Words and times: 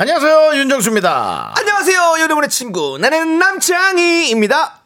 안녕하세요 0.00 0.54
윤정수입니다. 0.60 1.54
안녕하세요, 1.58 2.20
여러분의 2.20 2.48
친구. 2.50 2.98
나는 3.00 3.40
남창희입니다. 3.40 4.82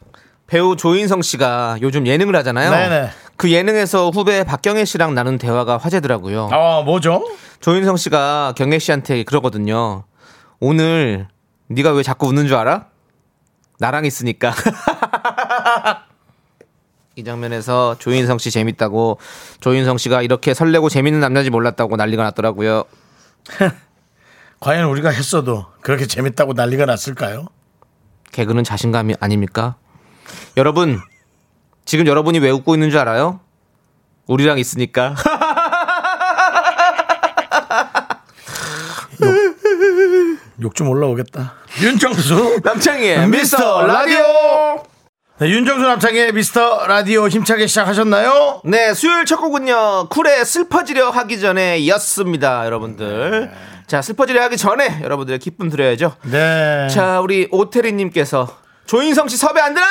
배우 0.46 0.74
조인성 0.74 1.20
씨가 1.20 1.76
요즘 1.82 2.06
예능을 2.06 2.34
하잖아요. 2.36 2.70
네네. 2.70 3.10
그 3.36 3.52
예능에서 3.52 4.08
후배 4.08 4.42
박경혜 4.42 4.86
씨랑 4.86 5.14
나눈 5.14 5.36
대화가 5.36 5.76
화제더라고요. 5.76 6.48
아 6.50 6.80
뭐죠? 6.86 7.22
조인성 7.60 7.98
씨가 7.98 8.54
경혜 8.56 8.78
씨한테 8.78 9.24
그러거든요. 9.24 10.04
오늘 10.60 11.28
네가 11.66 11.92
왜 11.92 12.02
자꾸 12.02 12.28
웃는 12.28 12.46
줄 12.46 12.56
알아? 12.56 12.86
나랑 13.80 14.06
있으니까. 14.06 14.54
이 17.16 17.24
장면에서 17.24 17.96
조인성 17.98 18.38
씨 18.38 18.50
재밌다고 18.50 19.18
조인성 19.60 19.98
씨가 19.98 20.22
이렇게 20.22 20.54
설레고 20.54 20.88
재밌는 20.88 21.20
남자인지 21.20 21.50
몰랐다고 21.50 21.96
난리가 21.96 22.22
났더라고요. 22.22 22.84
과연 24.62 24.84
우리가 24.90 25.10
했어도 25.10 25.66
그렇게 25.80 26.06
재밌다고 26.06 26.52
난리가 26.52 26.86
났을까요? 26.86 27.46
개그는 28.30 28.62
자신감이 28.62 29.16
아닙니까? 29.18 29.74
여러분, 30.56 31.00
지금 31.84 32.06
여러분이 32.06 32.38
왜 32.38 32.50
웃고 32.50 32.74
있는 32.74 32.88
줄 32.90 33.00
알아요? 33.00 33.40
우리랑 34.28 34.58
있으니까. 34.60 35.16
욕 40.62 40.74
좀 40.76 40.88
올라오겠다. 40.90 41.54
윤정수 41.80 42.60
남창희의 42.62 43.26
미스터 43.28 43.84
라디오. 43.84 44.22
네, 45.38 45.48
윤정수 45.48 45.84
남창의 45.84 46.32
미스터 46.32 46.86
라디오 46.86 47.26
힘차게 47.26 47.66
시작하셨나요? 47.66 48.60
네, 48.64 48.94
수요일 48.94 49.24
첫 49.24 49.38
곡은요, 49.38 50.08
쿨의 50.08 50.44
슬퍼지려 50.44 51.10
하기 51.10 51.40
전에 51.40 51.88
였습니다, 51.88 52.64
여러분들. 52.64 53.50
자, 53.86 54.00
슬퍼지려 54.02 54.42
하기 54.44 54.56
전에 54.56 55.00
여러분들의 55.02 55.38
기쁨 55.38 55.68
드려야죠. 55.68 56.16
네. 56.30 56.88
자, 56.88 57.20
우리 57.20 57.48
오태리님께서 57.50 58.62
조인성 58.86 59.28
씨 59.28 59.36
섭외 59.36 59.60
안 59.60 59.74
되나요? 59.74 59.90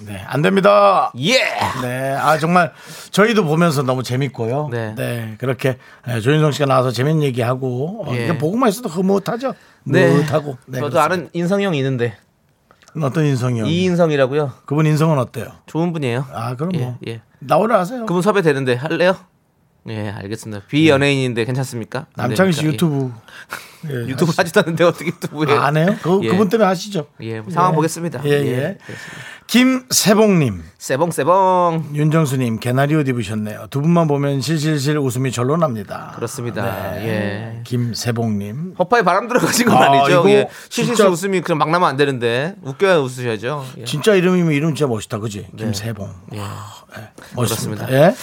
네, 0.00 0.22
안 0.26 0.42
됩니다. 0.42 1.10
예! 1.18 1.38
네, 1.82 2.14
아 2.14 2.38
정말 2.38 2.72
저희도 3.10 3.44
보면서 3.44 3.82
너무 3.82 4.02
재밌고요. 4.02 4.68
네. 4.70 4.94
네, 4.96 5.34
그렇게 5.38 5.78
네, 6.06 6.20
조인성 6.20 6.52
씨가 6.52 6.66
나와서 6.66 6.90
재밌는 6.90 7.22
얘기하고 7.24 8.04
어, 8.06 8.14
예. 8.14 8.36
보고만 8.36 8.68
있어도 8.68 8.88
흐뭇하죠. 8.88 9.54
네. 9.84 10.08
흐뭇하고. 10.08 10.58
네, 10.66 10.78
저도 10.80 10.90
그렇습니다. 10.90 11.04
아는 11.04 11.30
인성이 11.32 11.64
형 11.64 11.74
있는데, 11.74 12.16
어떤 13.00 13.24
인성이요? 13.24 13.64
이인성이라고요. 13.66 14.52
그분 14.66 14.86
인성은 14.86 15.18
어때요? 15.18 15.46
좋은 15.66 15.92
분이에요. 15.92 16.26
아, 16.32 16.54
그럼 16.54 16.72
예, 16.74 16.78
뭐 16.78 16.98
예. 17.08 17.22
나오라 17.38 17.78
하세요. 17.80 18.04
그분 18.06 18.22
섭외 18.22 18.42
되는데 18.42 18.74
할래요? 18.74 19.16
예, 19.90 20.10
알겠습니다. 20.10 20.62
비연예인인데 20.68 21.44
괜찮습니까? 21.44 22.06
안 22.16 22.28
남창희 22.28 22.52
씨 22.52 22.62
됩니까? 22.62 22.74
유튜브 22.74 23.12
예, 23.90 23.94
예. 23.94 24.06
유튜브 24.08 24.32
하지도 24.36 24.60
않는데 24.60 24.84
어떻게 24.84 25.06
유튜브에 25.06 25.54
아, 25.56 25.66
안 25.66 25.76
해요? 25.76 25.96
그, 26.02 26.20
예. 26.22 26.28
그분 26.28 26.48
때문에 26.48 26.66
하시죠. 26.68 27.06
예, 27.20 27.40
뭐 27.40 27.50
상황 27.52 27.74
보겠습니다. 27.74 28.22
예, 28.24 28.30
예. 28.30 28.78
김세봉님, 29.46 30.62
세봉 30.76 31.10
세봉 31.10 31.92
윤정수님, 31.94 32.58
개나리 32.60 32.94
옷 32.94 33.08
입으셨네요. 33.08 33.68
두 33.70 33.80
분만 33.80 34.06
보면 34.06 34.42
실실실 34.42 34.98
웃음이 34.98 35.32
절로 35.32 35.56
납니다. 35.56 36.12
그렇습니다. 36.16 36.92
네. 36.92 37.06
예. 37.06 37.60
김세봉님. 37.64 38.74
허파에 38.78 39.00
바람 39.02 39.26
들어가신 39.26 39.66
건 39.68 39.76
아, 39.78 39.86
아, 39.86 40.02
니죠 40.06 40.20
이거 40.20 40.30
예. 40.30 40.48
실실실 40.68 40.96
진짜- 40.96 41.08
웃음이 41.10 41.40
그냥 41.40 41.56
막 41.58 41.70
나면 41.70 41.88
안 41.88 41.96
되는데 41.96 42.56
웃겨야 42.62 42.98
웃으셔야죠. 42.98 43.64
예. 43.78 43.84
진짜 43.84 44.14
이름이면 44.14 44.52
이름 44.52 44.74
진짜 44.74 44.86
멋있다, 44.86 45.18
그지? 45.18 45.46
김세봉. 45.56 46.10
예. 46.34 46.40
멋있습니다. 47.34 47.86
그렇습니다. 47.86 47.92
예? 47.92 48.14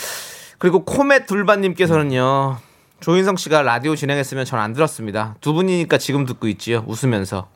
그리고 0.65 0.83
코멧 0.83 1.27
둘반님께서는요. 1.27 2.57
조인성 2.99 3.35
씨가 3.35 3.61
라디오 3.61 3.95
진행했으면 3.95 4.45
전 4.45 4.59
안 4.59 4.73
들었습니다. 4.73 5.35
두 5.39 5.53
분이니까 5.53 5.99
지금 5.99 6.25
듣고 6.25 6.47
있지요. 6.47 6.83
웃으면서. 6.87 7.49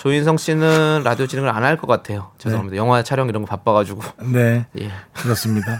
조인성 0.00 0.38
씨는 0.38 1.02
라디오 1.04 1.26
진행을 1.26 1.50
안 1.50 1.64
할 1.64 1.76
것 1.76 1.86
같아요. 1.86 2.30
죄송합니다. 2.38 2.76
영화 2.78 3.02
촬영 3.02 3.28
이런 3.28 3.42
거 3.42 3.46
바빠가지고. 3.48 4.00
네. 4.32 4.64
예. 4.80 4.90
그렇습니다. 5.12 5.76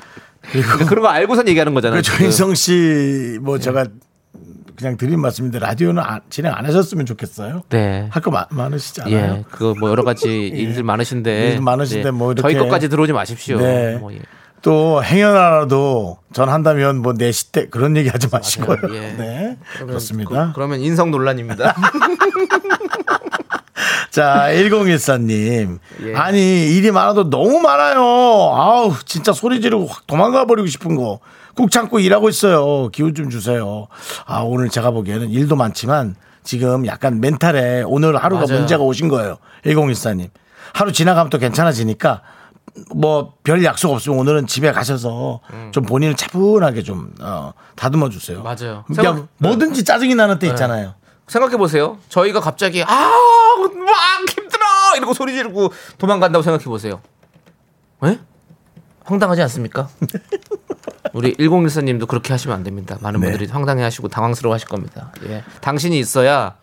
그리고 0.50 0.86
그런 0.86 1.02
거 1.02 1.08
알고선 1.08 1.46
얘기하는 1.48 1.74
거잖아요. 1.74 1.98
그 1.98 2.02
조인성 2.02 2.54
씨, 2.54 3.36
뭐 3.42 3.58
제가 3.58 3.84
그냥 4.78 4.96
드린 4.96 5.20
말씀인데 5.20 5.58
라디오는 5.58 6.02
안- 6.02 6.22
진행 6.30 6.54
안 6.54 6.64
하셨으면 6.64 7.04
좋겠어요. 7.04 7.64
네. 7.68 8.08
할 8.10 8.22
거 8.22 8.30
많으시지 8.50 9.02
않아요? 9.02 9.14
예, 9.40 9.44
그거 9.50 9.74
뭐 9.78 9.90
여러 9.90 10.02
가지 10.04 10.46
일들 10.48 10.84
많으신데, 10.84 11.48
일들 11.48 11.60
많으신데 11.60 12.12
뭐 12.12 12.32
이렇게- 12.32 12.40
저희 12.54 12.58
것까지 12.58 12.88
들어오지 12.88 13.12
마십시오. 13.12 13.58
네. 13.58 13.96
뭐 13.98 14.10
예. 14.14 14.20
또 14.64 15.04
행여나라도 15.04 16.16
전 16.32 16.48
한다면 16.48 17.02
뭐 17.02 17.12
내시 17.12 17.52
때 17.52 17.68
그런 17.68 17.98
얘기 17.98 18.08
하지 18.08 18.28
마시고요. 18.32 18.78
예. 18.94 19.00
네. 19.12 19.58
그렇습니다. 19.78 20.52
그, 20.54 20.58
러면 20.58 20.80
인성 20.80 21.10
논란입니다. 21.10 21.74
자, 24.10 24.46
1014님. 24.52 25.80
예. 26.06 26.14
아니, 26.14 26.74
일이 26.74 26.90
많아도 26.90 27.28
너무 27.28 27.60
많아요. 27.60 28.00
아우, 28.00 28.94
진짜 29.04 29.34
소리 29.34 29.60
지르고 29.60 29.86
확 29.86 30.06
도망가 30.06 30.46
버리고 30.46 30.66
싶은 30.66 30.96
거. 30.96 31.20
꾹 31.54 31.70
참고 31.70 32.00
일하고 32.00 32.30
있어요. 32.30 32.88
기운 32.88 33.14
좀 33.14 33.28
주세요. 33.28 33.88
아, 34.24 34.40
오늘 34.40 34.70
제가 34.70 34.92
보기에는 34.92 35.28
일도 35.28 35.56
많지만 35.56 36.16
지금 36.42 36.86
약간 36.86 37.20
멘탈에 37.20 37.82
오늘 37.86 38.16
하루가 38.16 38.46
맞아요. 38.46 38.60
문제가 38.60 38.82
오신 38.82 39.08
거예요. 39.08 39.36
1014님. 39.66 40.30
하루 40.72 40.90
지나가면 40.90 41.28
또 41.28 41.38
괜찮아지니까 41.38 42.22
뭐 42.94 43.34
별 43.44 43.62
약속 43.64 43.92
없으면 43.92 44.18
오늘은 44.18 44.46
집에 44.46 44.72
가셔서 44.72 45.40
좀 45.70 45.84
본인을 45.84 46.16
차분하게 46.16 46.82
좀 46.82 47.14
어, 47.20 47.52
다듬어 47.76 48.08
주세요. 48.08 48.42
맞아요. 48.42 48.84
그냥 48.86 49.14
생각- 49.16 49.28
뭐든지 49.38 49.84
짜증이 49.84 50.14
나는 50.14 50.38
때 50.38 50.48
있잖아요. 50.48 50.94
생각해 51.28 51.56
보세요. 51.56 51.98
저희가 52.08 52.40
갑자기 52.40 52.82
아막 52.82 53.70
힘들어 54.28 54.62
이러고 54.96 55.14
소리 55.14 55.34
지르고 55.34 55.72
도망간다고 55.98 56.42
생각해 56.42 56.64
보세요. 56.64 57.00
에? 58.04 58.18
황당하지 59.04 59.42
않습니까? 59.42 59.88
우리 61.12 61.34
1014님도 61.36 62.08
그렇게 62.08 62.32
하시면 62.32 62.56
안 62.56 62.64
됩니다. 62.64 62.96
많은 63.00 63.20
네. 63.20 63.30
분들이 63.30 63.50
황당해하시고 63.50 64.08
당황스러워하실 64.08 64.68
겁니다. 64.68 65.12
예. 65.28 65.44
당신이 65.60 65.98
있어야 65.98 66.56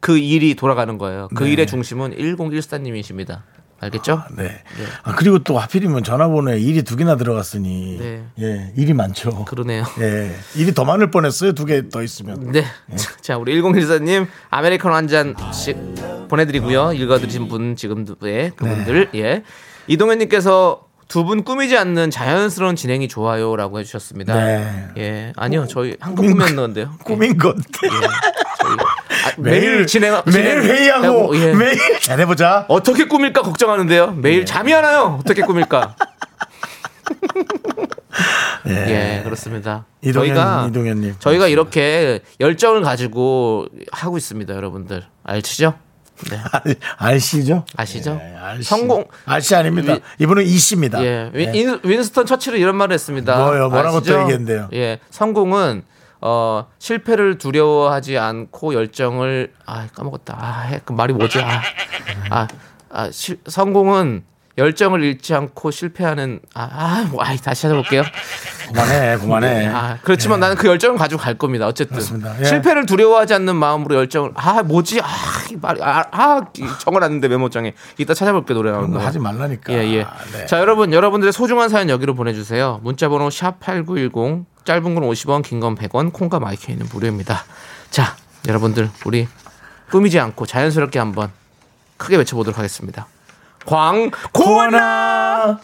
그 0.00 0.16
일이 0.18 0.54
돌아가는 0.54 0.96
거예요. 0.98 1.28
그 1.34 1.46
일의 1.48 1.66
중심은 1.66 2.14
1014님이십니다. 2.16 3.40
알겠죠? 3.80 4.22
네. 4.36 4.62
아, 5.02 5.14
그리고 5.14 5.38
또 5.40 5.58
하필이면 5.58 6.02
전화번호에 6.02 6.58
일이 6.58 6.82
두 6.82 6.96
개나 6.96 7.16
들어갔으니 7.16 7.98
네. 7.98 8.24
예, 8.40 8.72
일이 8.76 8.94
많죠. 8.94 9.44
그러네요. 9.44 9.84
예, 10.00 10.34
일이 10.54 10.72
더 10.72 10.84
많을 10.84 11.10
뻔했어요. 11.10 11.52
두 11.52 11.66
개 11.66 11.88
더 11.90 12.02
있으면. 12.02 12.52
네. 12.52 12.64
자, 13.20 13.36
우리 13.36 13.60
1014님 13.60 14.26
아메리카노 14.50 14.94
한 14.94 15.08
잔씩 15.08 15.76
보내 16.28 16.46
드리고요. 16.46 16.92
읽어드리신 16.94 17.48
분 17.48 17.76
지금의 17.76 18.52
그분들 18.56 19.10
예 19.14 19.42
이동현 19.88 20.18
님께서 20.18 20.85
두 21.08 21.24
분 21.24 21.44
꾸미지 21.44 21.76
않는 21.78 22.10
자연스러운 22.10 22.74
진행이 22.76 23.06
좋아요라고 23.08 23.78
해주셨습니다. 23.80 24.34
네. 24.34 24.88
예, 24.98 25.32
아니요 25.36 25.66
저희 25.68 25.96
거- 25.96 26.14
꾸몄는데요. 26.14 26.94
꾸민 27.04 27.38
것. 27.38 27.54
저희 27.80 27.90
아, 27.92 29.32
매일 29.38 29.86
진행 29.86 30.20
매일 30.26 30.62
회의하고 30.62 31.36
예. 31.36 31.54
매일 31.54 31.78
잘해보자. 32.02 32.66
어떻게 32.68 33.04
꾸밀까 33.06 33.42
걱정하는데요. 33.42 34.12
매일 34.14 34.44
잠이 34.46 34.74
안 34.74 34.82
와요. 34.84 35.18
어떻게 35.20 35.42
꾸밀까? 35.42 35.94
예, 38.66 39.20
그렇습니다. 39.24 39.84
이동현, 40.02 40.34
저희가 40.34 40.66
이동현님. 40.70 41.14
저희가 41.20 41.46
이렇게 41.48 42.20
열정을 42.40 42.82
가지고 42.82 43.66
하고 43.92 44.16
있습니다, 44.16 44.52
여러분들. 44.54 45.04
알시죠? 45.22 45.74
네. 46.30 46.38
알, 46.52 46.76
알씨죠? 47.12 47.64
아시죠? 47.76 48.20
예, 48.22 48.36
알씨. 48.36 48.62
성공. 48.68 49.04
알씨 49.26 49.54
아닙니다. 49.54 49.94
위- 49.94 50.00
이분은 50.20 50.44
이씨입니다. 50.44 51.02
예, 51.04 51.30
윈, 51.34 51.54
예. 51.54 51.58
인- 51.60 51.80
윈스턴 51.84 52.26
처칠은 52.26 52.58
이런 52.58 52.76
말을 52.76 52.94
했습니다. 52.94 53.36
뭐요? 53.36 53.68
뭐라고 53.68 53.98
아시죠? 53.98 54.12
또 54.14 54.20
얘기했는데요? 54.22 54.68
예, 54.74 54.98
성공은 55.10 55.82
어, 56.22 56.66
실패를 56.78 57.38
두려워하지 57.38 58.16
않고 58.18 58.74
열정을 58.74 59.52
아 59.66 59.86
까먹었다. 59.94 60.36
아, 60.40 60.60
해, 60.62 60.80
그 60.84 60.92
말이 60.92 61.12
뭐지? 61.12 61.40
아, 61.40 61.60
아, 62.30 62.48
아 62.90 63.10
실, 63.10 63.38
성공은 63.46 64.24
열정을 64.58 65.02
잃지 65.04 65.34
않고 65.34 65.70
실패하는 65.70 66.40
아, 66.54 66.62
아, 66.72 67.08
뭐, 67.10 67.22
아이, 67.22 67.36
다시 67.36 67.62
찾아볼게요. 67.62 68.02
그만해, 68.68 69.18
그만해. 69.18 69.66
아, 69.66 69.98
그렇지만 70.02 70.40
나는 70.40 70.56
그 70.56 70.66
열정을 70.66 70.96
가지고 70.98 71.20
갈 71.20 71.34
겁니다. 71.34 71.66
어쨌든. 71.66 71.98
예. 72.40 72.44
실패를 72.44 72.86
두려워하지 72.86 73.34
않는 73.34 73.54
마음으로 73.54 73.94
열정을 73.96 74.30
아 74.34 74.62
뭐지 74.62 75.00
아, 75.02 75.06
이 75.52 75.56
말이 75.60 75.82
아, 75.82 76.04
아 76.10 76.40
적어놨는데 76.80 77.28
메모장에 77.28 77.74
이따 77.98 78.14
찾아볼게 78.14 78.54
노래 78.54 78.70
나오는 78.70 78.90
거. 78.92 78.98
하지 78.98 79.18
말라니까. 79.18 79.72
예, 79.74 79.78
예. 79.92 80.06
네. 80.32 80.46
자, 80.46 80.58
여러분, 80.58 80.92
여러분들의 80.92 81.32
소중한 81.34 81.68
사연 81.68 81.90
여기로 81.90 82.14
보내주세요. 82.14 82.80
문자번호 82.82 83.28
샵 83.30 83.60
8910, 83.60 84.46
짧은 84.64 84.94
건 84.94 85.04
50원, 85.04 85.42
긴 85.44 85.60
건 85.60 85.74
100원, 85.74 86.12
콩과 86.12 86.40
마이크는 86.40 86.86
무료입니다. 86.92 87.44
자, 87.90 88.16
여러분들, 88.48 88.88
우리 89.04 89.28
꾸미지 89.90 90.18
않고 90.18 90.46
자연스럽게 90.46 90.98
한번 90.98 91.30
크게 91.98 92.16
외쳐보도록 92.16 92.56
하겠습니다. 92.58 93.06
광, 93.66 94.12
고원아! 94.32 95.58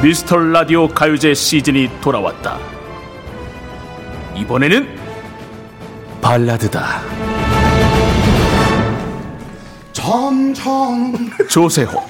미스터 0.00 0.36
라디오 0.36 0.86
가요제 0.86 1.34
시즌이 1.34 1.90
돌아왔다. 2.00 2.58
이번에는 4.36 4.96
발라드다. 6.22 7.02
점점 9.92 11.30
조세호, 11.48 12.00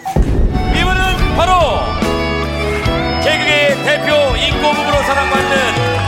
이분은 0.78 1.36
바로 1.36 1.52
개그계의 3.22 3.76
대표 3.84 4.36
인고부부로 4.36 5.02
사랑받는 5.02 5.56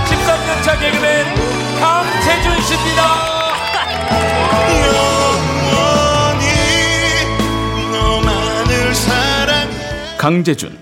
13년차 0.04 0.80
개그맨 0.80 1.24
강재준 1.80 2.60
씨입니다. 2.62 3.35
강재준, 10.18 10.76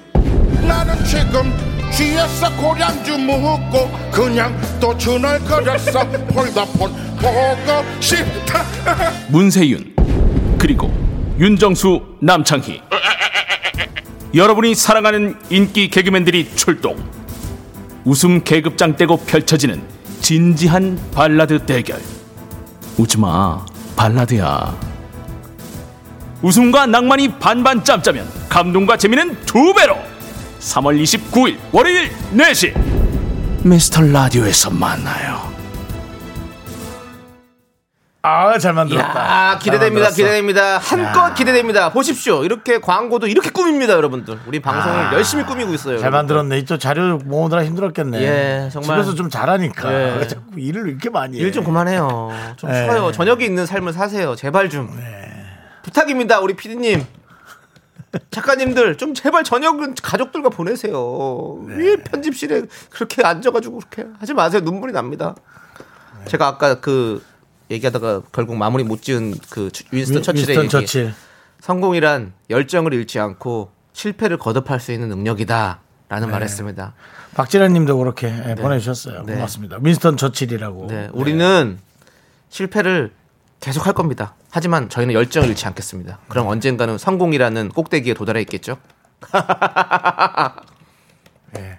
나는 0.66 1.04
지금 1.04 1.52
취했어 1.92 2.50
고량주 2.56 3.18
묻고 3.18 3.90
그냥 4.10 4.58
또 4.80 4.96
주널거렸어 4.96 6.08
폴더폰 6.28 6.92
보고 7.20 8.00
싶다 8.00 8.64
문세윤, 9.28 9.94
그리고 10.58 10.90
윤정수, 11.38 12.00
남창희. 12.20 12.80
여러분이 14.34 14.74
사랑하는 14.74 15.36
인기 15.50 15.88
개그맨들이 15.90 16.56
출동. 16.56 16.96
웃음 18.06 18.44
계급장 18.44 18.96
떼고 18.96 19.18
펼쳐지는 19.18 19.82
진지한 20.20 20.98
발라드 21.12 21.66
대결. 21.66 22.00
웃지마, 22.96 23.64
발라드야. 23.96 24.94
웃음과 26.42 26.86
낭만이 26.86 27.38
반반 27.38 27.82
짬짜면 27.82 28.28
감동과 28.48 28.96
재미는 28.96 29.36
두 29.46 29.72
배로. 29.72 29.96
3월 30.60 31.02
29일 31.02 31.58
월요일 31.72 32.10
4시 32.34 33.64
미스터 33.64 34.02
라디오에서 34.02 34.70
만나요. 34.70 35.53
아, 38.26 38.58
잘 38.58 38.72
만들었다. 38.72 39.52
이야, 39.52 39.58
기대됩니다, 39.58 40.10
잘 40.10 40.10
만들었어. 40.10 40.16
기대됩니다. 40.16 40.78
한껏 40.78 41.34
기대됩니다. 41.34 41.92
보십시오. 41.92 42.42
이렇게 42.42 42.80
광고도 42.80 43.26
이렇게 43.26 43.50
꾸밉니다, 43.50 43.92
여러분들. 43.92 44.38
우리 44.46 44.60
방송을 44.60 45.12
열심히 45.12 45.44
꾸미고 45.44 45.74
있어요. 45.74 45.98
잘 45.98 46.06
여러분들. 46.10 46.36
만들었네. 46.36 46.64
또 46.64 46.78
자료 46.78 47.18
모으느라 47.18 47.62
힘들었겠네. 47.66 48.22
예, 48.22 48.68
정말. 48.72 49.02
집에서 49.02 49.14
좀 49.14 49.28
잘하니까. 49.28 49.92
예. 49.92 50.16
왜 50.20 50.26
자꾸 50.26 50.58
일을 50.58 50.88
이렇게 50.88 51.10
많이 51.10 51.36
해. 51.38 51.42
일 51.42 51.52
좀 51.52 51.64
그만해요. 51.64 52.30
좀 52.56 52.70
네. 52.70 52.84
쉬어요. 52.86 53.12
저녁에 53.12 53.44
있는 53.44 53.66
삶을 53.66 53.92
사세요. 53.92 54.34
제발 54.36 54.70
좀. 54.70 54.88
부탁입니다, 55.82 56.40
우리 56.40 56.56
피디님. 56.56 57.04
작가님들 58.30 58.96
좀 58.96 59.12
제발 59.12 59.44
저녁은 59.44 59.96
가족들과 60.02 60.48
보내세요. 60.48 61.58
네. 61.68 61.74
왜 61.76 61.96
편집실에 61.96 62.62
그렇게 62.88 63.22
앉아가지고 63.22 63.80
그렇게 63.80 64.06
하지 64.18 64.32
마세요. 64.32 64.62
눈물이 64.64 64.94
납니다. 64.94 65.34
네. 66.20 66.24
제가 66.30 66.46
아까 66.46 66.80
그 66.80 67.22
얘기하다가 67.70 68.22
결국 68.32 68.56
마무리 68.56 68.84
못 68.84 69.02
지은 69.02 69.34
그 69.50 69.70
윈스턴 69.90 70.22
처칠의 70.22 70.58
윈스턴 70.58 70.64
얘기. 70.64 70.70
처칠. 70.70 71.14
성공이란 71.60 72.32
열정을 72.50 72.92
잃지 72.92 73.18
않고 73.18 73.70
실패를 73.92 74.36
거듭할 74.38 74.80
수 74.80 74.92
있는 74.92 75.08
능력이다 75.08 75.80
라는 76.08 76.28
네. 76.28 76.32
말했습니다. 76.32 76.92
박진아 77.34 77.68
님도 77.68 77.96
그렇게 77.98 78.26
예, 78.48 78.54
보내주셨어요. 78.54 79.22
네. 79.24 79.34
고맙습니다. 79.34 79.78
윈스턴 79.80 80.16
처칠이라고. 80.16 80.86
네, 80.88 81.08
우리는 81.12 81.78
실패를 82.50 83.12
계속 83.60 83.86
할 83.86 83.94
겁니다. 83.94 84.34
하지만 84.50 84.88
저희는 84.88 85.14
열정을 85.14 85.48
잃지 85.48 85.66
않겠습니다. 85.66 86.18
그럼 86.28 86.46
언젠가는 86.48 86.98
성공이라는 86.98 87.70
꼭대기에 87.70 88.14
도달해 88.14 88.40
있겠죠? 88.42 88.76
네. 91.52 91.78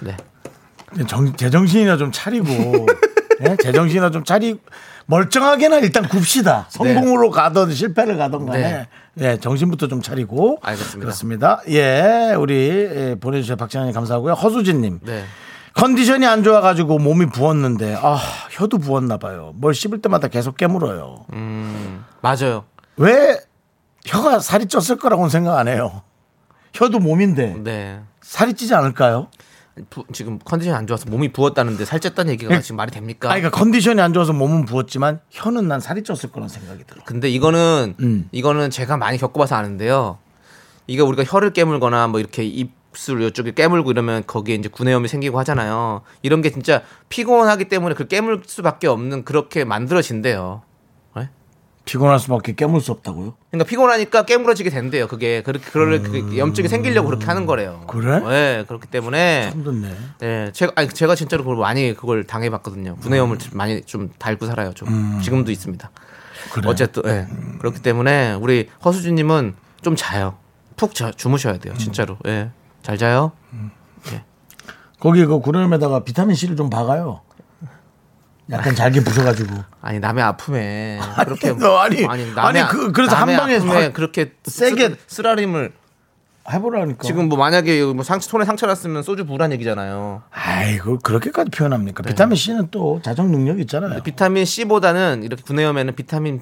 네. 0.00 0.16
정, 1.06 1.34
제정신이나 1.34 1.96
좀 1.96 2.12
차리고, 2.12 2.86
예? 3.42 3.56
제정신이나 3.62 4.10
좀 4.10 4.24
차리, 4.24 4.58
멀쩡하게나 5.06 5.78
일단 5.78 6.06
굽시다. 6.08 6.66
성공으로 6.68 7.30
가든 7.30 7.72
실패를 7.72 8.16
가든 8.18 8.46
간에. 8.46 8.88
예, 9.20 9.36
정신부터 9.38 9.88
좀 9.88 10.02
차리고. 10.02 10.58
알겠습니다. 10.62 11.00
그렇습니다. 11.00 11.60
예, 11.68 12.34
우리 12.38 12.54
예, 12.54 13.16
보내주셔서 13.20 13.56
박진아님 13.56 13.92
감사하고요. 13.92 14.34
허수진님. 14.34 15.00
네. 15.02 15.24
컨디션이 15.74 16.26
안 16.26 16.42
좋아가지고 16.42 16.98
몸이 16.98 17.26
부었는데, 17.26 17.98
아, 18.02 18.18
혀도 18.50 18.78
부었나 18.78 19.16
봐요. 19.16 19.52
뭘 19.54 19.74
씹을 19.74 20.02
때마다 20.02 20.28
계속 20.28 20.56
깨물어요. 20.56 21.26
음, 21.32 22.04
맞아요. 22.20 22.64
왜 22.96 23.38
혀가 24.04 24.40
살이 24.40 24.66
쪘을 24.66 24.98
거라고는 24.98 25.30
생각 25.30 25.56
안 25.56 25.68
해요. 25.68 26.02
혀도 26.74 26.98
몸인데 26.98 27.56
네. 27.62 28.00
살이 28.20 28.54
찌지 28.54 28.74
않을까요? 28.74 29.28
부- 29.90 30.04
지금 30.12 30.38
컨디션이 30.44 30.76
안 30.76 30.86
좋아서 30.86 31.08
몸이 31.10 31.32
부었다는데 31.32 31.84
살쪘다는 31.84 32.30
얘기가 32.30 32.60
지금 32.60 32.76
말이 32.76 32.90
됩니까? 32.90 33.30
아니, 33.30 33.40
그러니까 33.40 33.58
컨디션이 33.58 34.00
안 34.00 34.12
좋아서 34.12 34.32
몸은 34.32 34.64
부었지만 34.64 35.20
혀는 35.30 35.68
난 35.68 35.80
살이 35.80 36.02
쪘을 36.02 36.30
거라는 36.32 36.48
생각이 36.48 36.84
들어. 36.86 37.02
근데 37.04 37.28
이거는 37.30 37.94
음. 38.00 38.28
이거는 38.32 38.70
제가 38.70 38.96
많이 38.96 39.18
겪어봐서 39.18 39.56
아는데요. 39.56 40.18
이거 40.86 41.04
우리가 41.04 41.24
혀를 41.24 41.52
깨물거나 41.52 42.08
뭐 42.08 42.18
이렇게 42.20 42.44
입술 42.44 43.22
이쪽에 43.22 43.52
깨물고 43.52 43.90
이러면 43.90 44.24
거기에 44.26 44.54
이제 44.54 44.68
구내염이 44.68 45.06
생기고 45.08 45.38
하잖아요. 45.40 46.02
이런 46.22 46.40
게 46.42 46.50
진짜 46.50 46.82
피곤하기 47.10 47.66
때문에 47.66 47.94
그 47.94 48.06
깨물 48.08 48.42
수밖에 48.46 48.86
없는 48.86 49.24
그렇게 49.24 49.64
만들어진대요. 49.64 50.62
네? 51.88 51.92
피곤할 51.92 52.18
수밖에 52.18 52.54
깨물 52.54 52.80
수 52.80 52.92
없다고요? 52.92 53.34
그러니까 53.50 53.68
피곤하니까 53.68 54.24
깨물어지게 54.24 54.68
된대요. 54.70 55.08
그게 55.08 55.42
그렇게 55.42 55.70
그럴 55.70 56.02
그 56.02 56.36
염증이 56.36 56.68
생기려고 56.68 57.08
그렇게 57.08 57.24
하는 57.26 57.46
거래요. 57.46 57.80
음. 57.82 57.86
그래? 57.86 58.20
네, 58.20 58.64
그렇기 58.68 58.88
때문에 58.88 59.50
힘든데. 59.52 59.96
네, 60.20 60.52
제가 60.52 60.72
아니 60.76 60.88
제가 60.88 61.14
진짜로 61.14 61.44
그걸 61.44 61.56
많이 61.56 61.94
그걸 61.94 62.24
당해봤거든요. 62.24 62.96
구내염을 62.96 63.38
많이 63.52 63.82
좀 63.82 64.10
달고 64.18 64.46
살아요. 64.46 64.72
좀 64.74 65.20
지금도 65.22 65.50
있습니다. 65.50 65.90
음. 65.90 66.50
그래. 66.52 66.68
어쨌든 66.68 67.02
예. 67.06 67.26
그렇기 67.58 67.80
때문에 67.80 68.34
우리 68.34 68.68
허수진님은 68.84 69.54
좀 69.82 69.96
자요. 69.96 70.36
푹 70.76 70.94
자, 70.94 71.10
주무셔야 71.10 71.58
돼요. 71.58 71.74
진짜로. 71.76 72.16
예. 72.26 72.50
잘 72.82 72.96
자요. 72.96 73.32
거기 75.00 75.24
그 75.24 75.38
구름에다가 75.40 76.02
비타민 76.04 76.34
C를 76.34 76.56
좀 76.56 76.70
박아요. 76.70 77.20
약간 78.50 78.74
잘게 78.74 79.00
부셔가지고. 79.04 79.54
아니 79.82 79.98
남의 80.00 80.24
아픔에 80.24 80.98
그렇게 81.24 81.52
너 81.56 81.76
아니, 81.78 82.02
남의 82.02 82.34
아니, 82.36 82.62
그- 82.70 82.92
그래서 82.92 83.14
한 83.16 83.26
방에 83.36 83.56
확 83.58 83.92
그렇게 83.92 84.32
세게- 84.44 84.96
쓰, 85.06 85.16
쓰라림을 85.16 85.72
해보라니까. 86.50 87.02
지금 87.06 87.28
뭐 87.28 87.36
만약에 87.36 87.82
뭐 87.92 88.02
상처 88.02 88.26
손에 88.30 88.46
상처 88.46 88.66
났으면 88.66 89.02
소주 89.02 89.26
부란 89.26 89.52
얘기잖아요. 89.52 90.22
아이고, 90.30 90.98
그렇게까지 91.00 91.50
표현합니까? 91.50 92.02
비타민 92.04 92.36
C는 92.36 92.68
또 92.70 93.00
자정 93.02 93.30
능력이 93.30 93.60
있잖아요. 93.62 94.02
비타민 94.02 94.46
C보다는 94.46 95.24
이렇게 95.24 95.42
구내염에는 95.42 95.94
비타민 95.94 96.40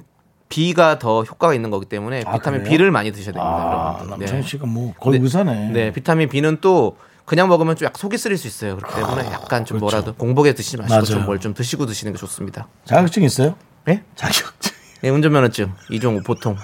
B가 0.49 1.01
더 1.01 1.25
효과가 1.25 1.55
있는 1.55 1.71
거기 1.71 1.87
때문에 1.87 2.23
아, 2.25 2.35
비타민 2.35 2.61
그래요? 2.61 2.71
B를 2.71 2.91
많이 2.93 3.11
드셔야 3.11 3.33
됩니다, 3.33 3.45
아, 3.45 3.95
여러분들. 3.95 4.19
남창희 4.27 4.43
씨가 4.45 4.67
뭐 4.67 4.95
거의 5.01 5.19
의사네. 5.19 5.71
네, 5.73 5.93
비타민 5.93 6.29
B는 6.29 6.59
또 6.61 6.97
그냥 7.27 7.49
먹으면 7.49 7.77
좀 7.77 7.87
약 7.87 7.99
속이 7.99 8.17
쓰릴 8.17 8.39
수 8.39 8.47
있어요. 8.47 8.77
그렇기 8.77 8.95
때문에 8.95 9.27
약간 9.33 9.65
좀 9.65 9.79
뭐라도 9.79 10.15
공복에 10.15 10.55
드시지 10.55 10.79
마시고 10.79 10.95
그렇죠. 10.95 11.13
좀뭘 11.15 11.41
좀 11.41 11.53
드시고 11.55 11.85
드시는 11.87 12.13
게 12.15 12.19
좋습니다. 12.19 12.69
자격증 12.87 13.23
있어요? 13.25 13.55
예? 13.89 14.03
자격증. 14.15 14.73
예, 15.05 15.11
운전면허증 15.11 15.73
이종 15.91 16.23
보통 16.23 16.57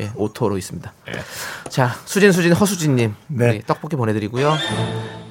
예, 0.00 0.10
오토로 0.16 0.58
있습니다. 0.58 0.92
자, 1.70 1.96
수진 2.04 2.32
수진 2.32 2.52
허수진 2.52 2.96
님 2.96 3.14
네. 3.28 3.48
우리 3.50 3.62
떡볶이 3.62 3.96
보내 3.96 4.12
드리고요. 4.12 4.56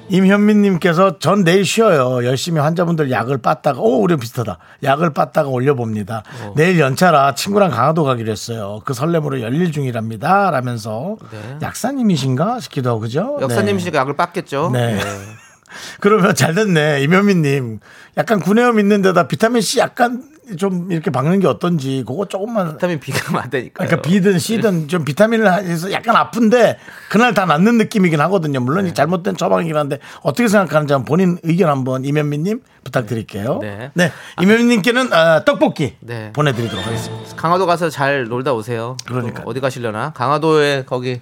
임현민님께서 0.10 1.20
전 1.20 1.44
내일 1.44 1.66
쉬어요. 1.66 2.26
열심히 2.26 2.60
환자분들 2.60 3.12
약을 3.12 3.40
빻다가 3.40 3.80
오 3.80 4.02
우리 4.02 4.16
비슷하다. 4.18 4.58
약을 4.84 5.12
빻다가 5.12 5.50
올려봅니다. 5.50 6.24
내일 6.56 6.80
연차라 6.80 7.36
친구랑 7.36 7.72
강화도 7.72 8.04
가기로 8.04 8.32
했어요. 8.32 8.82
그 8.86 8.94
설렘으로 8.94 9.42
열일 9.42 9.72
중이랍니다. 9.72 10.52
라면서 10.52 11.18
네. 11.32 11.58
약사님이신가 11.62 12.60
싶기도 12.60 12.90
하고 12.90 13.00
그죠? 13.02 13.38
약사님 13.42 13.78
네. 13.78 13.92
약을 13.94 14.16
빻겠죠. 14.16 14.72
네. 14.74 15.00
그러면 16.00 16.36
잘 16.36 16.54
됐네. 16.54 17.02
임현민님. 17.02 17.80
약간 18.18 18.40
구내염 18.40 18.80
있는 18.80 19.02
데다 19.02 19.28
비타민 19.28 19.62
C 19.62 19.80
약간 19.80 20.24
좀 20.58 20.92
이렇게 20.92 21.10
박는 21.12 21.40
게 21.40 21.48
어떤지 21.48 22.04
그거 22.06 22.26
조금만 22.26 22.74
비타민 22.74 23.00
B가 23.00 23.40
안 23.42 23.50
되니까. 23.50 23.84
그러니까 23.86 24.02
B든 24.02 24.38
C든 24.40 24.88
좀 24.88 25.04
비타민을 25.04 25.52
해서 25.66 25.92
약간 25.92 26.16
아픈데 26.16 26.78
그날 27.10 27.34
다 27.34 27.46
낫는 27.46 27.78
느낌이긴 27.78 28.22
하거든요. 28.22 28.60
물론 28.60 28.86
이 28.88 28.94
잘못된 28.94 29.36
처방이긴 29.38 29.76
한데 29.76 30.00
어떻게 30.22 30.48
생각하는지 30.48 30.94
한번 30.94 31.06
본인 31.06 31.38
의견 31.44 31.70
한번 31.70 32.06
이면미님 32.06 32.62
부탁드릴게요. 32.84 33.60
네. 33.62 33.92
네, 33.96 34.12
이면미님께는 34.42 35.12
어, 35.12 35.44
떡볶이 35.46 35.96
네. 36.02 36.32
보내드리도록 36.34 36.86
하겠습니다. 36.86 37.36
강화도 37.36 37.66
가서 37.66 37.90
잘 37.90 38.26
놀다 38.26 38.54
오세요. 38.54 38.96
그러니까요. 39.06 39.44
또 39.46 39.50
어디 39.50 39.60
가시려나? 39.60 40.12
강화도에 40.14 40.86
거기 40.86 41.22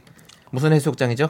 무슨 0.52 0.74
해수욕장이죠? 0.74 1.30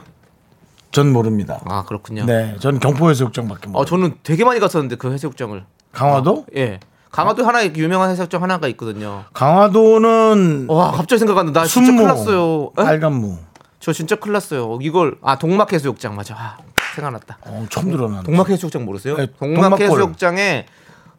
전 0.90 1.12
모릅니다. 1.12 1.60
아 1.66 1.84
그렇군요. 1.84 2.24
네, 2.24 2.56
전 2.60 2.78
경포 2.80 3.10
해수욕장밖에 3.10 3.68
모르. 3.68 3.80
어 3.80 3.84
저는 3.84 4.16
되게 4.22 4.44
많이 4.44 4.60
갔었는데 4.60 4.96
그 4.96 5.12
해수욕장을. 5.12 5.64
강화도? 5.92 6.44
예. 6.56 6.80
강화도 7.14 7.46
하나 7.46 7.64
유명한 7.64 8.10
해수욕장 8.10 8.42
하나가 8.42 8.66
있거든요. 8.68 9.22
강화도는 9.34 10.66
와 10.68 10.90
갑자기 10.90 11.20
생각났는데 11.20 11.60
나 11.60 11.64
진짜 11.64 11.92
큰일 11.92 12.08
났어요. 12.08 12.70
에? 12.76 12.82
빨간무. 12.82 13.38
저 13.78 13.92
진짜 13.92 14.16
큰일 14.16 14.32
났어요. 14.32 14.78
이걸 14.82 15.16
아 15.22 15.38
동막 15.38 15.72
해수욕장 15.72 16.16
맞아. 16.16 16.34
아, 16.36 16.56
생각났다. 16.96 17.38
어, 17.42 17.66
처음 17.70 17.92
들어는. 17.92 18.24
동막 18.24 18.50
해수욕장 18.50 18.84
모르세요? 18.84 19.16
네, 19.16 19.28
동막 19.38 19.60
동막골. 19.70 19.82
해수욕장에 19.86 20.66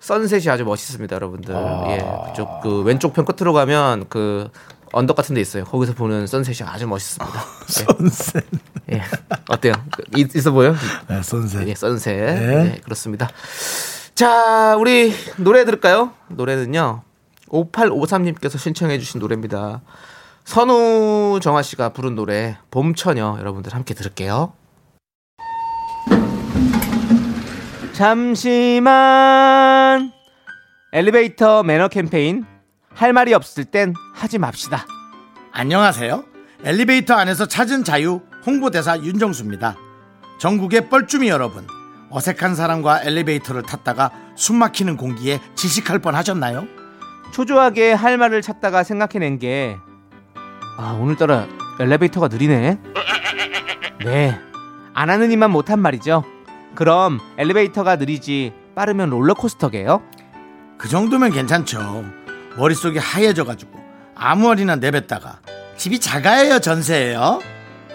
선셋이 0.01 0.49
아주 0.49 0.65
멋있습니다, 0.65 1.15
여러분들. 1.15 1.55
아. 1.55 1.85
예, 1.87 2.05
그쪽 2.27 2.61
그 2.61 2.81
왼쪽 2.81 3.13
편 3.13 3.23
끝으로 3.23 3.53
가면 3.53 4.05
그 4.09 4.49
언덕 4.91 5.15
같은 5.15 5.33
데 5.33 5.39
있어요. 5.39 5.63
거기서 5.63 5.93
보는 5.93 6.27
선셋이 6.27 6.69
아주 6.69 6.87
멋있습니다. 6.87 7.39
선셋. 7.67 8.45
예. 8.91 8.95
예. 8.97 9.01
어때요? 9.47 9.73
있, 10.17 10.35
있어 10.35 10.51
보여? 10.51 10.75
네, 11.07 11.21
선셋. 11.23 11.67
예, 11.69 11.73
선셋. 11.73 12.15
네. 12.17 12.63
네, 12.63 12.81
그렇습니다. 12.83 13.29
자, 14.15 14.75
우리 14.77 15.13
노래 15.35 15.65
들을까요? 15.65 16.13
노래는요. 16.29 17.01
5853님께서 17.49 18.57
신청해 18.57 18.97
주신 18.97 19.19
노래입니다. 19.19 19.81
선우 20.45 21.41
정아 21.41 21.61
씨가 21.61 21.89
부른 21.89 22.15
노래 22.15 22.57
봄처녀 22.71 23.35
여러분들 23.39 23.73
함께 23.73 23.93
들을게요. 23.93 24.53
잠시만 27.91 28.93
엘리베이터 30.93 31.63
매너 31.63 31.89
캠페인 31.89 32.45
할 32.93 33.11
말이 33.11 33.33
없을 33.33 33.65
땐 33.65 33.93
하지 34.13 34.37
맙시다. 34.37 34.87
안녕하세요. 35.51 36.23
엘리베이터 36.63 37.15
안에서 37.15 37.47
찾은 37.47 37.83
자유 37.83 38.21
홍보대사 38.45 38.99
윤정수입니다. 38.99 39.75
전국의 40.39 40.89
뻘쭘이 40.89 41.27
여러분, 41.27 41.67
어색한 42.15 42.55
사람과 42.55 43.01
엘리베이터를 43.03 43.63
탔다가 43.63 44.09
숨 44.35 44.55
막히는 44.55 44.95
공기에 44.95 45.41
질식할 45.55 45.99
뻔 45.99 46.15
하셨나요? 46.15 46.65
초조하게 47.33 47.91
할 47.91 48.17
말을 48.17 48.41
찾다가 48.41 48.83
생각해낸 48.83 49.37
게, 49.37 49.75
아, 50.77 50.97
오늘따라 50.97 51.45
엘리베이터가 51.77 52.29
느리네. 52.29 52.79
네. 54.05 54.39
안 54.93 55.09
하는 55.09 55.29
이만 55.29 55.51
못한 55.51 55.79
말이죠. 55.79 56.23
그럼 56.73 57.19
엘리베이터가 57.37 57.97
느리지 57.97 58.53
빠르면 58.75 59.09
롤러코스터게요? 59.09 60.01
그 60.77 60.87
정도면 60.87 61.31
괜찮죠. 61.31 62.05
머릿속이 62.55 62.97
하얘져가지고 62.97 63.77
아무 64.15 64.47
말이나 64.47 64.77
내뱉다가 64.77 65.39
집이 65.75 65.99
작아예요, 65.99 66.59
전세예요? 66.59 67.41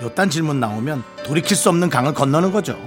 요딴 0.03 0.29
질문 0.29 0.61
나오면 0.61 1.05
돌이킬 1.25 1.57
수 1.57 1.71
없는 1.71 1.89
강을 1.89 2.13
건너는 2.13 2.53
거죠. 2.53 2.79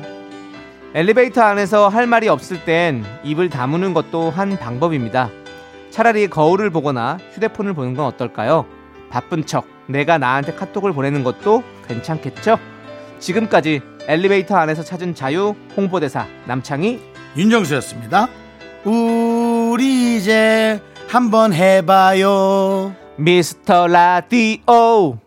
엘리베이터 0.96 1.42
안에서 1.42 1.88
할 1.88 2.06
말이 2.06 2.30
없을 2.30 2.64
땐 2.66 3.04
입을 3.24 3.50
다무는 3.50 3.96
것도 3.96 4.30
한 4.30 4.58
방법입니다. 4.60 5.32
차라리 5.90 6.28
거울을 6.28 6.70
보거나 6.70 7.18
휴대폰을 7.32 7.74
보는 7.74 7.96
건 7.96 8.06
어떨까요? 8.06 8.68
바쁜 9.10 9.44
척 9.44 9.66
내가 9.88 10.20
나한테 10.20 10.54
카톡을 10.54 10.94
보내는 10.94 11.24
것도 11.24 11.64
괜찮겠죠? 11.88 12.60
지금까지 13.18 13.82
엘리베이터 14.08 14.56
안에서 14.56 14.84
찾은 14.84 15.16
자유 15.16 15.56
홍보대사 15.76 16.28
남창희 16.46 17.02
윤정수였습니다. 17.38 18.28
우리 18.84 20.18
이제 20.18 20.80
한번 21.08 21.54
해봐요. 21.54 22.94
미스터 23.16 23.88
라디오 23.88 25.18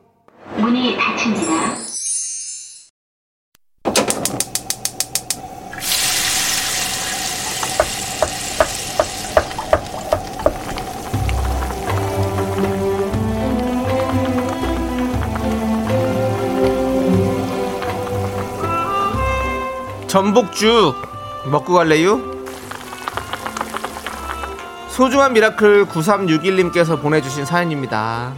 문이 0.58 0.96
닫힙 0.96 1.35
전복죽 20.16 20.96
먹고 21.50 21.74
갈래요? 21.74 22.18
소중한 24.88 25.34
미라클 25.34 25.84
9361님께서 25.84 26.98
보내주신 26.98 27.44
사연입니다. 27.44 28.32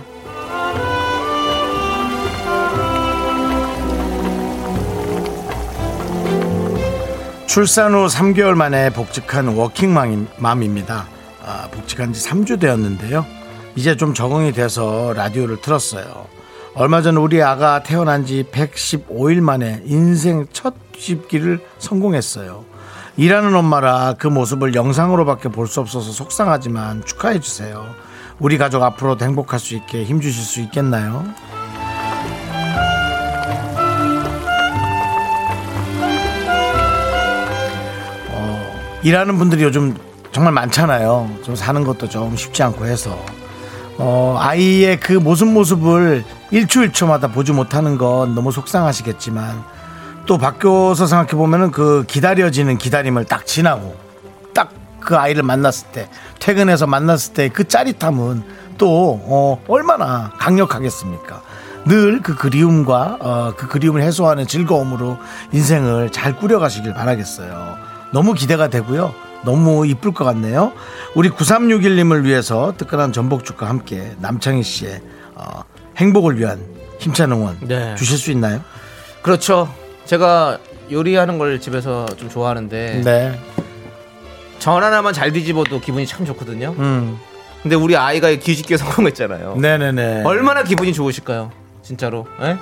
출산 7.47 7.95
후 7.95 8.09
3개월 8.09 8.55
만에 8.55 8.91
복직한 8.91 9.47
워킹맘입니다. 9.47 11.07
아, 11.47 11.69
복직한 11.71 12.13
지 12.13 12.29
3주 12.29 12.59
되었는데요. 12.59 13.25
이제 13.77 13.97
좀 13.97 14.15
적응이 14.15 14.51
돼서 14.51 15.13
라디오를 15.15 15.61
틀었어요. 15.61 16.38
얼마 16.79 17.03
전 17.03 17.17
우리 17.17 17.43
아가 17.43 17.83
태어난 17.83 18.25
지 18.25 18.45
115일 18.53 19.41
만에 19.41 19.83
인생 19.85 20.47
첫 20.53 20.75
씹기를 20.97 21.59
성공했어요. 21.79 22.65
일하는 23.17 23.53
엄마라 23.57 24.15
그 24.17 24.29
모습을 24.29 24.75
영상으로밖에 24.75 25.49
볼 25.49 25.67
수 25.67 25.81
없어서 25.81 26.13
속상하지만 26.13 27.05
축하해 27.05 27.41
주세요. 27.41 27.85
우리 28.39 28.59
가족 28.59 28.85
앞으로도 28.85 29.25
행복할 29.25 29.59
수 29.59 29.75
있게 29.75 30.05
힘 30.05 30.21
주실 30.21 30.45
수 30.45 30.61
있겠나요? 30.61 31.25
일하는 39.03 39.39
분들이 39.39 39.63
요즘 39.63 39.97
정말 40.33 40.53
많잖아요. 40.53 41.31
좀 41.43 41.57
사는 41.57 41.83
것도 41.85 42.09
좀 42.09 42.37
쉽지 42.37 42.63
않고 42.63 42.85
해서. 42.87 43.17
어, 43.99 44.37
아이의 44.39 45.01
그 45.01 45.13
모습 45.13 45.49
모습을 45.49 46.25
일초일초마다 46.51 47.29
보지 47.29 47.53
못하는 47.53 47.99
건 47.99 48.35
너무 48.35 48.53
속상하시겠지만 48.53 49.63
또 50.27 50.39
바뀌어서 50.39 51.07
생각해 51.07 51.31
보면은 51.33 51.71
그 51.71 52.05
기다려지는 52.07 52.79
기다림을 52.79 53.25
딱 53.25 53.47
지나고 53.47 53.97
딱 54.55 54.71
그 55.01 55.17
아이를 55.17 55.43
만났을 55.43 55.89
때 55.89 56.09
퇴근해서 56.39 56.87
만났을 56.87 57.33
때 57.33 57.49
그 57.49 57.67
짜릿함은 57.67 58.43
또 58.77 59.21
어, 59.25 59.59
얼마나 59.69 60.31
강력하겠습니까? 60.39 61.43
늘 61.87 62.21
그 62.23 62.35
그리움과 62.37 63.17
어, 63.21 63.53
그 63.57 63.69
그리움을 63.69 64.03
해소하는 64.03 64.47
즐거움으로 64.47 65.17
인생을 65.53 66.11
잘 66.13 66.37
꾸려가시길 66.37 66.93
바라겠어요. 66.93 67.77
너무 68.13 68.35
기대가 68.35 68.69
되고요. 68.69 69.15
너무 69.45 69.87
이쁠 69.87 70.13
것 70.13 70.25
같네요. 70.25 70.73
우리 71.15 71.31
9361님을 71.31 72.25
위해서 72.25 72.75
뜨끈한 72.77 73.13
전복죽과 73.13 73.69
함께 73.69 74.13
남창희 74.19 74.63
씨의 74.63 75.01
어, 75.35 75.63
행복을 75.97 76.39
위한 76.39 76.61
힘찬 76.99 77.33
응원 77.33 77.59
네. 77.61 77.95
주실 77.97 78.19
수 78.19 78.31
있나요? 78.31 78.61
그렇죠. 79.23 79.73
제가 80.05 80.59
요리하는 80.91 81.39
걸 81.39 81.61
집에서 81.61 82.07
좀 82.17 82.29
좋아하는데 82.29 83.03
네. 83.05 83.39
전 84.59 84.83
하나만 84.83 85.13
잘 85.13 85.33
뒤집어도 85.33 85.81
기분이 85.81 86.07
참 86.07 86.25
좋거든요. 86.27 86.75
음. 86.79 87.19
근데 87.63 87.77
우리 87.77 87.97
아이가 87.97 88.29
뒤집기에 88.29 88.77
성공했잖아요. 88.77 89.57
네네네. 89.57 90.23
얼마나 90.25 90.63
기분이 90.63 90.93
좋으실까요? 90.93 91.51
진짜로. 91.83 92.27
예? 92.41 92.57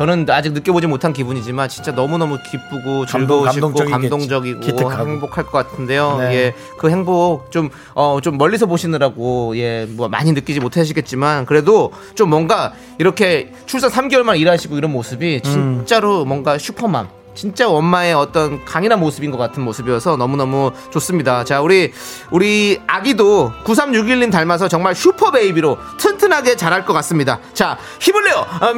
저는 0.00 0.24
아직 0.30 0.54
느껴보지 0.54 0.86
못한 0.86 1.12
기분이지만 1.12 1.68
진짜 1.68 1.92
너무너무 1.92 2.38
기쁘고 2.38 3.04
즐거우시고. 3.04 3.74
감동적이고 3.74 4.60
기특하고. 4.60 5.06
행복할 5.06 5.44
것 5.44 5.52
같은데요. 5.52 6.16
네. 6.20 6.34
예. 6.34 6.54
그 6.78 6.88
행복 6.88 7.50
좀, 7.50 7.68
어, 7.94 8.18
좀 8.22 8.38
멀리서 8.38 8.64
보시느라고, 8.64 9.58
예, 9.58 9.86
뭐 9.90 10.08
많이 10.08 10.32
느끼지 10.32 10.60
못하시겠지만 10.60 11.44
그래도 11.44 11.92
좀 12.14 12.30
뭔가 12.30 12.72
이렇게 12.96 13.52
출산 13.66 13.90
3개월만 13.90 14.40
일하시고 14.40 14.78
이런 14.78 14.90
모습이 14.90 15.42
음. 15.44 15.82
진짜로 15.84 16.24
뭔가 16.24 16.56
슈퍼맘. 16.56 17.19
진짜 17.34 17.68
엄마의 17.68 18.14
어떤 18.14 18.64
강인한 18.64 19.00
모습인 19.00 19.30
것 19.30 19.38
같은 19.38 19.62
모습이어서 19.62 20.16
너무너무 20.16 20.72
좋습니다. 20.90 21.44
자, 21.44 21.60
우리, 21.60 21.92
우리 22.30 22.80
아기도 22.86 23.52
9361님 23.64 24.30
닮아서 24.30 24.68
정말 24.68 24.94
슈퍼 24.94 25.30
베이비로 25.30 25.78
튼튼하게 25.98 26.56
자랄 26.56 26.84
것 26.84 26.92
같습니다. 26.94 27.40
자, 27.54 27.78
힘을 28.00 28.24
내요! 28.24 28.46
어, 28.60 28.74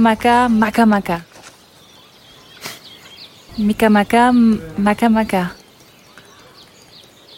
maka, 0.00 0.48
maka 0.48 0.82
maka. 0.82 1.22
미카마카 3.58 4.32
마카마카. 4.76 5.54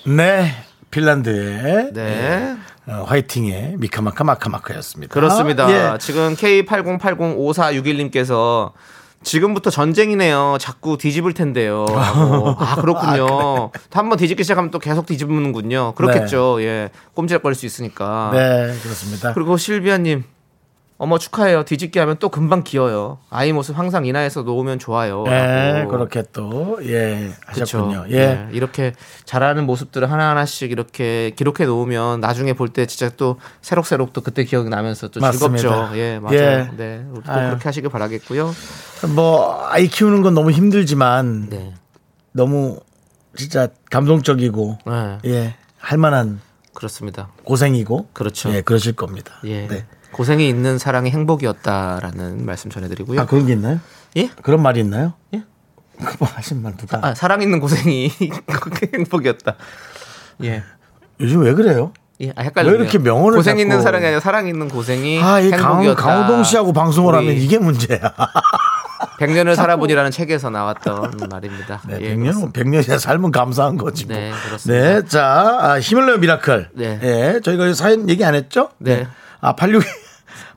네, 0.07 0.53
핀란드의 0.91 1.93
네. 1.93 2.57
어, 2.87 3.05
화이팅의 3.07 3.77
미카마카 3.79 4.25
마카마카였습니다. 4.25 5.15
그렇습니다. 5.15 5.71
예. 5.71 5.97
지금 5.99 6.35
K80805461님께서 6.35 8.73
지금부터 9.23 9.71
전쟁이네요. 9.71 10.57
자꾸 10.61 10.99
뒤집을 10.99 11.33
텐데요. 11.33 11.87
라고. 11.89 12.57
아, 12.59 12.75
그렇군요. 12.77 13.71
한번 13.93 14.19
뒤집기 14.19 14.43
시작하면 14.43 14.73
또 14.73 14.81
계속 14.81 15.07
뒤집는군요. 15.07 15.95
그렇겠죠. 15.95 16.61
예. 16.63 16.91
꼼지락거릴 17.15 17.55
수 17.55 17.67
있으니까. 17.67 18.31
네, 18.33 18.75
그렇습니다. 18.83 19.33
그리고 19.33 19.57
실비아님, 19.57 20.25
어머 21.03 21.19
축하해요. 21.19 21.65
뒤집기 21.65 21.99
하면 21.99 22.17
또 22.21 22.29
금방 22.29 22.63
기어요. 22.63 23.19
아이 23.29 23.53
모습 23.53 23.77
항상 23.77 24.07
인하에서 24.07 24.43
놓으면 24.43 24.79
좋아요. 24.79 25.25
네. 25.25 25.85
그렇게 25.91 26.23
또, 26.33 26.79
예, 26.85 27.33
그쵸. 27.45 27.79
하셨군요. 27.79 28.05
예. 28.11 28.15
예, 28.17 28.49
이렇게 28.53 28.93
잘하는 29.25 29.67
모습들을 29.67 30.09
하나 30.13 30.31
하나씩 30.31 30.71
이렇게 30.71 31.33
기록해 31.35 31.67
놓으면 31.67 32.21
나중에 32.21 32.53
볼 32.53 32.69
때 32.73 32.87
진짜 32.87 33.11
또 33.17 33.41
새록새록 33.63 34.13
또 34.13 34.21
그때 34.21 34.45
기억이 34.45 34.69
나면서 34.69 35.09
또 35.09 35.19
맞습니다. 35.19 35.59
즐겁죠. 35.59 35.99
예, 35.99 36.21
맞아요. 36.21 36.39
예. 36.39 36.71
네, 36.77 37.05
또 37.27 37.33
아유. 37.33 37.49
그렇게 37.49 37.65
하시길 37.65 37.91
바라겠고요. 37.91 38.55
뭐, 39.17 39.67
아이 39.71 39.89
키우는 39.89 40.23
건 40.23 40.35
너무 40.35 40.53
힘들지만, 40.53 41.49
네, 41.49 41.75
너무 42.31 42.79
진짜 43.35 43.67
감동적이고, 43.91 44.79
네, 44.87 45.19
예, 45.25 45.55
할만한 45.79 46.41
그렇습니다. 46.73 47.29
고생이고, 47.43 48.07
그렇죠. 48.13 48.55
예, 48.55 48.61
그러실 48.63 48.93
겁니다. 48.93 49.35
예, 49.43 49.67
네. 49.67 49.85
고생이 50.13 50.49
있는 50.49 50.79
사랑이 50.79 51.11
행복이었다라는 51.11 52.45
말씀 52.45 52.71
전해드리고요. 52.71 53.21
아, 53.21 53.27
그런 53.27 53.47
게 53.47 53.55
있나요? 53.55 53.81
예? 54.17 54.29
그런 54.43 54.63
말이 54.63 54.81
있나요? 54.81 55.15
예? 55.35 55.43
그거 56.05 56.27
하신 56.27 56.63
말 56.63 56.77
누가? 56.77 57.01
아, 57.03 57.15
사랑 57.15 57.43
있는 57.43 57.61
고생이 57.61 58.11
그게 58.47 58.91
행복이었다. 58.95 59.55
예. 60.45 60.63
요즘 61.21 61.41
왜 61.43 61.55
그래요? 61.55 61.93
예, 62.21 62.31
아, 62.37 62.43
헷갈리네요. 62.43 62.77
왜 62.79 62.83
이렇게 62.83 62.99
명언을 62.99 63.37
고생 63.37 63.59
있는 63.59 63.81
사랑이 63.81 64.05
아니라 64.05 64.21
사랑 64.21 64.47
있는 64.47 64.69
고생이 64.69 65.23
아, 65.23 65.41
이 65.41 65.51
강, 65.51 65.71
행복이었다. 65.71 66.03
강 66.03 66.23
호동 66.25 66.45
씨하고 66.45 66.73
방송을 66.73 67.15
하면 67.15 67.33
이게 67.35 67.59
문제야. 67.59 67.99
100년을 69.19 69.55
살아보니라는 69.57 70.11
책에서 70.11 70.51
나왔던 70.51 71.29
말입니다. 71.31 71.81
네, 71.89 71.99
예, 72.01 72.17
100년은 72.17 72.53
100년이야 72.53 72.99
삶은 72.99 73.31
감사한 73.31 73.77
거지. 73.77 74.07
뭐. 74.07 74.17
네, 74.17 74.33
그렇습니다. 74.47 75.01
네, 75.01 75.05
자, 75.07 75.59
아, 75.61 75.81
내요 75.81 76.19
미라클. 76.19 76.71
네. 76.75 76.99
예, 77.03 77.41
저희가 77.41 77.73
사연 77.75 78.09
얘기 78.09 78.25
안 78.25 78.35
했죠? 78.35 78.69
네. 78.79 79.07
아, 79.41 79.55
86 79.55 79.83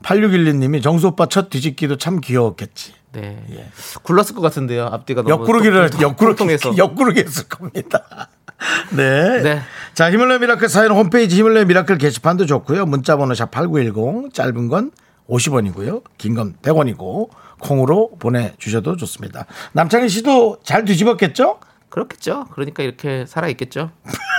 8612님이 0.06 0.82
정수 0.84 1.08
오빠 1.08 1.26
첫 1.26 1.50
뒤집기도 1.50 1.98
참 1.98 2.22
귀여웠겠지. 2.22 2.94
네. 3.14 3.44
예. 3.52 3.66
굴렀을 4.04 4.36
것 4.36 4.42
같은데요. 4.42 4.86
앞뒤가 4.86 5.22
너무 5.24 5.32
옆구르기를 5.32 5.90
통- 5.90 6.02
옆구르기 6.78 7.20
했을 7.22 7.48
겁니다. 7.48 8.30
네. 8.96 9.42
네. 9.42 9.62
자, 9.94 10.12
힘을 10.12 10.28
내요 10.28 10.40
미라클 10.40 10.70
사연 10.70 10.92
홈페이지 10.92 11.36
힘을 11.38 11.54
내요 11.54 11.66
미라클 11.66 11.98
게시판도 11.98 12.46
좋고요. 12.46 12.86
문자 12.86 13.18
번호 13.18 13.34
샵8910 13.34 14.34
짧은 14.34 14.68
건 14.68 14.92
50원이고요. 15.30 16.04
긴 16.18 16.36
건 16.36 16.56
100원이고 16.62 17.30
콩으로 17.60 18.12
보내 18.20 18.54
주셔도 18.60 18.96
좋습니다. 18.98 19.46
남창희 19.74 20.08
씨도 20.10 20.60
잘 20.64 20.86
뒤집었겠죠? 20.86 21.60
그렇겠죠. 21.90 22.46
그러니까 22.52 22.84
이렇게 22.84 23.26
살아 23.26 23.48
있겠죠. 23.48 23.92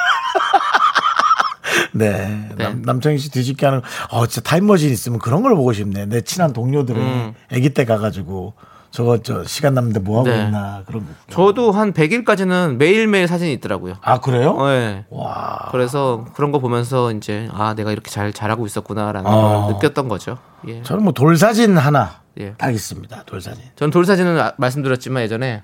네. 1.93 2.49
네. 2.57 2.65
남, 2.65 2.83
남창희 2.83 3.19
씨 3.19 3.31
뒤집기 3.31 3.65
하는, 3.65 3.81
어, 4.11 4.27
진짜 4.27 4.49
타임머신 4.49 4.91
있으면 4.91 5.19
그런 5.19 5.43
걸 5.43 5.55
보고 5.55 5.73
싶네. 5.73 6.07
내 6.07 6.21
친한 6.23 6.53
동료들은 6.53 7.01
음. 7.01 7.35
아기 7.53 7.71
때 7.75 7.85
가가지고 7.85 8.55
저거 8.91 9.19
저 9.19 9.45
시간 9.45 9.75
남는데 9.75 10.01
뭐 10.01 10.21
하고 10.21 10.31
네. 10.31 10.45
있나 10.45 10.83
그런 10.87 11.03
거. 11.05 11.13
저도 11.29 11.71
한 11.73 11.93
100일까지는 11.93 12.77
매일매일 12.77 13.29
사진이 13.29 13.53
있더라고요. 13.55 13.97
아, 14.01 14.21
그래요? 14.21 14.57
네. 14.67 15.05
와. 15.11 15.69
그래서 15.71 16.25
그런 16.35 16.51
거 16.51 16.61
보면서 16.61 17.13
이제 17.13 17.49
아 17.53 17.75
내가 17.75 17.93
이렇게 17.93 18.11
잘 18.11 18.33
잘하고 18.33 18.65
있었구나라는 18.65 19.31
아. 19.31 19.35
걸 19.67 19.75
느꼈던 19.75 20.09
거죠. 20.09 20.39
예. 20.67 20.83
저는 20.83 21.03
뭐 21.05 21.13
돌사진 21.13 21.77
하나 21.77 22.21
예. 22.41 22.55
딱 22.55 22.71
있습니다. 22.71 23.25
돌사진. 23.25 23.65
전 23.77 23.91
돌사진은 23.91 24.39
아- 24.41 24.53
말씀드렸지만 24.57 25.23
예전에 25.25 25.63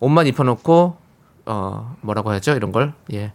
옷만 0.00 0.26
입혀 0.26 0.42
놓고 0.42 0.96
어 1.46 1.96
뭐라고 2.02 2.30
하죠 2.32 2.52
이런 2.52 2.70
걸 2.72 2.92
예. 3.14 3.32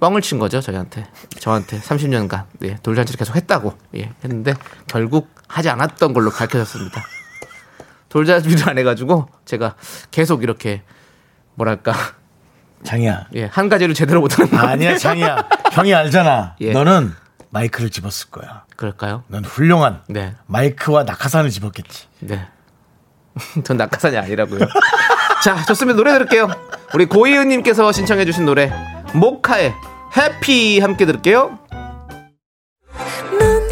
뻥을 0.00 0.22
친 0.22 0.38
거죠 0.38 0.60
저희한테 0.60 1.06
저한테 1.40 1.80
30년간 1.80 2.44
예, 2.64 2.76
돌잔치를 2.76 3.18
계속 3.18 3.34
했다고 3.36 3.76
예, 3.96 4.12
했는데 4.22 4.54
결국 4.86 5.28
하지 5.48 5.68
않았던 5.70 6.12
걸로 6.12 6.30
밝혀졌습니다. 6.30 7.02
돌잔치를 8.08 8.68
안 8.68 8.78
해가지고 8.78 9.28
제가 9.44 9.74
계속 10.10 10.42
이렇게 10.42 10.82
뭐랄까 11.54 11.92
장이야. 12.84 13.26
예, 13.34 13.44
한 13.46 13.68
가지를 13.68 13.94
제대로 13.94 14.20
못하는 14.20 14.50
거 14.50 14.58
아니야, 14.58 14.96
장이야. 14.96 15.48
형이 15.72 15.92
알잖아. 15.92 16.54
예. 16.62 16.72
너는 16.72 17.12
마이크를 17.50 17.90
집었을 17.90 18.30
거야. 18.30 18.64
그럴까요? 18.76 19.24
넌 19.26 19.44
훌륭한 19.44 20.02
네, 20.08 20.34
마이크와 20.46 21.02
낙하산을 21.02 21.50
집었겠지. 21.50 22.06
네. 22.20 22.46
전 23.64 23.76
낙하산이 23.76 24.16
아니라고요. 24.16 24.60
자, 25.42 25.64
좋습니다. 25.64 25.96
노래 25.96 26.12
들을게요. 26.12 26.48
우리 26.94 27.06
고이은님께서 27.06 27.90
신청해 27.92 28.24
주신 28.24 28.44
노래 28.44 28.70
모카의 29.14 29.74
해피 30.16 30.80
함께 30.80 31.06
들을게요. 31.06 31.58
넌 33.38 33.68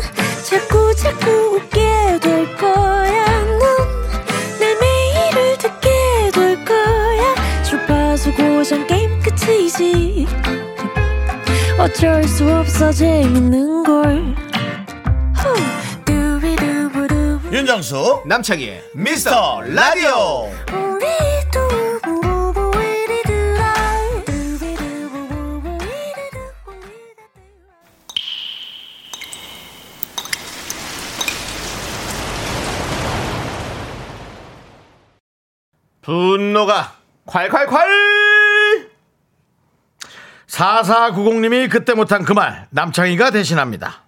자꾸 0.49 0.95
자꾸 0.97 1.31
웃게 1.57 2.19
될 2.21 2.57
거야. 2.57 3.25
넌내 3.45 4.75
매일을 4.81 5.59
듣게 5.59 6.31
될 6.33 6.65
거야. 6.65 7.63
주파수 7.63 8.33
고정 8.35 8.87
게임 8.87 9.21
끝이지. 9.21 10.27
어쩔 11.79 12.25
수 12.25 12.51
없어 12.51 12.93
재밌는 12.93 13.85
걸. 13.85 14.37
윤정수, 17.53 18.23
남창희의 18.27 18.83
미스터 18.93 19.63
라디오. 19.63 20.51
분노가 36.07 36.93
콸콸콸! 37.27 38.91
4490님이 40.47 41.69
그때 41.69 41.95
못한 41.95 42.23
그 42.23 42.33
말 42.33 42.69
남창희가 42.71 43.33
대신합니다. 43.33 44.07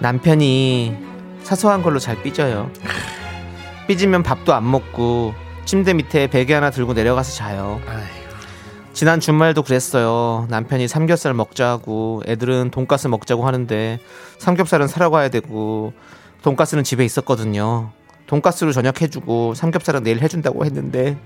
남편이 0.00 0.96
사소한 1.42 1.82
걸로 1.82 1.98
잘 1.98 2.20
삐져요. 2.22 2.70
삐지면 3.86 4.22
밥도 4.22 4.52
안 4.54 4.70
먹고 4.70 5.34
침대 5.64 5.94
밑에 5.94 6.26
베개 6.26 6.52
하나 6.54 6.70
들고 6.70 6.92
내려가서 6.92 7.32
자요. 7.32 7.80
지난 8.92 9.18
주말도 9.18 9.62
그랬어요. 9.62 10.46
남편이 10.50 10.86
삼겹살 10.86 11.34
먹자고 11.34 12.22
애들은 12.26 12.70
돈가스 12.70 13.08
먹자고 13.08 13.46
하는데 13.46 13.98
삼겹살은 14.38 14.86
사러 14.86 15.10
가야 15.10 15.30
되고 15.30 15.92
돈가스는 16.42 16.84
집에 16.84 17.04
있었거든요. 17.04 17.90
돈가스로 18.26 18.72
저녁 18.72 19.02
해주고 19.02 19.54
삼겹살은 19.54 20.02
내일 20.02 20.20
해준다고 20.22 20.64
했는데 20.64 21.18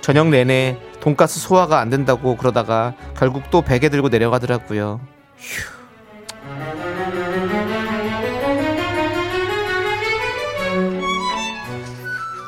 저녁 0.00 0.28
내내 0.28 0.78
돈가스 1.00 1.38
소화가 1.38 1.78
안 1.78 1.90
된다고 1.90 2.36
그러다가 2.36 2.94
결국 3.16 3.50
또 3.50 3.62
베개 3.62 3.88
들고 3.88 4.08
내려가더라고요. 4.08 5.00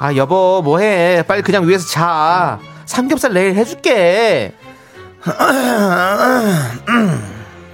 아 0.01 0.15
여보 0.15 0.63
뭐해 0.63 1.25
빨리 1.27 1.43
그냥 1.43 1.67
위에서 1.69 1.89
자 1.89 2.61
삼겹살 2.87 3.33
내일 3.33 3.55
해줄게 3.55 4.55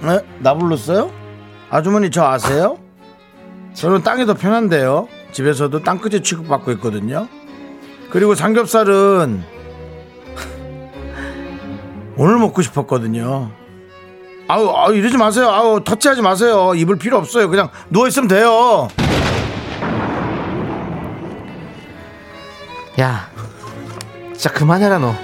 네? 0.01 0.19
나 0.39 0.53
불렀어요? 0.53 1.11
아주머니 1.69 2.09
저 2.11 2.23
아세요? 2.25 2.77
저는 3.73 4.03
땅이 4.03 4.25
더 4.25 4.33
편한데요. 4.33 5.07
집에서도 5.31 5.83
땅끝에 5.83 6.21
취급받고 6.21 6.71
있거든요. 6.73 7.27
그리고 8.09 8.35
삼겹살은 8.35 9.43
오늘 12.17 12.37
먹고 12.37 12.61
싶었거든요. 12.61 13.51
아우, 14.47 14.69
아우 14.69 14.93
이러지 14.93 15.17
마세요. 15.17 15.49
아우 15.49 15.83
터치하지 15.83 16.21
마세요. 16.21 16.73
입을 16.75 16.97
필요 16.97 17.17
없어요. 17.17 17.49
그냥 17.49 17.69
누워 17.89 18.07
있으면 18.07 18.27
돼요. 18.27 18.87
야 22.99 23.29
진짜 24.33 24.51
그만해라 24.51 24.99
너. 24.99 25.15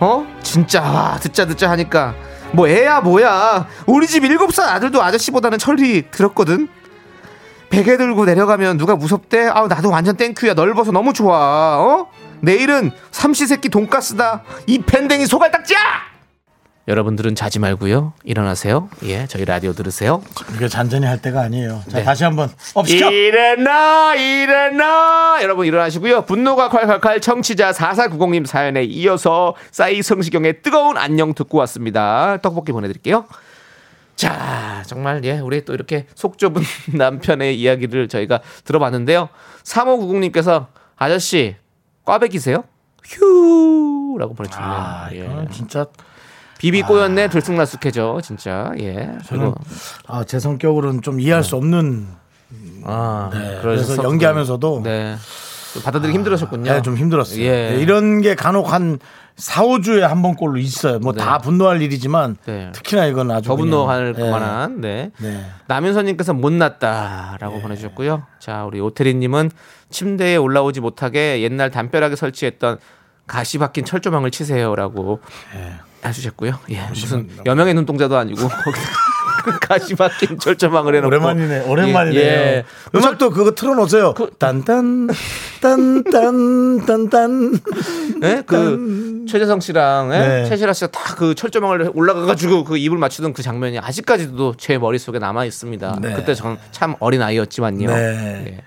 어? 0.00 0.26
진짜 0.42 0.82
와, 0.82 1.18
듣자 1.20 1.46
듣자 1.46 1.70
하니까. 1.70 2.14
뭐 2.52 2.68
애야 2.68 3.00
뭐야. 3.00 3.66
우리 3.86 4.06
집 4.06 4.24
일곱 4.24 4.52
살 4.52 4.68
아들도 4.68 5.02
아저씨보다는 5.02 5.58
철이 5.58 6.10
들었거든. 6.10 6.68
베개 7.70 7.96
들고 7.96 8.26
내려가면 8.26 8.76
누가 8.76 8.96
무섭대? 8.96 9.48
아 9.48 9.66
나도 9.66 9.90
완전 9.90 10.16
땡큐야. 10.16 10.54
넓어서 10.54 10.92
너무 10.92 11.12
좋아. 11.12 11.78
어? 11.78 12.10
내일은 12.40 12.90
삼시세끼 13.10 13.68
돈가스다. 13.68 14.42
이 14.66 14.78
pen댕이 14.80 15.26
소갈딱지야 15.26 15.78
여러분들은 16.88 17.36
자지 17.36 17.60
말고요 17.60 18.12
일어나세요 18.24 18.88
예 19.04 19.26
저희 19.28 19.44
라디오 19.44 19.72
들으세요 19.72 20.20
이게 20.56 20.66
잔잔히 20.66 21.06
할 21.06 21.22
때가 21.22 21.40
아니에요. 21.42 21.80
자, 21.88 21.98
네. 21.98 22.04
다시 22.04 22.24
한번 22.24 22.50
업시켜. 22.74 23.08
일어나 23.10 24.14
일어나 24.16 25.38
여러분 25.42 25.64
일어나시고요 25.66 26.22
분노가 26.22 26.68
콸콸콸 26.70 27.22
청취자 27.22 27.70
4490님 27.70 28.46
사연에 28.46 28.82
이어서 28.82 29.54
싸이 29.70 30.02
성시경의 30.02 30.62
뜨거운 30.62 30.98
안녕 30.98 31.34
듣고 31.34 31.58
왔습니다 31.58 32.38
떡볶이 32.42 32.72
보내드릴게요 32.72 33.26
자 34.16 34.82
정말 34.86 35.24
예 35.24 35.38
우리 35.38 35.64
또 35.64 35.74
이렇게 35.74 36.06
속 36.16 36.36
좁은 36.36 36.62
남편의 36.94 37.60
이야기를 37.60 38.08
저희가 38.08 38.40
들어봤는데요 38.64 39.28
3590님께서 39.62 40.66
아저씨 40.96 41.54
꽈배기세요? 42.04 42.64
휴라고 43.04 44.34
보내주셨네요 44.34 44.72
아, 44.76 45.08
예. 45.12 45.46
진짜 45.52 45.86
비비 46.62 46.82
꼬였네 46.82 47.28
들쑥날쑥해져 47.28 48.20
진짜 48.22 48.72
예 48.78 49.10
저는 49.26 49.52
아, 50.06 50.22
제 50.24 50.38
성격으로는 50.38 51.02
좀 51.02 51.18
이해할 51.18 51.42
수 51.42 51.56
없는 51.56 52.06
아 52.84 53.30
네, 53.32 53.58
그래서 53.60 54.02
연기하면서도 54.02 54.82
네 54.84 55.16
좀 55.72 55.82
받아들이기 55.82 56.16
힘들으셨군요 56.18 56.70
네, 56.70 56.82
좀 56.82 56.96
힘들었어요. 56.96 57.40
예. 57.42 57.70
네, 57.70 57.80
이런 57.80 58.20
게 58.20 58.34
간혹 58.34 58.72
한 58.72 58.98
4, 59.36 59.62
5주에 59.62 60.00
한 60.00 60.20
번꼴로 60.20 60.58
있어요. 60.58 60.98
뭐 60.98 61.14
다 61.14 61.38
분노할 61.38 61.80
일이지만 61.80 62.36
네. 62.44 62.70
특히나 62.74 63.06
이건 63.06 63.30
아주 63.30 63.48
더 63.48 63.56
분노할 63.56 64.12
그냥, 64.12 64.28
예. 64.28 64.30
만한 64.30 64.80
네. 64.82 65.10
네. 65.18 65.46
남윤서님께서 65.68 66.34
못났다라고 66.34 67.60
보내주셨고요. 67.62 68.22
자 68.38 68.64
우리 68.66 68.80
오태리님은 68.80 69.50
침대에 69.88 70.36
올라오지 70.36 70.80
못하게 70.80 71.40
옛날 71.40 71.70
담벼락에 71.70 72.16
설치했던 72.16 72.76
가시 73.26 73.58
박힌 73.58 73.84
철조망을 73.84 74.30
치세요라고 74.30 75.20
해주셨고요. 76.04 76.58
예, 76.70 76.86
무슨 76.88 77.28
여명의 77.46 77.74
눈동자도 77.74 78.16
아니고 78.16 78.48
거기다 78.48 78.88
가시 79.60 79.94
박힌 79.94 80.38
철조망을 80.38 80.94
해놓고 80.96 81.08
오랜만이네. 81.08 81.60
오랜만이네요. 81.66 82.20
예, 82.20 82.26
예. 82.26 82.64
음악도 82.94 83.30
그거 83.30 83.52
틀어놓으세요. 83.54 84.14
딴딴 84.38 85.08
딴딴 85.60 86.86
딴딴. 86.86 87.60
예? 88.22 88.42
그 88.46 89.24
최재성 89.28 89.60
씨랑 89.60 90.12
예? 90.12 90.18
네. 90.18 90.44
최시라 90.48 90.72
씨가 90.72 90.90
다 90.90 91.12
그 91.22 91.34
철조망을 91.36 91.92
올라가가지고 91.94 92.64
그 92.64 92.76
입을 92.76 92.98
맞추던 92.98 93.32
그 93.32 93.42
장면이 93.42 93.78
아직까지도 93.78 94.54
제 94.56 94.78
머릿 94.78 95.00
속에 95.00 95.18
남아 95.20 95.44
있습니다. 95.44 95.98
네. 96.00 96.14
그때 96.14 96.34
전참 96.34 96.96
어린 96.98 97.22
아이였지만요. 97.22 97.86
네. 97.88 98.44
예. 98.46 98.64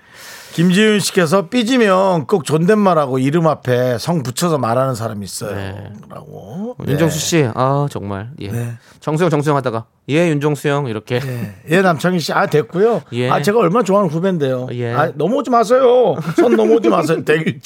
김지윤 0.56 1.00
씨께서 1.00 1.50
삐지면 1.50 2.26
꼭 2.26 2.46
존댓말하고 2.46 3.18
이름 3.18 3.46
앞에 3.46 3.98
성 3.98 4.22
붙여서 4.22 4.56
말하는 4.56 4.94
사람이 4.94 5.22
있어요. 5.22 5.54
네. 5.54 5.92
라고. 6.08 6.74
윤정수 6.88 7.18
씨, 7.18 7.46
아 7.54 7.86
정말 7.90 8.30
예. 8.40 8.48
네. 8.48 8.72
정수영 9.00 9.28
정수영 9.28 9.54
하다가 9.58 9.84
예 10.08 10.30
윤정수 10.30 10.66
형 10.68 10.86
이렇게 10.86 11.20
예, 11.22 11.56
예, 11.68 11.82
남창희 11.82 12.20
씨, 12.20 12.32
아, 12.32 12.46
됐고요. 12.46 13.02
예. 13.12 13.28
아, 13.28 13.42
제가 13.42 13.58
얼마나 13.58 13.84
좋아하는 13.84 14.10
후배인데요. 14.10 14.68
예. 14.72 14.94
아, 14.94 15.12
넘어오지 15.14 15.50
마세요. 15.50 16.16
손 16.36 16.56
넘어오지 16.56 16.88
마세요. 16.88 17.20
되게. 17.26 17.60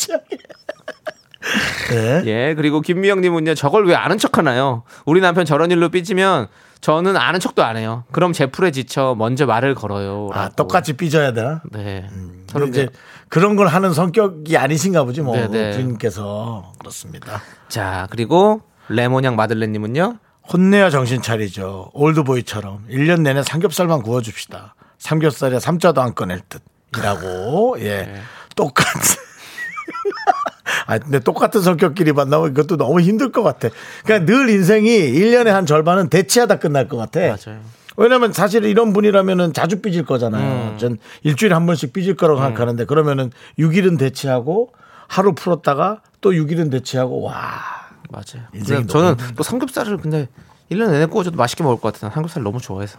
네. 1.90 2.22
예 2.26 2.54
그리고 2.56 2.80
김미영님은요 2.80 3.54
저걸 3.54 3.86
왜 3.86 3.94
아는 3.94 4.18
척 4.18 4.36
하나요? 4.36 4.82
우리 5.06 5.20
남편 5.20 5.44
저런 5.44 5.70
일로 5.70 5.90
삐지면 5.90 6.48
저는 6.80 7.16
아는 7.16 7.40
척도 7.40 7.62
안 7.62 7.76
해요. 7.76 8.04
그럼 8.10 8.32
제 8.32 8.46
풀에 8.46 8.70
지쳐 8.70 9.14
먼저 9.18 9.46
말을 9.46 9.74
걸어요. 9.74 10.30
아, 10.32 10.42
라고. 10.44 10.56
똑같이 10.56 10.94
삐져야 10.94 11.32
되나? 11.32 11.60
네. 11.70 12.08
저는 12.46 12.68
이제 12.68 12.88
그런 13.28 13.54
걸 13.56 13.66
하는 13.68 13.92
성격이 13.92 14.56
아니신가 14.56 15.04
보지, 15.04 15.20
뭐. 15.20 15.36
네, 15.36 15.46
네. 15.48 15.70
부인께서. 15.72 16.72
그렇습니다. 16.78 17.42
자 17.68 18.06
그리고 18.10 18.62
레몬양 18.88 19.36
마들렌님은요. 19.36 20.18
혼내야 20.52 20.90
정신 20.90 21.22
차리죠. 21.22 21.90
올드보이처럼 21.92 22.86
1년 22.90 23.20
내내 23.20 23.42
삼겹살만 23.42 24.02
구워줍시다. 24.02 24.74
삼겹살에 24.98 25.60
삼자도 25.60 26.00
안 26.00 26.14
꺼낼 26.14 26.40
듯. 26.48 26.62
이라고. 26.96 27.76
예. 27.80 28.02
네. 28.02 28.20
똑같은. 28.56 29.00
아, 30.90 30.98
근데 30.98 31.20
똑같은 31.20 31.62
성격끼리 31.62 32.12
만나면 32.12 32.50
이것도 32.50 32.76
너무 32.76 33.00
힘들 33.00 33.30
것 33.30 33.44
같아. 33.44 33.68
그러니까 34.04 34.30
늘 34.32 34.50
인생이 34.50 34.88
1년에 34.90 35.46
한 35.46 35.64
절반은 35.64 36.08
대치하다 36.08 36.58
끝날 36.58 36.88
것 36.88 36.96
같아. 36.96 37.20
맞아요. 37.20 37.60
왜냐면 37.96 38.32
사실 38.32 38.64
이런 38.64 38.92
분이라면은 38.92 39.52
자주 39.52 39.82
삐질 39.82 40.04
거잖아요. 40.04 40.72
음. 40.72 40.78
전 40.78 40.98
일주일에 41.22 41.54
한 41.54 41.64
번씩 41.66 41.92
삐질 41.92 42.16
거라고 42.16 42.40
생각하는데 42.40 42.86
그러면은 42.86 43.30
6일은 43.56 44.00
대치하고 44.00 44.72
하루 45.06 45.32
풀었다가 45.32 46.00
또 46.20 46.32
6일은 46.32 46.72
대치하고 46.72 47.22
와. 47.22 47.34
맞아요. 48.10 48.48
저는 48.88 49.10
힘들다. 49.10 49.34
또 49.36 49.44
삼겹살을 49.44 49.98
근데 49.98 50.28
1년 50.72 50.90
내내 50.90 51.06
구워줘도 51.06 51.36
맛있게 51.36 51.62
먹을 51.62 51.80
것 51.80 51.92
같아요. 51.92 52.10
삼겹살 52.12 52.42
너무 52.42 52.60
좋아해서. 52.60 52.98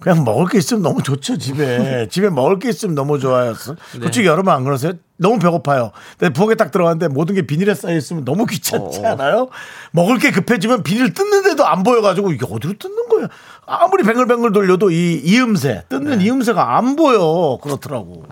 그냥 0.00 0.24
먹을 0.24 0.46
게 0.46 0.58
있으면 0.58 0.82
너무 0.82 1.02
좋죠 1.02 1.38
집에 1.38 2.06
집에 2.10 2.28
먹을 2.30 2.58
게 2.58 2.68
있으면 2.68 2.94
너무 2.94 3.18
좋아였어 3.18 3.74
네. 3.74 4.00
솔직히 4.00 4.26
여러분 4.28 4.52
안 4.52 4.62
그러세요 4.62 4.92
너무 5.18 5.38
배고파요 5.38 5.92
근데 6.18 6.32
부엌에 6.32 6.54
딱 6.54 6.70
들어갔는데 6.70 7.08
모든 7.08 7.34
게 7.34 7.42
비닐에 7.42 7.74
쌓여 7.74 7.96
있으면 7.96 8.24
너무 8.24 8.46
귀찮지 8.46 9.00
어. 9.00 9.08
않아요 9.12 9.48
먹을 9.90 10.18
게 10.18 10.30
급해지면 10.30 10.82
비닐 10.82 11.12
뜯는데도 11.12 11.66
안 11.66 11.82
보여가지고 11.82 12.32
이게 12.32 12.46
어디로 12.48 12.74
뜯는 12.78 13.08
거야 13.08 13.28
아무리 13.66 14.02
뱅글뱅글 14.02 14.52
돌려도 14.52 14.90
이 14.90 15.20
이음새 15.22 15.68
네. 15.68 15.84
뜯는 15.88 16.20
이음새가 16.22 16.76
안 16.76 16.96
보여 16.96 17.58
그렇더라고 17.62 18.24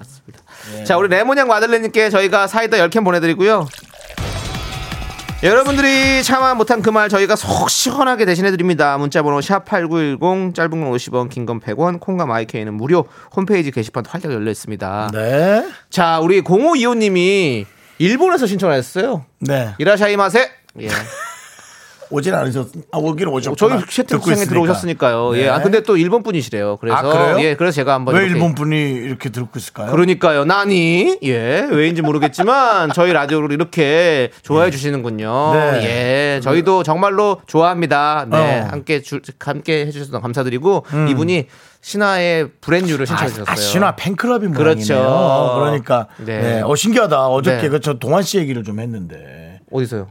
자, 0.84 0.96
우리 0.96 1.08
레몬양 1.08 1.48
마들렌님께 1.48 2.10
저희가 2.10 2.46
사이다 2.46 2.76
10캔 2.78 3.04
보내드리고요. 3.04 3.68
여러분들이 5.42 6.22
참아 6.24 6.54
못한 6.54 6.80
그 6.82 6.90
말 6.90 7.08
저희가 7.10 7.36
속 7.36 7.68
시원하게 7.68 8.24
대신해 8.24 8.50
드립니다. 8.50 8.96
문자 8.96 9.22
번호 9.22 9.38
샵8910 9.40 10.54
짧은 10.54 10.70
건 10.70 10.90
50원, 10.92 11.28
긴 11.28 11.44
건 11.46 11.60
100원, 11.60 12.00
콩과 12.00 12.24
마이케이는 12.26 12.72
무료 12.74 13.06
홈페이지 13.34 13.70
게시판도 13.70 14.08
활짝 14.10 14.32
열려 14.32 14.50
있습니다. 14.50 15.10
네 15.12 15.68
자, 15.90 16.20
우리 16.20 16.40
0525 16.42 16.94
님이 16.94 17.66
일본에서 17.98 18.46
신청하셨어요. 18.46 19.24
네. 19.40 19.74
이라샤이 19.78 20.16
마세. 20.16 20.50
예. 20.80 20.88
오진 22.10 22.34
않으셨 22.34 22.68
아 22.92 22.98
오긴 22.98 23.28
오셨구나 23.28 23.78
저희 23.78 23.86
채팅창에. 23.88 24.44
들어오셨으니까요. 24.44 25.36
예. 25.38 25.48
아, 25.48 25.58
네. 25.58 25.62
근데 25.64 25.82
또 25.82 25.96
일본 25.96 26.22
분이시래요. 26.22 26.76
그래서 26.78 26.96
아, 26.98 27.02
그래요? 27.02 27.36
예, 27.40 27.56
그래서 27.56 27.74
제가 27.76 27.94
한번 27.94 28.14
왜 28.14 28.20
이렇게 28.22 28.34
일본 28.34 28.54
분이 28.54 28.76
이렇게 28.76 29.28
듣고 29.30 29.50
있을까요 29.58 29.90
그러니까요. 29.90 30.44
나니? 30.44 31.18
예. 31.24 31.66
왜인지 31.70 32.02
모르겠지만 32.02 32.92
저희 32.94 33.12
라디오를 33.12 33.52
이렇게 33.52 34.30
좋아해 34.42 34.70
주시는군요. 34.70 35.52
네. 35.54 36.36
예. 36.36 36.40
저희도 36.42 36.82
정말로 36.82 37.40
좋아합니다. 37.46 38.26
네. 38.30 38.60
어. 38.60 38.68
함께 38.70 39.02
주, 39.02 39.20
함께 39.40 39.86
해 39.86 39.90
주셔서 39.90 40.20
감사드리고 40.20 40.84
이분이 41.10 41.46
신화의 41.80 42.50
브랜뉴를 42.60 43.06
신청해 43.06 43.30
주셨어요. 43.30 43.52
아, 43.52 43.56
신화 43.56 43.96
팬클럽이 43.96 44.48
그렇죠. 44.48 44.94
모양이네요. 44.94 45.52
그러니까 45.56 46.06
네. 46.18 46.40
네. 46.40 46.60
어 46.62 46.74
신기하다. 46.74 47.28
어저께 47.28 47.62
네. 47.62 47.68
그저 47.68 47.94
동환 47.94 48.22
씨 48.22 48.38
얘기를 48.38 48.64
좀 48.64 48.80
했는데 48.80 49.60
어디서요? 49.70 50.08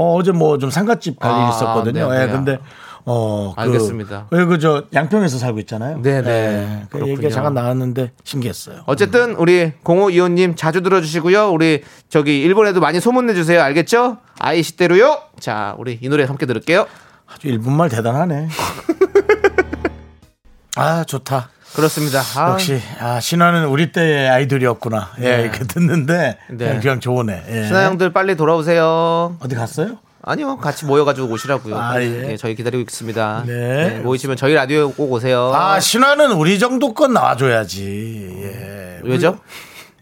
어, 0.00 0.14
어제 0.16 0.32
뭐 0.32 0.56
좀 0.58 0.70
상갓집 0.70 1.18
갈 1.20 1.30
일이 1.32 1.40
아, 1.42 1.50
있었거든요. 1.50 2.10
네, 2.10 2.22
예, 2.22 2.26
네. 2.26 2.32
근데 2.32 2.58
어, 3.04 3.54
그, 3.56 3.60
알겠습니다. 3.62 4.26
왜 4.30 4.44
그 4.46 4.58
저 4.58 4.84
양평에서 4.94 5.38
살고 5.38 5.58
있잖아요. 5.60 6.00
네, 6.02 6.22
네. 6.22 6.30
예, 6.30 6.86
그. 6.90 7.06
얘기가 7.08 7.28
잠깐 7.30 7.54
나왔는데 7.54 8.12
신기했어요. 8.24 8.82
어쨌든 8.86 9.34
우리 9.36 9.72
0525님 9.84 10.56
자주 10.56 10.80
들어주시고요. 10.82 11.50
우리 11.50 11.82
저기 12.08 12.40
일본에도 12.42 12.80
많이 12.80 13.00
소문내 13.00 13.34
주세요. 13.34 13.60
알겠죠? 13.62 14.18
아이시대로요. 14.38 15.18
자, 15.38 15.74
우리 15.78 15.98
이 16.00 16.08
노래 16.08 16.24
함께 16.24 16.46
들을게요. 16.46 16.86
아주 17.32 17.48
일본말 17.48 17.88
대단하네. 17.90 18.48
아, 20.76 21.04
좋다. 21.04 21.50
그렇습니다. 21.74 22.20
아, 22.36 22.52
역시 22.52 22.80
아, 22.98 23.20
신화는 23.20 23.66
우리 23.66 23.92
때의 23.92 24.28
아이들이었구나. 24.28 25.10
예, 25.20 25.36
네. 25.36 25.42
이렇게 25.42 25.64
듣는데 25.64 26.38
네. 26.48 26.56
그냥, 26.66 26.80
그냥 26.80 27.00
좋으네. 27.00 27.44
예. 27.48 27.66
신하 27.66 27.84
형들 27.84 28.12
빨리 28.12 28.36
돌아오세요. 28.36 29.36
어디 29.40 29.54
갔어요? 29.54 29.98
아니요, 30.22 30.58
같이 30.58 30.84
모여가지고 30.84 31.28
오시라고요. 31.28 31.76
아, 31.78 32.00
예. 32.02 32.32
예, 32.32 32.36
저희 32.36 32.54
기다리고 32.54 32.82
있습니다. 32.82 33.44
네. 33.46 34.00
모이시면 34.00 34.36
저희 34.36 34.54
라디오 34.54 34.92
꼭 34.92 35.12
오세요. 35.12 35.52
아, 35.54 35.80
신화는 35.80 36.32
우리 36.32 36.58
정도 36.58 36.92
건 36.92 37.12
나와줘야지. 37.14 38.40
예. 38.42 39.00
왜죠? 39.02 39.38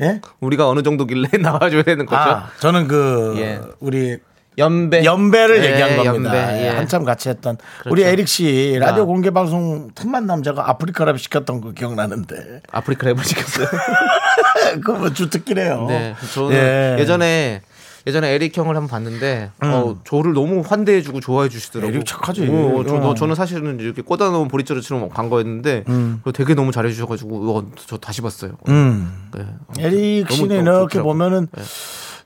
예? 0.00 0.20
우리가 0.40 0.68
어느 0.68 0.82
정도길래 0.82 1.28
나와줘야 1.42 1.82
되는 1.82 2.06
거죠? 2.06 2.20
아, 2.20 2.50
저는 2.60 2.88
그 2.88 3.34
예. 3.38 3.60
우리 3.80 4.18
연배. 4.58 5.04
연배를 5.04 5.64
예, 5.64 5.70
얘기한 5.70 5.96
겁니다. 5.96 6.36
연배, 6.36 6.62
예, 6.62 6.66
예. 6.66 6.68
한참 6.68 7.04
같이 7.04 7.28
했던 7.28 7.56
우리 7.86 8.02
그렇죠. 8.02 8.12
에릭 8.12 8.28
씨 8.28 8.76
라디오 8.78 9.04
아. 9.04 9.06
공개 9.06 9.30
방송 9.30 9.90
틈만 9.94 10.26
남자가 10.26 10.68
아프리카 10.68 11.04
랩 11.04 11.18
시켰던 11.18 11.60
거 11.60 11.72
기억나는데 11.72 12.62
아프리카 12.70 13.06
랩을 13.06 13.24
시켰어요. 13.24 13.66
그거 14.84 14.94
뭐 14.94 15.12
주특기래요. 15.12 15.86
네, 15.88 16.14
저는 16.34 16.52
예. 16.52 16.96
예. 16.98 17.04
전에 17.06 17.62
예전에 18.06 18.30
에릭 18.30 18.56
형을 18.56 18.74
한번 18.74 18.88
봤는데 18.88 19.50
어, 19.60 19.96
저를 20.04 20.32
너무 20.32 20.62
환대해주고 20.66 21.20
좋아해 21.20 21.48
주시더라고요. 21.50 21.94
에릭 21.94 22.06
착하지. 22.06 22.46
어, 22.48 22.84
저, 22.86 22.96
어. 22.96 23.14
저는 23.14 23.34
사실은 23.34 23.78
이렇게 23.80 24.00
꽂아놓은 24.02 24.48
보리자루처럼 24.48 25.10
간 25.10 25.28
거였는데 25.28 25.84
그거 25.84 26.32
되게 26.32 26.54
너무 26.54 26.72
잘해주셔가지고 26.72 27.56
어, 27.56 27.70
저 27.86 27.98
다시 27.98 28.22
봤어요. 28.22 28.52
음. 28.68 29.28
네. 29.34 29.44
에릭 29.78 30.30
씨는 30.30 30.62
이렇게 30.62 30.98
좋더라고요. 30.98 31.02
보면은 31.02 31.48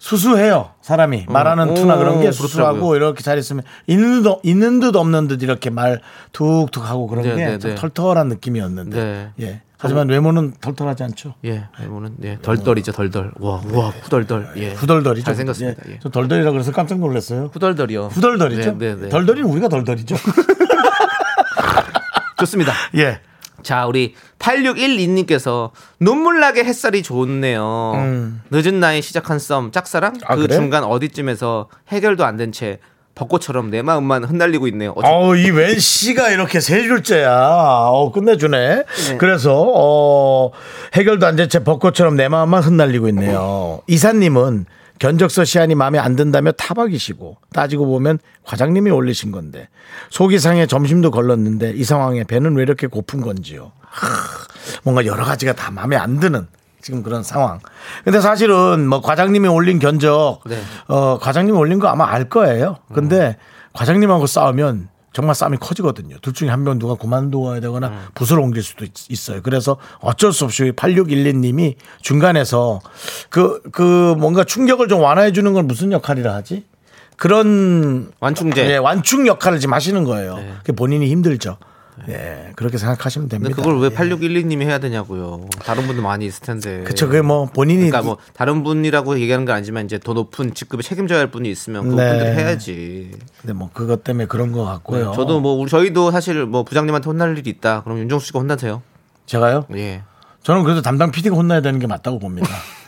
수수해요. 0.02 0.70
사람이 0.80 1.26
말하는 1.28 1.70
오, 1.70 1.74
투나 1.74 1.96
그런 1.96 2.14
게 2.14 2.30
그렇더라고요. 2.30 2.48
수수하고 2.48 2.96
이렇게 2.96 3.22
잘 3.22 3.38
있으면 3.38 3.62
있는 3.86 4.24
듯, 4.24 4.40
있는 4.42 4.80
듯 4.80 4.96
없는 4.96 5.28
듯 5.28 5.44
이렇게 5.44 5.70
말 5.70 6.00
툭툭 6.32 6.90
하고 6.90 7.06
그런 7.06 7.22
네, 7.22 7.36
게 7.36 7.46
네, 7.46 7.58
좀 7.60 7.70
네. 7.70 7.74
털털한 7.76 8.26
느낌이었는데. 8.26 8.96
네. 8.96 9.30
예. 9.46 9.60
하지만 9.78 10.08
외모는 10.08 10.54
털털하지 10.60 11.04
않죠. 11.04 11.34
예, 11.44 11.68
외모는 11.80 12.16
예, 12.24 12.38
덜덜이죠, 12.42 12.90
덜덜. 12.92 13.30
와, 13.38 13.60
와, 13.72 13.90
후덜덜. 13.90 14.48
예. 14.56 14.72
후덜덜이죠. 14.74 15.24
잘 15.24 15.36
생겼습니다. 15.36 15.82
예. 15.88 15.98
저 16.00 16.08
덜덜이라 16.08 16.50
그래서 16.50 16.72
깜짝 16.72 16.98
놀랐어요. 16.98 17.50
후덜덜이요. 17.52 18.06
후덜덜이죠. 18.06 18.78
네, 18.78 18.94
네, 18.94 19.02
네. 19.02 19.08
덜덜이는 19.08 19.48
우리가 19.48 19.68
덜덜이죠. 19.68 20.16
좋습니다. 22.38 22.72
예. 22.96 23.20
자, 23.62 23.86
우리 23.86 24.14
8612님께서 24.38 25.70
눈물나게 26.00 26.64
햇살이 26.64 27.02
좋네요. 27.02 27.92
늦은 28.50 28.80
나이 28.80 29.02
시작한 29.02 29.38
썸 29.38 29.72
짝사랑 29.72 30.14
아, 30.24 30.36
그 30.36 30.42
그래? 30.42 30.54
중간 30.54 30.84
어디쯤에서 30.84 31.68
해결도 31.88 32.24
안 32.24 32.36
된 32.36 32.52
채 32.52 32.78
벚꽃처럼 33.14 33.70
내 33.70 33.82
마음만 33.82 34.24
흩날리고 34.24 34.66
있네요. 34.68 34.92
어째- 34.96 35.06
어우, 35.06 35.36
이 35.36 35.50
웬 35.50 35.78
씨가 35.78 36.30
이렇게 36.30 36.60
세 36.60 36.82
줄째야. 36.84 37.30
어, 37.90 38.10
끝내주네. 38.10 38.84
그래서, 39.18 39.52
어, 39.54 40.50
해결도 40.94 41.26
안 41.26 41.36
된 41.36 41.48
채 41.50 41.62
벚꽃처럼 41.62 42.16
내 42.16 42.28
마음만 42.28 42.62
흩날리고 42.62 43.08
있네요. 43.08 43.80
이사님은 43.86 44.64
견적서 45.02 45.44
시안이 45.44 45.74
마음에 45.74 45.98
안 45.98 46.14
든다며 46.14 46.52
타박이시고, 46.52 47.36
따지고 47.52 47.86
보면 47.86 48.20
과장님이 48.44 48.92
올리신 48.92 49.32
건데, 49.32 49.68
속이 50.10 50.38
상해 50.38 50.68
점심도 50.68 51.10
걸렀는데, 51.10 51.72
이 51.72 51.82
상황에 51.82 52.22
배는 52.22 52.54
왜 52.54 52.62
이렇게 52.62 52.86
고픈 52.86 53.20
건지요. 53.20 53.72
하, 53.80 54.06
뭔가 54.84 55.04
여러 55.04 55.24
가지가 55.24 55.54
다 55.54 55.72
마음에 55.72 55.96
안 55.96 56.20
드는 56.20 56.46
지금 56.80 57.02
그런 57.02 57.24
상황. 57.24 57.58
근데 58.04 58.20
사실은 58.20 58.86
뭐 58.86 59.00
과장님이 59.00 59.48
올린 59.48 59.80
견적, 59.80 60.38
네. 60.46 60.60
어, 60.86 61.18
과장님이 61.18 61.58
올린 61.58 61.80
거 61.80 61.88
아마 61.88 62.06
알 62.06 62.28
거예요. 62.28 62.76
근데 62.94 63.36
과장님하고 63.72 64.28
싸우면 64.28 64.88
정말 65.12 65.34
싸움이 65.34 65.58
커지거든요. 65.58 66.16
둘 66.22 66.32
중에 66.32 66.48
한 66.48 66.62
명 66.62 66.78
누가 66.78 66.94
그만둬야 66.94 67.60
되거나 67.60 67.88
붓을 68.14 68.38
옮길 68.38 68.62
수도 68.62 68.84
있, 68.84 69.30
어요 69.30 69.40
그래서 69.42 69.76
어쩔 70.00 70.32
수 70.32 70.44
없이 70.44 70.72
8612님이 70.72 71.74
중간에서 72.00 72.80
그, 73.30 73.60
그 73.72 74.14
뭔가 74.18 74.44
충격을 74.44 74.88
좀 74.88 75.00
완화해 75.02 75.32
주는 75.32 75.52
건 75.52 75.66
무슨 75.66 75.92
역할이라 75.92 76.34
하지? 76.34 76.64
그런 77.16 78.10
완충제. 78.20 78.68
예, 78.70 78.76
완충 78.78 79.26
역할을 79.26 79.60
지금 79.60 79.74
하시는 79.74 80.02
거예요. 80.04 80.36
그게 80.58 80.72
본인이 80.72 81.06
힘들죠. 81.08 81.56
예, 82.08 82.52
그렇게 82.56 82.78
생각하시면 82.78 83.28
근데 83.28 83.44
됩니다. 83.44 83.62
그걸 83.62 83.80
왜 83.80 83.86
예. 83.86 83.94
8612님이 83.94 84.62
해야 84.62 84.78
되냐고요. 84.78 85.48
다른 85.64 85.86
분들 85.86 86.02
많이 86.02 86.26
있을 86.26 86.42
텐데. 86.42 86.82
그쵸, 86.84 87.06
그게 87.06 87.22
뭐 87.22 87.46
본인이 87.46 87.90
그러니까 87.90 88.02
뭐 88.02 88.18
다른 88.34 88.62
분이라고 88.64 89.18
얘기하는 89.20 89.44
건 89.44 89.56
아니지만 89.56 89.84
이제 89.84 89.98
더 89.98 90.12
높은 90.12 90.54
직급에 90.54 90.82
책임져야 90.82 91.18
할 91.18 91.30
분이 91.30 91.50
있으면 91.50 91.88
그 91.88 91.94
네. 91.94 92.34
해야지. 92.34 93.10
근데 93.40 93.52
뭐 93.52 93.70
그것 93.72 94.04
때문에 94.04 94.26
그런 94.26 94.52
것 94.52 94.64
같고요. 94.64 95.12
저도 95.14 95.40
뭐 95.40 95.54
우리 95.54 95.70
저희도 95.70 96.10
사실 96.10 96.44
뭐 96.46 96.64
부장님한테 96.64 97.06
혼날 97.08 97.36
일이 97.38 97.50
있다. 97.50 97.82
그럼 97.82 97.98
윤정수 97.98 98.26
씨가 98.26 98.38
혼나세요. 98.40 98.82
제가요? 99.26 99.66
예. 99.76 100.02
저는 100.42 100.64
그래도 100.64 100.82
담당 100.82 101.10
PD가 101.12 101.36
혼나야 101.36 101.60
되는 101.60 101.78
게 101.78 101.86
맞다고 101.86 102.18
봅니다. 102.18 102.48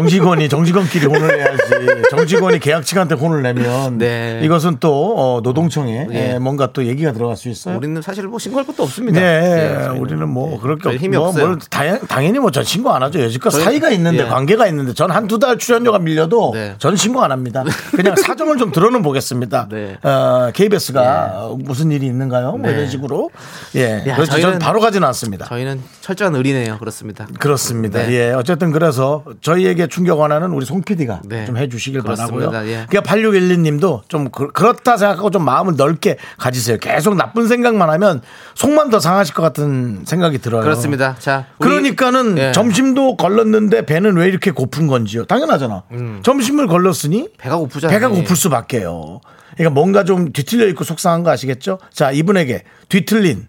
정직원이 0.00 0.48
정직원끼리 0.48 1.06
혼을 1.06 1.28
내야지. 1.36 1.62
정직원이 2.10 2.58
계약직한테 2.58 3.14
혼을 3.14 3.42
내면 3.42 3.96
네. 3.98 4.40
이것은 4.44 4.76
또 4.80 5.14
어, 5.16 5.40
노동청에 5.42 6.06
예. 6.12 6.32
예, 6.34 6.38
뭔가 6.38 6.72
또 6.72 6.84
얘기가 6.84 7.12
들어갈 7.12 7.36
수 7.36 7.48
있어요. 7.48 7.76
우리는 7.78 8.00
사실 8.02 8.24
뭐 8.28 8.38
신고할 8.38 8.66
것도 8.66 8.82
없습니다. 8.82 9.18
네, 9.20 9.76
예. 9.94 9.98
우리는 9.98 10.28
뭐 10.28 10.52
예. 10.54 10.58
그렇게 10.58 10.82
저희 10.84 10.96
힘이 10.98 11.16
뭐, 11.16 11.28
없어요. 11.28 11.46
뭘 11.46 11.58
당연, 11.70 12.00
당연히 12.08 12.38
뭐 12.38 12.50
전 12.50 12.62
신고 12.64 12.92
안 12.92 13.02
하죠. 13.02 13.20
여지껏 13.20 13.50
저희- 13.52 13.64
사이가 13.64 13.90
있는데 13.90 14.24
예. 14.24 14.28
관계가 14.28 14.66
있는데 14.68 14.92
전 14.94 15.10
한 15.10 15.26
두 15.28 15.38
달 15.38 15.58
출연료가 15.58 15.98
밀려도 15.98 16.52
네. 16.54 16.74
전 16.78 16.94
신고 16.96 17.22
안 17.22 17.32
합니다. 17.32 17.64
그냥 17.94 18.14
사정을 18.16 18.58
좀 18.58 18.72
들어는 18.72 19.02
보겠습니다. 19.02 19.68
네. 19.70 19.96
어, 20.02 20.50
KBS가 20.54 21.50
무슨 21.58 21.90
일이 21.90 22.06
있는가요? 22.06 22.52
뭐 22.52 22.60
네. 22.60 22.70
이런 22.72 22.88
식으로. 22.88 23.30
예. 23.74 24.02
야, 24.06 24.14
그래서 24.16 24.32
저희는- 24.36 24.40
전 24.42 24.58
바로 24.58 24.80
가지는 24.80 25.06
않습니다. 25.08 25.46
저희는 25.46 25.80
철저한 26.00 26.34
의리네요. 26.34 26.78
그렇습니다. 26.78 27.26
그렇습니다. 27.38 28.02
네. 28.06 28.12
예. 28.12 28.32
어쨌든 28.32 28.72
그래서 28.72 29.24
저희에게 29.40 29.85
충격 29.88 30.18
완화는 30.18 30.50
우리 30.50 30.64
송 30.64 30.82
PD가 30.82 31.22
네. 31.24 31.44
좀 31.44 31.56
해주시길 31.56 32.02
그렇습니다. 32.02 32.50
바라고요. 32.50 32.70
예. 32.70 32.86
그러니까 32.88 33.12
8612님도 33.12 34.08
좀 34.08 34.30
그, 34.30 34.48
렇다 34.54 34.96
생각하고 34.96 35.30
좀 35.30 35.44
마음을 35.44 35.74
넓게 35.76 36.16
가지세요. 36.38 36.78
계속 36.78 37.16
나쁜 37.16 37.48
생각만 37.48 37.90
하면 37.90 38.22
속만 38.54 38.90
더 38.90 39.00
상하실 39.00 39.34
것 39.34 39.42
같은 39.42 40.04
생각이 40.04 40.38
들어요. 40.38 40.62
그렇습니다. 40.62 41.16
자, 41.18 41.46
그러니까는 41.58 42.38
예. 42.38 42.52
점심도 42.52 43.16
걸렀는데 43.16 43.86
배는 43.86 44.16
왜 44.16 44.28
이렇게 44.28 44.50
고픈 44.50 44.86
건지요. 44.86 45.24
당연하잖아. 45.24 45.84
점심을 46.22 46.66
걸렀으니 46.66 47.22
음. 47.22 47.28
배가 47.38 47.56
고프잖아요. 47.56 47.96
배가 47.96 48.08
고플 48.08 48.36
수밖에요. 48.36 49.20
그러니까 49.54 49.74
뭔가 49.74 50.04
좀 50.04 50.32
뒤틀려 50.32 50.66
있고 50.68 50.84
속상한 50.84 51.22
거 51.22 51.30
아시겠죠? 51.30 51.78
자, 51.92 52.10
이분에게 52.10 52.62
뒤틀린 52.88 53.48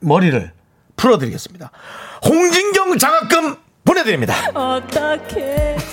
머리를 0.00 0.52
풀어드리겠습니다. 0.96 1.70
홍진경 2.24 2.98
장학금 2.98 3.56
보내드립니다. 3.90 4.34
어떻게 4.54 5.76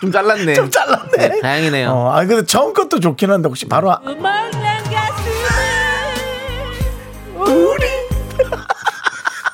좀 0.00 0.12
잘랐네. 0.12 0.54
좀 0.54 0.70
잘랐네. 0.70 1.28
네, 1.28 1.40
다행이네요. 1.40 1.90
어, 1.90 2.12
아, 2.12 2.24
근데 2.24 2.44
처음 2.44 2.72
것도 2.74 3.00
좋긴 3.00 3.30
한데 3.30 3.48
혹시 3.48 3.66
바로 3.66 3.90
아- 3.90 3.98
구멍난 3.98 4.50
가슴에 4.88 7.88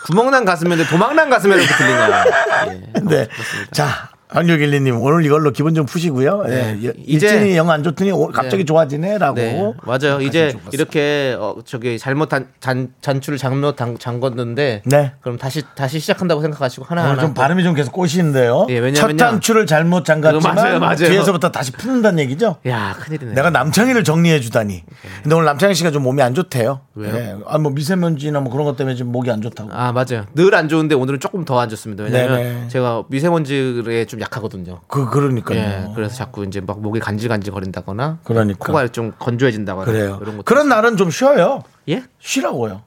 구멍난 0.06 0.44
가슴인데 0.44 0.86
도망난 0.88 1.30
가슴에 1.30 1.54
이렇게 1.56 1.74
들린 1.76 1.96
거야. 1.96 2.24
예. 2.68 2.82
네. 3.02 3.26
자, 3.72 4.10
한육일리님 4.34 5.00
오늘 5.00 5.24
이걸로 5.24 5.52
기분 5.52 5.74
좀 5.74 5.86
푸시고요. 5.86 6.42
네. 6.48 6.78
예, 6.82 6.92
이제- 7.06 7.56
영 7.56 7.70
안 7.70 7.82
좋더니 7.82 8.10
오- 8.12 8.28
갑자기 8.28 8.58
네. 8.58 8.64
좋아지네라고. 8.64 9.34
네, 9.36 9.72
맞아요. 9.84 10.20
이제. 10.20 10.54
이렇게 10.72 11.36
어, 11.38 11.56
저기 11.64 11.98
잘못한 11.98 12.48
잔, 12.60 12.88
잔출을 13.00 13.38
잘못 13.38 13.76
단- 13.76 13.96
잠궜는데 13.96 14.82
네. 14.84 15.12
그럼 15.22 15.38
다시 15.38 15.62
다시 15.74 15.98
시작한다고 16.00 16.42
생각하시고 16.42 16.84
오늘 16.90 17.02
하나 17.02 17.10
하나 17.12 17.20
좀 17.22 17.32
발음이 17.32 17.62
좀 17.62 17.74
계속 17.74 17.92
꼬시는데요. 17.92 18.66
예, 18.70 18.74
왜냐면요. 18.74 18.94
첫 18.96 19.16
단추를 19.16 19.66
잘못 19.66 20.04
잠갔지만 20.04 20.54
그거 20.54 20.62
맞아요, 20.62 20.78
맞아요. 20.80 20.96
뒤에서부터 20.96 21.50
다시 21.52 21.72
푸는다는 21.72 22.18
얘기죠. 22.24 22.56
야 22.66 22.96
큰일이네. 23.00 23.34
내가 23.34 23.50
남창희를 23.50 24.04
정리해 24.04 24.40
주다니. 24.40 24.82
근데 25.22 25.34
오늘 25.34 25.46
남창희 25.46 25.74
씨가 25.74 25.90
좀 25.92 26.02
몸이 26.02 26.20
안 26.22 26.34
좋대요. 26.34 26.80
왜요? 26.94 27.14
예. 27.14 27.36
아, 27.46 27.58
뭐 27.58 27.72
미세먼지나 27.72 28.40
뭐 28.40 28.52
그런 28.52 28.64
것 28.66 28.76
때문에 28.76 28.94
지금 28.96 29.12
목이 29.12 29.30
안 29.30 29.40
좋다고. 29.40 29.70
아 29.72 29.92
맞아요. 29.92 30.26
늘 30.34 30.54
안 30.54 30.68
좋은데 30.68 30.94
오늘은 30.94 31.18
조금 31.20 31.44
더 31.44 31.58
안 31.60 31.68
좋습니다. 31.70 32.04
왜냐면. 32.04 32.68
제가 32.68 33.04
미세먼지에 33.08 34.04
좀 34.06 34.20
약하거든요. 34.24 34.80
그 34.88 35.08
그러니까요. 35.10 35.58
예, 35.58 35.92
그래서 35.94 36.14
자꾸 36.16 36.44
이제 36.44 36.60
막 36.60 36.80
목이 36.80 37.00
간질간질 37.00 37.52
거린다거나, 37.52 38.18
그러니까. 38.24 38.58
코가 38.66 38.88
좀 38.88 39.12
건조해진다거나 39.18 39.84
그래요. 39.90 40.18
이런 40.22 40.36
것. 40.38 40.44
그런 40.44 40.68
날은 40.68 40.96
좀 40.96 41.10
쉬어요. 41.10 41.62
예? 41.88 42.04
쉬라고요. 42.20 42.82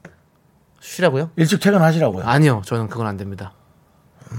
쉬라고요? 0.80 1.30
일찍 1.36 1.60
퇴근하시라고요. 1.60 2.24
아니요, 2.24 2.62
저는 2.64 2.88
그건 2.88 3.06
안 3.06 3.16
됩니다. 3.16 3.52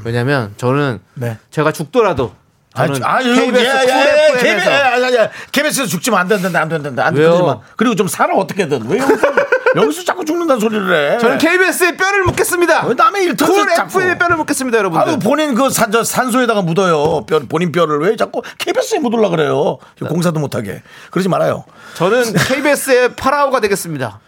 왜냐면 0.05 0.53
저는 0.57 0.99
네. 1.15 1.37
제가 1.49 1.71
죽더라도 1.71 2.33
저는 2.75 3.03
아, 3.03 3.23
유 3.23 3.33
KBS 3.33 3.65
예, 3.65 3.71
Cool 3.71 3.89
예, 3.89 4.33
예, 4.33 4.37
KBS. 4.37 5.29
KBS에서 5.51 5.87
죽지면 5.87 6.19
안 6.19 6.27
된다, 6.27 6.61
안 6.61 6.69
된다, 6.69 7.05
안 7.05 7.15
왜요? 7.15 7.37
된다. 7.37 7.59
그리고 7.75 7.95
좀 7.95 8.07
살아 8.07 8.35
어떻게든. 8.35 8.87
왜 8.87 8.99
여기서, 8.99 9.27
여기서 9.75 10.03
자꾸 10.03 10.25
죽는다는 10.25 10.59
소리를 10.59 11.13
해? 11.13 11.17
저는 11.19 11.37
KBS에 11.37 11.97
뼈를 11.97 12.23
묻겠습니다. 12.23 12.85
왜 12.85 12.93
남의 12.93 13.23
일터서 13.25 13.51
Cool 13.53 13.67
자꾸. 13.75 13.99
FM에 13.99 14.17
뼈를 14.17 14.37
묻겠습니다, 14.37 14.77
여러분들. 14.77 15.07
아유 15.07 15.19
본인 15.19 15.53
그 15.55 15.69
산, 15.69 15.91
저 15.91 16.03
산소에다가 16.03 16.61
묻어요. 16.61 17.25
뼈, 17.25 17.39
본인 17.47 17.71
뼈를 17.71 17.99
왜 17.99 18.15
자꾸 18.15 18.41
KBS에 18.57 18.99
묻으려 18.99 19.29
그래요? 19.29 19.77
공사도 20.07 20.39
못하게. 20.39 20.81
그러지 21.11 21.29
말아요. 21.29 21.65
저는 21.95 22.33
KBS의 22.33 23.15
파라오가 23.15 23.59
되겠습니다. 23.59 24.19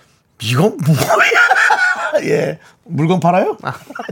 이건 0.42 0.78
뭐야? 0.78 2.24
예. 2.24 2.60
물건 2.84 3.20
팔아요? 3.20 3.58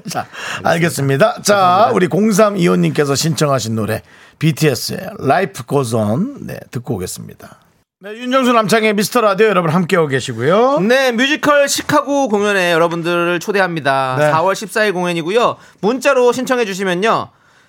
자, 0.10 0.28
알겠습니다. 0.64 1.42
자, 1.42 1.90
우리 1.94 2.08
0325님께서 2.08 3.16
신청하신 3.16 3.76
노래 3.76 4.02
BTS의 4.38 5.00
Life 5.20 5.66
Goes 5.68 5.96
On 5.96 6.38
네, 6.48 6.60
듣고 6.72 6.96
오겠습니다. 6.96 7.58
네, 8.02 8.12
윤정수 8.14 8.54
남창의 8.54 8.94
미스터 8.94 9.20
라디오 9.20 9.48
여러분 9.48 9.72
함께하고 9.72 10.08
계시고요. 10.08 10.80
네, 10.80 11.12
뮤지컬 11.12 11.68
시카고 11.68 12.30
공연에 12.30 12.72
여러분들을 12.72 13.42
초대합니다. 13.42 14.16
네. 14.18 14.32
4월 14.32 14.54
14일 14.54 14.94
공연이고요. 14.94 15.58
문자로 15.82 16.32
신청해 16.32 16.64
주시면요. 16.64 17.28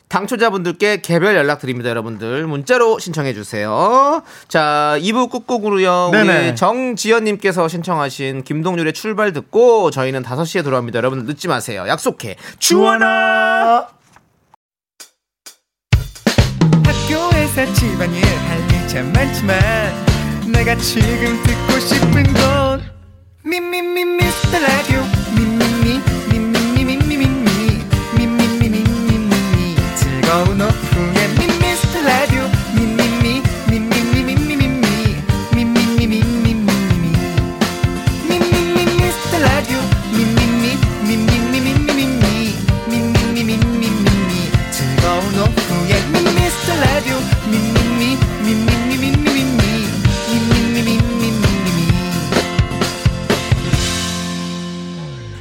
당초자분들께 0.08 1.00
개별 1.00 1.34
연락 1.34 1.58
드립니다, 1.58 1.90
여러분들. 1.90 2.46
문자로 2.46 3.00
신청해 3.00 3.34
주세요. 3.34 4.22
자, 4.46 4.96
2부 5.00 5.32
끝곡으로요. 5.32 6.10
네네. 6.12 6.48
우리 6.50 6.54
정지연님께서 6.54 7.66
신청하신 7.66 8.44
김동률의 8.44 8.92
출발 8.92 9.32
듣고 9.32 9.90
저희는 9.90 10.22
5시에 10.22 10.62
돌아옵니다. 10.62 10.98
여러분들 10.98 11.26
늦지 11.26 11.48
마세요. 11.48 11.86
약속해. 11.88 12.36
주원아! 12.60 12.98
주원아. 13.00 13.88
학교에서 16.84 17.72
집안일 17.72 18.24
할일참 18.24 19.12
많지만 19.12 20.19
내가 20.52 20.74
지금 20.76 21.42
듣고 21.42 21.80
싶은 21.80 22.22
건 22.34 22.82
미미미 23.44 24.04
미스터 24.04 24.58
라디오 24.58 25.02
미미미 25.34 26.00
미미미 26.30 26.96
미미미 26.96 27.84
미미미 28.16 28.68
미미미 28.68 29.76
즐거운 29.96 30.60
오후 30.60 30.79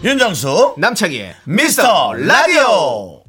윤정수 0.09 0.73
남창희의 0.79 1.35
미스터 1.43 2.13
라디오. 2.13 3.21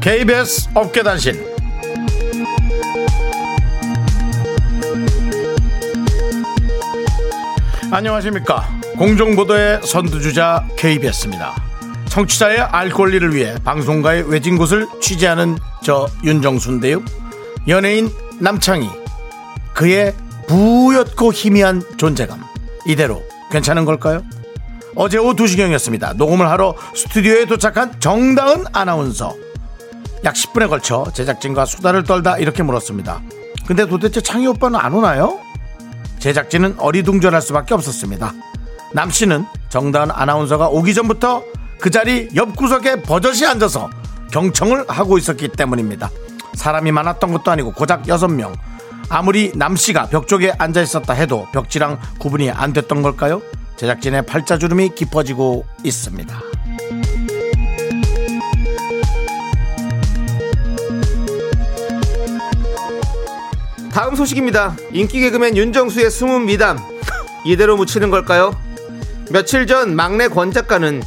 KBS 0.00 0.70
업계단신. 0.74 1.54
안녕하십니까? 7.92 8.68
공정보도의 8.98 9.82
선두주자 9.84 10.66
KBS입니다. 10.76 11.54
청취자의 12.06 12.58
알 12.58 12.90
권리를 12.90 13.32
위해 13.36 13.54
방송가의 13.62 14.28
외진 14.28 14.58
곳을 14.58 14.88
취재하는 15.00 15.56
저 15.84 16.08
윤정수인데요. 16.24 17.04
연예인 17.68 18.10
남창희 18.42 18.90
그의 19.72 20.12
부옅고 20.48 21.32
희미한 21.32 21.80
존재감 21.96 22.42
이대로 22.84 23.22
괜찮은 23.52 23.84
걸까요? 23.84 24.22
어제 24.96 25.16
오후 25.16 25.34
2시경이었습니다. 25.36 26.16
녹음을 26.16 26.48
하러 26.48 26.74
스튜디오에 26.94 27.44
도착한 27.44 27.98
정다은 28.00 28.64
아나운서 28.72 29.36
약 30.24 30.34
10분에 30.34 30.68
걸쳐 30.68 31.06
제작진과 31.14 31.66
수다를 31.66 32.02
떨다 32.02 32.38
이렇게 32.38 32.64
물었습니다. 32.64 33.22
근데 33.66 33.86
도대체 33.86 34.20
창희 34.20 34.48
오빠는 34.48 34.78
안 34.78 34.92
오나요? 34.92 35.38
제작진은 36.18 36.74
어리둥절할 36.78 37.40
수밖에 37.40 37.74
없었습니다. 37.74 38.32
남 38.92 39.10
씨는 39.10 39.46
정다은 39.68 40.10
아나운서가 40.10 40.68
오기 40.68 40.94
전부터 40.94 41.44
그 41.78 41.90
자리 41.90 42.28
옆 42.34 42.56
구석에 42.56 43.02
버젓이 43.02 43.46
앉아서 43.46 43.88
경청을 44.32 44.84
하고 44.88 45.16
있었기 45.16 45.48
때문입니다. 45.48 46.10
사람이 46.54 46.92
많았던 46.92 47.32
것도 47.32 47.50
아니고 47.50 47.72
고작 47.72 48.04
6명. 48.04 48.52
아무리 49.08 49.52
남 49.54 49.76
씨가 49.76 50.06
벽 50.06 50.26
쪽에 50.26 50.52
앉아 50.56 50.80
있었다 50.80 51.12
해도 51.12 51.46
벽지랑 51.52 51.98
구분이 52.18 52.50
안 52.50 52.72
됐던 52.72 53.02
걸까요? 53.02 53.42
제작진의 53.76 54.26
팔자주름이 54.26 54.94
깊어지고 54.94 55.66
있습니다. 55.84 56.40
다음 63.92 64.16
소식입니다. 64.16 64.74
인기 64.92 65.20
개그맨 65.20 65.56
윤정수의 65.56 66.10
숨은 66.10 66.46
미담 66.46 66.78
이대로 67.44 67.76
묻히는 67.76 68.10
걸까요? 68.10 68.58
며칠 69.30 69.66
전 69.66 69.94
막내 69.94 70.28
권 70.28 70.50
작가는 70.50 71.02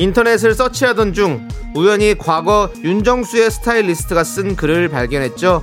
인터넷을 0.00 0.54
서치하던 0.54 1.12
중 1.12 1.46
우연히 1.74 2.16
과거 2.16 2.72
윤정수의 2.82 3.50
스타일리스트가 3.50 4.24
쓴 4.24 4.56
글을 4.56 4.88
발견했죠. 4.88 5.62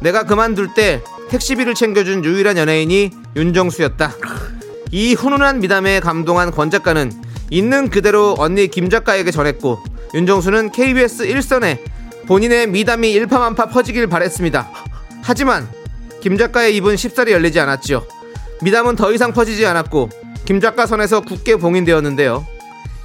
내가 0.00 0.22
그만둘 0.22 0.72
때 0.74 1.02
택시비를 1.30 1.74
챙겨준 1.74 2.24
유일한 2.24 2.58
연예인이 2.58 3.10
윤정수였다. 3.34 4.12
이 4.92 5.14
훈훈한 5.14 5.58
미담에 5.58 5.98
감동한 5.98 6.52
권 6.52 6.70
작가는 6.70 7.10
있는 7.50 7.90
그대로 7.90 8.36
언니 8.38 8.68
김 8.68 8.88
작가에게 8.88 9.32
전했고 9.32 9.82
윤정수는 10.14 10.70
KBS 10.70 11.26
1선에 11.26 11.80
본인의 12.28 12.68
미담이 12.68 13.10
일파만파 13.10 13.66
퍼지길 13.66 14.06
바랬습니다. 14.06 14.70
하지만 15.22 15.68
김 16.20 16.38
작가의 16.38 16.76
입은 16.76 16.96
쉽사리 16.96 17.32
열리지 17.32 17.58
않았죠. 17.58 18.06
미담은 18.60 18.94
더 18.94 19.12
이상 19.12 19.32
퍼지지 19.32 19.66
않았고 19.66 20.08
김 20.44 20.60
작가 20.60 20.86
선에서 20.86 21.22
굳게 21.22 21.56
봉인되었는데요. 21.56 22.46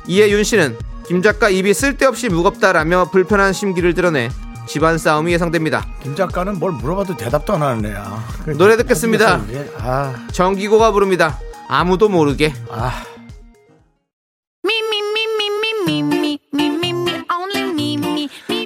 이에 0.08 0.30
윤 0.30 0.44
씨는 0.44 0.78
김 1.08 1.22
작가 1.22 1.50
입이 1.50 1.74
쓸데없이 1.74 2.30
무겁다라며 2.30 3.10
불편한 3.12 3.54
심기를 3.54 3.94
드러내 3.94 4.30
집안 4.68 4.98
싸움이 4.98 5.32
예상됩니다. 5.32 5.86
김 6.04 6.16
작가는 6.16 6.60
뭘 6.60 6.74
물어봐도 6.74 7.16
대답도 7.16 7.54
안 7.54 7.62
하는 7.64 7.86
애야. 7.86 8.24
노래 8.58 8.76
듣겠습니다. 8.78 9.42
아, 9.78 10.28
정기고가 10.32 10.92
부릅니다. 10.92 11.40
아무도 11.70 12.10
모르게. 12.10 12.54
아. 12.70 13.04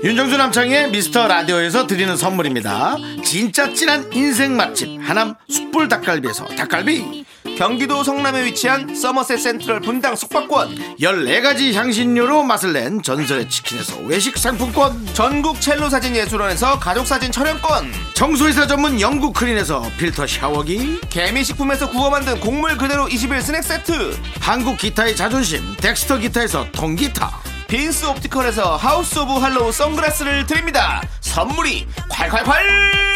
윤정수 0.04 0.36
남창희의 0.38 0.90
미스터 0.90 1.28
라디오에서 1.28 1.86
드리는 1.86 2.18
선물입니다. 2.18 2.96
진짜 3.24 3.72
찐한 3.72 4.12
인생 4.14 4.58
맛집 4.58 5.00
하남 5.00 5.36
숯불 5.48 5.88
닭갈비에서 5.88 6.46
닭갈비 6.48 7.24
경기도 7.58 8.04
성남에 8.04 8.46
위치한 8.46 8.96
서머셋 8.96 9.40
센트럴 9.40 9.82
분당 9.82 10.16
숙박권. 10.16 10.96
14가지 11.00 11.74
향신료로 11.74 12.44
맛을 12.44 12.74
낸 12.74 13.02
전설의 13.04 13.50
치킨에서 13.50 14.00
외식 14.00 14.38
상품권. 14.38 15.06
전국 15.14 15.62
첼로 15.62 15.90
사진 15.90 16.16
예술원에서 16.16 16.80
가족 16.80 17.06
사진 17.06 17.32
촬영권. 17.32 17.92
청소이사 18.16 18.66
전문 18.66 19.00
영구크린에서 19.00 19.84
필터 19.98 20.26
샤워기. 20.26 21.02
개미식품에서 21.10 21.90
구워 21.90 22.10
만든 22.10 22.40
곡물 22.40 22.78
그대로 22.78 23.08
21 23.08 23.42
스낵 23.42 23.64
세트. 23.64 24.18
한국 24.40 24.78
기타의 24.78 25.16
자존심 25.16 25.76
덱스터 25.78 26.18
기타에서 26.18 26.68
통기타. 26.72 27.42
빈스 27.68 28.06
옵티컬에서 28.06 28.76
하우스 28.76 29.20
오브 29.20 29.34
할로우 29.34 29.72
선글라스를 29.72 30.46
드립니다. 30.46 31.02
선물이 31.22 31.88
콸콸콸 32.10 33.11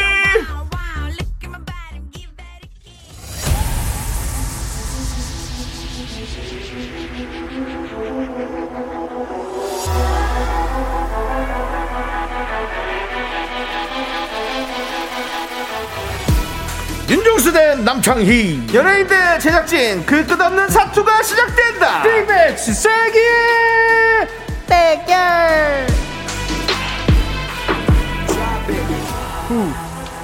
윤정수 17.10 17.54
대 17.54 17.76
남창희. 17.76 18.68
연예인 18.74 19.08
대 19.08 19.38
제작진 19.38 20.04
그 20.06 20.26
끝없는 20.26 20.68
사투가 20.70 21.22
시작된다. 21.22 22.02
빅매치 22.04 22.74
세기 22.74 23.20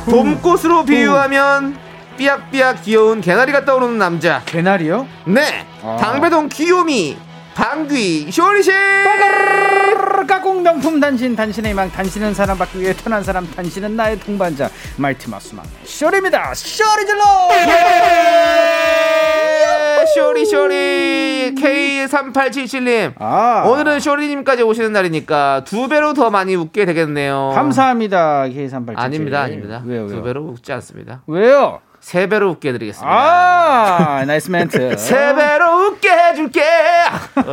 봄꽃으로 0.05 0.83
비유하면 0.83 1.77
삐약삐약 2.17 2.83
귀여운 2.83 3.21
개나리가 3.21 3.63
떠오르는 3.63 3.97
남자. 3.97 4.41
개나리요? 4.45 5.07
네. 5.25 5.65
당배동 5.99 6.49
귀요미 6.49 7.17
방귀 7.55 8.31
쇼리씨! 8.31 8.71
까꿍 10.27 10.63
명품 10.63 10.99
단신 10.99 11.35
단신의 11.35 11.71
희망 11.71 11.91
단신은 11.91 12.33
사랑받기 12.33 12.79
위해 12.79 12.93
태어난 12.93 13.23
사람 13.23 13.49
단신은 13.51 13.95
나의 13.95 14.19
동반자. 14.19 14.69
말티마스 14.97 15.55
막내 15.55 15.69
쇼리입니다. 15.83 16.53
쇼리 16.53 17.05
질러! 17.05 17.23
쇼리 20.15 20.45
쇼리. 20.45 21.55
K3877님. 21.57 23.13
아. 23.19 23.63
오늘은 23.67 23.99
쇼리님까지 23.99 24.63
오시는 24.63 24.91
날이니까 24.93 25.63
두 25.65 25.87
배로 25.87 26.13
더 26.13 26.29
많이 26.29 26.55
웃게 26.55 26.85
되겠네요. 26.85 27.51
감사합니다 27.55 28.45
K3877 28.45 28.93
아닙니다 28.97 29.41
아닙니다. 29.41 29.81
왜요 29.85 30.01
왜요? 30.03 30.07
두 30.15 30.23
배로 30.23 30.41
웃지 30.43 30.71
않습니다. 30.73 31.21
왜요? 31.27 31.79
세 31.99 32.27
배로 32.27 32.49
웃게 32.49 32.69
해드리겠습니다. 32.69 33.07
아 33.15 34.25
nice 34.25 34.49
멘트 34.49 34.97
세 34.97 35.35
배로 35.35 35.85
웃게 35.85 36.09
해줄게 36.09 36.63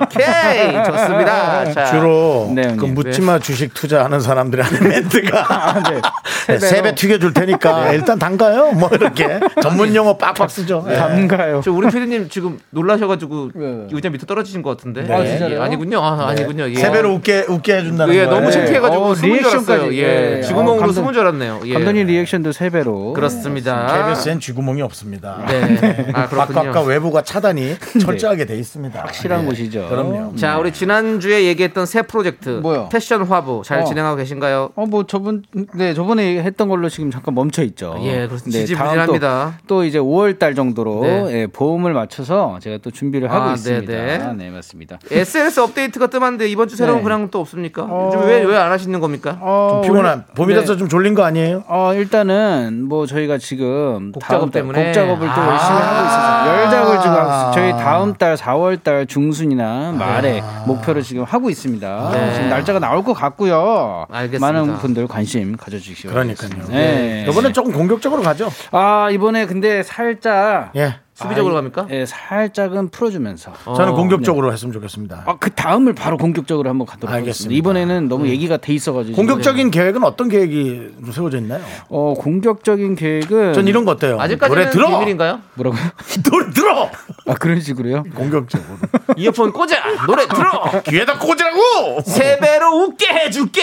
오케이 0.03 0.84
좋습니다 0.84 1.72
자, 1.72 1.84
주로 1.86 2.51
네, 2.55 2.62
그 2.62 2.68
형님. 2.86 2.94
묻지마 2.94 3.38
주식 3.40 3.74
투자하는 3.74 4.20
사람들이 4.20 4.62
하는 4.62 4.88
멘트가 4.88 5.82
네. 5.90 6.01
네, 6.49 6.59
세배 6.59 6.94
튀겨줄 6.94 7.34
테니까 7.34 7.92
일단 7.92 8.18
담가요 8.18 8.72
뭐 8.72 8.88
이렇게 8.92 9.40
전문 9.62 9.94
용어 9.94 10.16
빡빡 10.16 10.51
쓰죠 10.51 10.84
네. 10.86 10.96
담가요 10.96 11.61
저 11.64 11.72
우리 11.72 11.88
피디님 11.88 12.28
지금 12.28 12.59
놀라셔가지고 12.70 13.51
왜? 13.55 13.86
의자 13.92 14.09
밑에 14.11 14.26
떨어지신 14.26 14.62
것 14.62 14.76
같은데 14.76 15.03
네. 15.03 15.14
아, 15.14 15.24
진짜요? 15.24 15.57
예, 15.57 15.61
아니군요 15.61 16.01
아, 16.03 16.28
아니군요 16.28 16.68
예. 16.70 16.74
세 16.74 16.90
배로 16.90 17.12
웃게 17.14 17.44
웃게 17.49 17.76
해준다는 17.76 18.14
예, 18.14 18.24
거예요 18.24 18.30
너무 18.30 18.51
창피해가지고 18.51 19.05
어, 19.05 19.14
숨은 19.14 19.38
줄 19.38 19.46
알았어요. 19.49 19.76
리액션까지. 19.88 19.99
예, 20.03 20.36
예. 20.38 20.42
쥐구멍으로 20.42 20.74
어, 20.74 20.78
감독- 20.78 20.92
숨은 20.94 21.12
줄 21.12 21.22
알았네요. 21.22 21.61
예. 21.66 21.72
감독님 21.74 22.07
리액션도 22.07 22.53
세 22.53 22.70
배로 22.70 23.12
그렇습니다. 23.12 24.05
KBS엔 24.09 24.40
쥐구멍이 24.40 24.82
없습니다. 24.82 25.44
네. 25.49 26.11
아, 26.12 26.28
그렇군요. 26.28 26.55
바깥과 26.55 26.82
외부가 26.82 27.22
차단이 27.22 27.76
철저하게 28.01 28.44
돼. 28.44 28.57
있습니다. 28.59 29.01
확실한 29.01 29.42
예. 29.42 29.46
곳이죠. 29.46 29.88
그럼요. 29.89 30.36
자, 30.36 30.59
우리 30.59 30.72
지난주에 30.72 31.45
얘기했던 31.45 31.86
새 31.86 32.03
프로젝트 32.03 32.51
뭐요? 32.62 32.89
패션 32.91 33.22
화보 33.22 33.62
잘 33.64 33.80
어. 33.80 33.84
진행하고 33.84 34.16
계신가요? 34.16 34.70
어, 34.74 34.86
뭐 34.86 35.05
저번 35.07 35.43
네 35.74 35.95
저번에 35.95 36.43
했던 36.43 36.68
걸로 36.68 36.89
지금 36.89 37.11
잠깐 37.11 37.34
멈춰 37.34 37.62
있죠. 37.64 37.97
예, 38.03 38.26
그렇습니다. 38.26 38.59
네, 38.59 38.66
지지부진합니다. 38.66 39.28
다음 39.28 39.53
또, 39.66 39.78
또 39.78 39.84
이제 39.84 39.99
5월 39.99 40.39
달 40.39 40.55
정도로 40.55 41.03
네. 41.03 41.26
예, 41.32 41.47
보험을 41.47 41.93
맞춰서 41.93 42.59
제가 42.61 42.78
또 42.82 42.91
준비를 42.91 43.30
하고 43.30 43.51
아, 43.51 43.53
있습니다. 43.55 43.93
네네. 43.93 44.32
네, 44.36 44.51
맞습니다. 44.51 44.99
SNS 45.11 45.61
업데이트가 45.61 46.09
뜸한데 46.09 46.49
이번 46.49 46.68
주 46.68 46.76
새로운 46.76 46.99
네. 46.99 47.05
근황 47.05 47.28
또 47.30 47.41
없습니까? 47.41 47.89
요즘 48.07 48.26
왜왜 48.26 48.57
안 48.57 48.70
하시는 48.70 48.99
겁니까? 49.01 49.39
어, 49.41 49.80
좀 49.82 49.82
피곤한 49.82 50.24
봄이라서 50.34 50.72
네. 50.74 50.78
좀 50.78 50.89
졸린 50.89 51.14
거 51.14 51.24
아니에요? 51.24 51.64
어, 51.68 51.93
일단은 51.95 52.84
뭐 52.89 53.07
저희가 53.07 53.39
지금 53.39 54.12
곡 54.12 54.22
작업 54.22 54.51
달 54.51 54.62
때문에? 54.62 54.86
곡 54.86 54.93
작업을 54.93 55.26
또 55.26 55.32
아. 55.32 55.49
열심히 55.53 55.80
하고 55.80 56.07
있어서 56.07 56.49
열작을 56.49 56.99
지금 56.99 57.12
하고 57.12 57.28
있어요. 57.28 57.53
저희 57.55 57.70
다음 57.72 58.14
달 58.14 58.36
4월 58.36 58.82
달 58.82 59.07
중순이나 59.07 59.67
말에 59.98 60.42
목표를 60.66 61.02
지금 61.02 61.24
하고 61.24 61.50
있습니다. 61.50 62.10
네. 62.12 62.34
지금 62.34 62.48
날짜가 62.48 62.78
나올 62.78 63.02
것 63.04 63.12
같고요. 63.14 64.06
알겠습니다. 64.10 64.46
많은 64.52 64.78
분들 64.78 65.06
관심 65.06 65.56
가져주시기 65.56 66.08
그러니까요. 66.08 66.48
바라겠습니다. 66.50 66.72
네. 66.72 67.26
이번엔 67.28 67.52
조금 67.52 67.72
공격적으로 67.72 68.22
가죠. 68.22 68.48
아 68.70 69.08
이번에 69.10 69.46
근데 69.46 69.82
살짝 69.82 70.72
예. 70.76 70.96
수비적으로 71.18 71.54
아, 71.54 71.56
갑니까? 71.56 71.88
예, 71.90 72.06
살짝은 72.06 72.90
풀어주면서. 72.90 73.52
저는 73.64 73.88
어, 73.88 73.96
공격적으로 73.96 74.52
했으면 74.52 74.72
좋겠습니다. 74.72 75.24
아, 75.26 75.36
그 75.40 75.50
다음을 75.50 75.92
바로 75.92 76.16
공격적으로 76.16 76.70
한번 76.70 76.86
가도록 76.86 77.12
알겠습니다. 77.12 77.28
하겠습니다. 77.28 77.58
이번에는 77.58 78.08
너무 78.08 78.28
얘기가 78.28 78.56
돼 78.58 78.72
있어가지고. 78.72 79.16
공격적인 79.16 79.72
계획은 79.72 80.04
어떤 80.04 80.28
계획이 80.28 80.90
좀 81.02 81.10
세워져 81.12 81.38
있나요? 81.38 81.60
어, 81.88 82.14
공격적인 82.16 82.94
계획은. 82.94 83.52
전 83.54 83.66
이런 83.66 83.84
거 83.84 83.90
어때요? 83.92 84.12
노래 84.12 84.22
아직까지는 84.24 84.70
들어. 84.70 84.90
비밀인가요? 84.90 85.40
뭐라고요? 85.54 85.80
노래 86.30 86.50
들어. 86.50 86.88
아, 87.26 87.34
그런 87.34 87.60
식으로요? 87.60 88.04
공격적으로. 88.14 88.78
이어폰 89.16 89.52
꽂아 89.52 90.06
노래 90.06 90.24
들어 90.28 90.82
귀에다 90.86 91.18
꽂으라고. 91.18 92.00
세 92.06 92.38
배로 92.38 92.76
웃게 92.84 93.08
해줄게. 93.08 93.62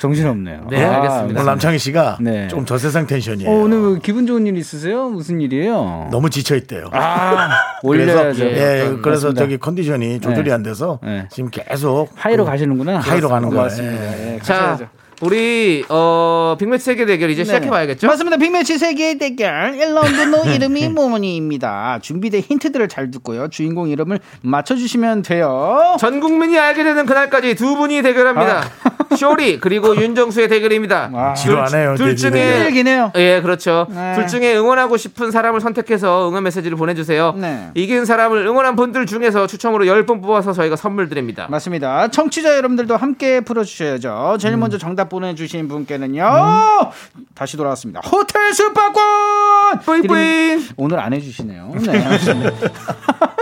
정신없네요. 0.00 0.66
네, 0.70 0.84
알겠습니다. 0.84 1.40
오늘 1.40 1.44
남창희 1.44 1.78
씨가 1.78 2.18
네. 2.20 2.48
조금 2.48 2.64
저세상 2.64 3.06
텐션이에요. 3.06 3.50
어, 3.50 3.54
오늘 3.62 3.78
뭐 3.78 3.98
기분 4.02 4.26
좋은 4.26 4.46
일 4.46 4.56
있으세요? 4.56 5.08
무슨 5.08 5.40
일이에요? 5.40 6.08
너무 6.10 6.30
지쳐 6.30 6.56
있대요. 6.56 6.88
아, 6.92 7.48
올려야죠. 7.82 8.44
예, 8.44 8.96
그래서 9.02 9.28
맞습니다. 9.28 9.40
저기 9.40 9.58
컨디션이 9.58 10.20
조절이 10.20 10.48
네. 10.48 10.52
안 10.54 10.62
돼서 10.62 10.98
네. 11.02 11.26
지금 11.30 11.50
계속 11.50 12.08
하이로 12.14 12.44
그 12.44 12.50
가시는구나. 12.50 12.98
하이로 12.98 13.28
가는 13.28 13.48
거예요. 13.50 13.68
예. 13.80 14.34
예, 14.34 14.38
자. 14.42 14.78
우리 15.20 15.84
어 15.88 16.56
빅매치 16.58 16.84
세계 16.84 17.04
대결 17.04 17.30
이제 17.30 17.44
시작해 17.44 17.68
봐야겠죠? 17.68 18.06
맞습니다. 18.06 18.36
빅매치 18.36 18.78
세계의 18.78 19.18
대결 19.18 19.72
1라운드 19.72 20.28
너 20.28 20.44
이름이 20.50 20.88
뭐뭐니입니다. 20.90 21.98
준비된 22.02 22.42
힌트들을 22.42 22.88
잘 22.88 23.10
듣고요. 23.10 23.48
주인공 23.48 23.88
이름을 23.88 24.20
맞춰 24.42 24.76
주시면 24.76 25.22
돼요. 25.22 25.96
전 25.98 26.20
국민이 26.20 26.58
알게 26.58 26.84
되는 26.84 27.04
그날까지 27.06 27.54
두 27.56 27.76
분이 27.76 28.02
대결합니다. 28.02 28.64
쇼리 29.16 29.58
그리고 29.58 29.96
윤정수의 29.96 30.48
대결입니다. 30.48 31.10
아, 31.12 31.34
지루하네요. 31.34 31.96
둘 31.96 32.14
중에 32.14 32.70
해요. 32.70 33.10
예, 33.16 33.40
그렇죠. 33.40 33.86
네. 33.90 34.14
둘 34.14 34.26
중에 34.26 34.56
응원하고 34.56 34.96
싶은 34.96 35.30
사람을 35.30 35.60
선택해서 35.60 36.28
응원 36.28 36.44
메시지를 36.44 36.76
보내 36.76 36.94
주세요. 36.94 37.34
네. 37.36 37.70
이긴 37.74 38.04
사람을 38.04 38.46
응원한 38.46 38.76
분들 38.76 39.06
중에서 39.06 39.46
추첨으로 39.46 39.84
10분 39.86 40.22
뽑아서 40.22 40.52
저희가 40.52 40.76
선물 40.76 41.08
드립니다. 41.08 41.46
맞습니다. 41.50 42.08
청취자 42.08 42.56
여러분들도 42.56 42.96
함께 42.96 43.40
풀어 43.40 43.64
주셔야죠. 43.64 44.36
제일 44.40 44.54
음. 44.54 44.60
먼저 44.60 44.78
정답 44.78 45.07
보내주신 45.08 45.68
분께는요. 45.68 46.24
다시 47.34 47.56
돌아왔습니다. 47.56 48.00
호텔 48.00 48.52
숙박권! 48.54 49.80
뿌잉뿌잉. 49.84 50.68
오늘 50.76 51.00
안 51.00 51.12
해주시네요. 51.12 51.72
네. 51.86 52.04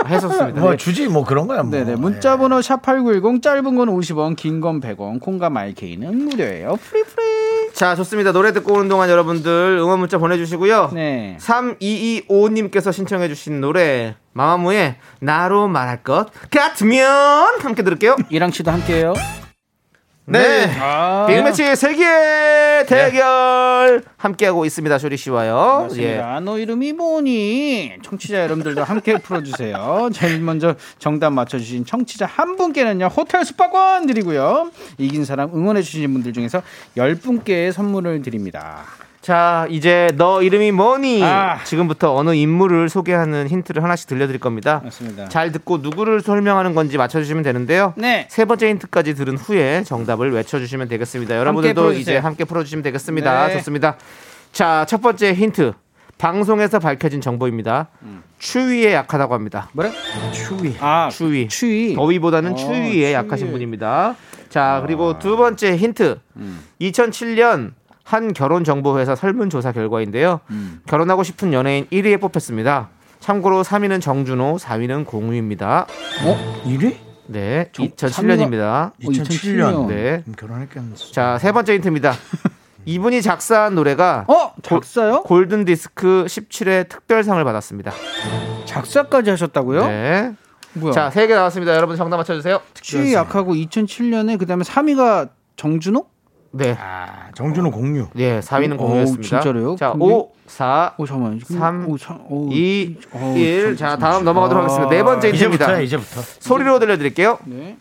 했었습니다. 0.07 0.61
뭐 0.61 0.77
주지 0.77 1.07
뭐 1.07 1.23
그런 1.25 1.47
거야. 1.47 1.63
뭐. 1.63 1.71
네네. 1.71 1.95
문자 1.95 2.37
번호 2.37 2.59
샵8910 2.59 3.41
짧은 3.41 3.75
건 3.75 3.89
50원, 3.89 4.35
긴 4.35 4.61
건 4.61 4.79
100원, 4.81 5.19
콩과 5.19 5.49
마이케이는 5.49 6.25
무료예요. 6.25 6.77
free 6.77 7.20
free. 7.20 7.73
자, 7.73 7.95
좋습니다. 7.95 8.31
노래 8.31 8.53
듣고 8.53 8.73
오는 8.73 8.87
동안 8.87 9.09
여러분들 9.09 9.77
응원 9.81 9.99
문자 9.99 10.17
보내주시고요. 10.17 10.91
네. 10.93 11.37
3225님께서 11.41 12.91
신청해 12.93 13.27
주신 13.27 13.59
노래 13.61 14.15
마마무의 14.33 14.95
나로 15.19 15.67
말할 15.67 16.03
것 16.03 16.27
같으면 16.49 17.59
함께 17.59 17.83
들을게요. 17.83 18.15
이랑 18.29 18.51
씨도 18.51 18.71
함께해요. 18.71 19.13
네. 20.29 20.69
아, 20.77 21.25
빅매치 21.25 21.73
세계 21.77 22.03
대결 22.85 24.03
함께하고 24.17 24.65
있습니다. 24.65 24.97
쇼리 24.97 25.15
씨와요. 25.15 25.87
예. 25.95 26.17
맞습니다. 26.17 26.39
너 26.41 26.59
이름이 26.59 26.91
뭐니? 26.91 27.93
청취자 28.03 28.41
여러분들도 28.43 28.83
함께 28.83 29.17
풀어주세요. 29.19 30.09
제일 30.13 30.41
먼저 30.41 30.75
정답 30.99 31.31
맞춰주신 31.31 31.85
청취자 31.85 32.25
한 32.25 32.57
분께는요 32.57 33.05
호텔 33.05 33.45
숙박권 33.45 34.07
드리고요. 34.07 34.69
이긴 34.97 35.23
사람 35.23 35.49
응원해주신 35.53 36.11
분들 36.11 36.33
중에서 36.33 36.61
열 36.97 37.15
분께 37.15 37.71
선물을 37.71 38.21
드립니다. 38.21 38.83
자, 39.21 39.65
이제 39.69 40.09
너 40.15 40.41
이름이 40.41 40.71
뭐니? 40.71 41.23
아. 41.23 41.61
지금부터 41.63 42.15
어느 42.15 42.33
인물을 42.33 42.87
소개하는 42.87 43.47
힌트를 43.47 43.83
하나씩 43.83 44.07
들려드릴 44.07 44.39
겁니다. 44.39 44.81
맞습니다. 44.85 45.27
잘 45.29 45.51
듣고 45.51 45.79
누구를 45.79 46.21
설명하는 46.21 46.73
건지 46.75 46.97
맞춰주시면 46.97 47.43
되는데요. 47.43 47.93
네. 47.97 48.27
세 48.29 48.45
번째 48.45 48.69
힌트까지 48.69 49.15
들은 49.15 49.35
후에 49.37 49.83
정답을 49.83 50.31
외쳐주시면 50.33 50.87
되겠습니다. 50.87 51.35
여러분들도 51.37 51.81
풀어주세요. 51.81 52.01
이제 52.01 52.17
함께 52.17 52.45
풀어주시면 52.45 52.83
되겠습니다. 52.83 53.47
네. 53.47 53.53
좋습니다. 53.57 53.97
자, 54.53 54.85
첫 54.87 55.01
번째 55.01 55.33
힌트. 55.33 55.73
방송에서 56.17 56.79
밝혀진 56.79 57.21
정보입니다. 57.21 57.89
추위에 58.39 58.93
약하다고 58.93 59.33
합니다. 59.35 59.69
뭐래? 59.73 59.91
추위. 60.31 60.75
아 60.79 61.09
추위. 61.11 61.47
추위. 61.47 61.93
더위보다는 61.93 62.53
어, 62.53 62.55
추위에 62.55 62.91
추위. 62.91 63.13
약하신 63.13 63.51
분입니다. 63.51 64.15
자, 64.49 64.81
그리고 64.85 65.19
두 65.19 65.37
번째 65.37 65.75
힌트. 65.77 66.19
2007년 66.81 67.73
한 68.07 68.31
결혼 68.31 68.63
정보 68.63 68.97
회사 68.99 69.15
설문 69.15 69.49
조사 69.49 69.73
결과인데요. 69.73 70.39
결혼하고 70.87 71.23
싶은 71.23 71.51
연예인 71.51 71.85
1위에 71.91 72.21
뽑혔습니다. 72.21 72.87
참고로 73.19 73.63
3위는 73.63 73.99
정준호, 74.01 74.55
4위는 74.55 75.05
공유입니다. 75.05 75.87
어? 76.25 76.61
1위? 76.65 76.95
네, 77.25 77.69
정- 77.73 77.85
2007년입니다. 77.89 78.93
2007년. 79.03 79.87
네. 79.87 80.23
결혼했겠네. 80.37 80.95
자, 81.11 81.37
세 81.39 81.51
번째 81.51 81.73
힌트입니다. 81.73 82.13
이분이 82.85 83.21
작사한 83.21 83.75
노래가 83.75 84.23
어? 84.29 84.53
작사요? 84.63 85.23
골든 85.23 85.65
디스크 85.65 86.23
17회 86.29 86.87
특별상을 86.87 87.43
받았습니다. 87.43 87.91
작사까지 88.63 89.31
하셨다고요? 89.31 89.85
네. 89.85 90.33
뭐야? 90.75 90.93
자, 90.93 91.09
세 91.09 91.27
개 91.27 91.35
나왔습니다. 91.35 91.75
여러분 91.75 91.97
정답 91.97 92.15
맞춰 92.15 92.33
주세요. 92.35 92.61
추위 92.75 93.13
약하고 93.13 93.53
2007년에 93.55 94.39
그다음에 94.39 94.63
3위가 94.63 95.27
정준호? 95.57 96.05
네. 96.57 96.77
아, 96.79 97.29
정준호 97.35 97.71
공유. 97.71 98.07
예, 98.17 98.39
4위는 98.39 98.73
어, 98.73 98.77
공유였습니다. 98.77 99.27
진짜로요? 99.41 99.75
자, 99.75 99.91
근데- 99.91 100.05
5, 100.05 100.31
4, 100.47 100.93
오 100.97 101.05
잠깐만. 101.05 101.39
삼, 101.43 101.89
오, 101.89 101.97
참, 101.97 102.19
오, 102.29 102.49
2, 102.51 102.97
어, 103.11 103.33
1. 103.37 103.63
참, 103.63 103.75
자, 103.77 103.89
참, 103.91 103.99
다음 103.99 104.13
참. 104.15 104.25
넘어가도록 104.25 104.63
하겠습니다. 104.63 104.89
네 104.95 105.03
번째 105.03 105.27
힌트입니다. 105.29 105.65
이제부터야, 105.65 105.81
이제부터. 105.81 106.21
소리로 106.39 106.79
들려 106.79 106.97
드릴게요. 106.97 107.37
네. 107.45 107.77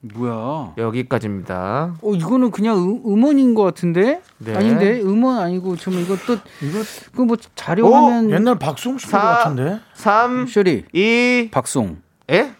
뭐야? 0.00 0.74
여기까지입니다. 0.76 1.94
어 2.02 2.10
이거는 2.14 2.50
그냥 2.50 2.76
음, 2.76 3.02
음원인 3.06 3.54
것 3.54 3.62
같은데? 3.62 4.20
네. 4.38 4.54
아닌데 4.54 5.00
음원 5.00 5.38
아니고 5.38 5.76
지금 5.76 5.98
이것도 6.00 6.34
이거 6.34 6.78
그뭐 7.16 7.36
자료 7.54 7.88
오, 7.88 7.94
화면 7.94 8.30
옛날 8.30 8.58
박수홍 8.58 8.98
씨 8.98 9.06
같은데. 9.10 9.80
3, 9.94 10.46
쇼리 10.46 10.84
2, 10.92 11.48
박송 11.50 11.96
예? 12.30 12.52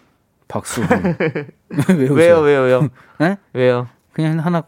박송 0.55 0.85
왜 0.87 2.07
왜요, 2.09 2.39
왜요, 2.39 2.61
왜요? 2.61 2.87
네? 3.19 3.35
왜요? 3.51 3.87
그냥 4.13 4.39
하나 4.39 4.63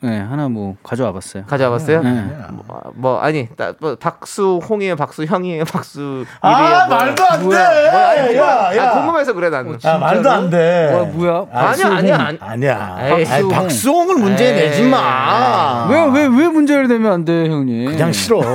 네 0.00 0.20
하나 0.20 0.48
뭐 0.48 0.76
가져와 0.84 1.12
봤어요. 1.12 1.44
가져와 1.46 1.70
봤어요? 1.70 2.00
네. 2.02 2.10
뭐, 2.50 2.82
뭐, 2.94 3.20
아니, 3.20 3.48
따, 3.56 3.72
뭐, 3.78 3.94
박수홍이에요, 3.94 4.96
박수형이에요, 4.96 5.64
박수. 5.64 6.24
아, 6.40 6.88
말도 6.88 7.24
안 7.24 7.38
돼. 7.38 7.44
뭐야, 7.44 7.68
아니, 8.10 8.36
야, 8.36 8.76
야. 8.76 8.90
아, 8.90 8.94
궁금해서 8.94 9.32
그래, 9.32 9.48
나는. 9.48 9.78
아, 9.84 9.98
말도 9.98 10.28
안 10.28 10.50
돼. 10.50 10.92
와 10.92 11.04
뭐야? 11.04 11.46
아니야, 11.52 11.86
아니야, 11.86 12.16
아니. 12.18 12.38
아니야. 12.40 12.98
에이, 13.00 13.26
아니, 13.30 13.48
박수홍 13.48 14.10
을 14.10 14.16
문제 14.16 14.44
에이. 14.46 14.54
내지 14.54 14.82
마. 14.88 15.86
왜 15.88 16.00
왜 16.08 16.26
왜 16.26 16.48
문제를 16.48 16.88
내면 16.88 17.12
안 17.12 17.24
돼, 17.24 17.48
형님? 17.48 17.90
그냥 17.92 18.12
싫어. 18.12 18.40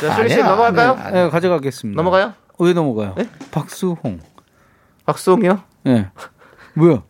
자, 0.00 0.14
씨 0.28 0.34
아니야, 0.34 0.44
넘어갈까요? 0.48 0.98
네, 1.12 1.30
가져가겠습니다. 1.30 1.96
넘어가요? 2.02 2.32
어, 2.58 2.64
왜 2.64 2.72
넘어가요? 2.72 3.14
박수홍. 3.52 4.18
박수홍이요? 5.06 5.62
예. 5.86 6.10
뭐야? 6.74 7.02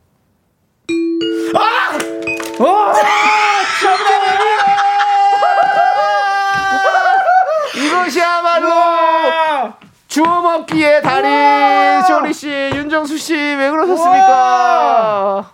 이것이야말로 8.04 9.72
주워 10.08 10.40
먹기의 10.42 11.02
달인 11.02 12.02
쇼리 12.04 12.32
씨, 12.32 12.48
윤정수 12.48 13.18
씨, 13.18 13.34
왜 13.34 13.70
그러셨습니까? 13.70 15.50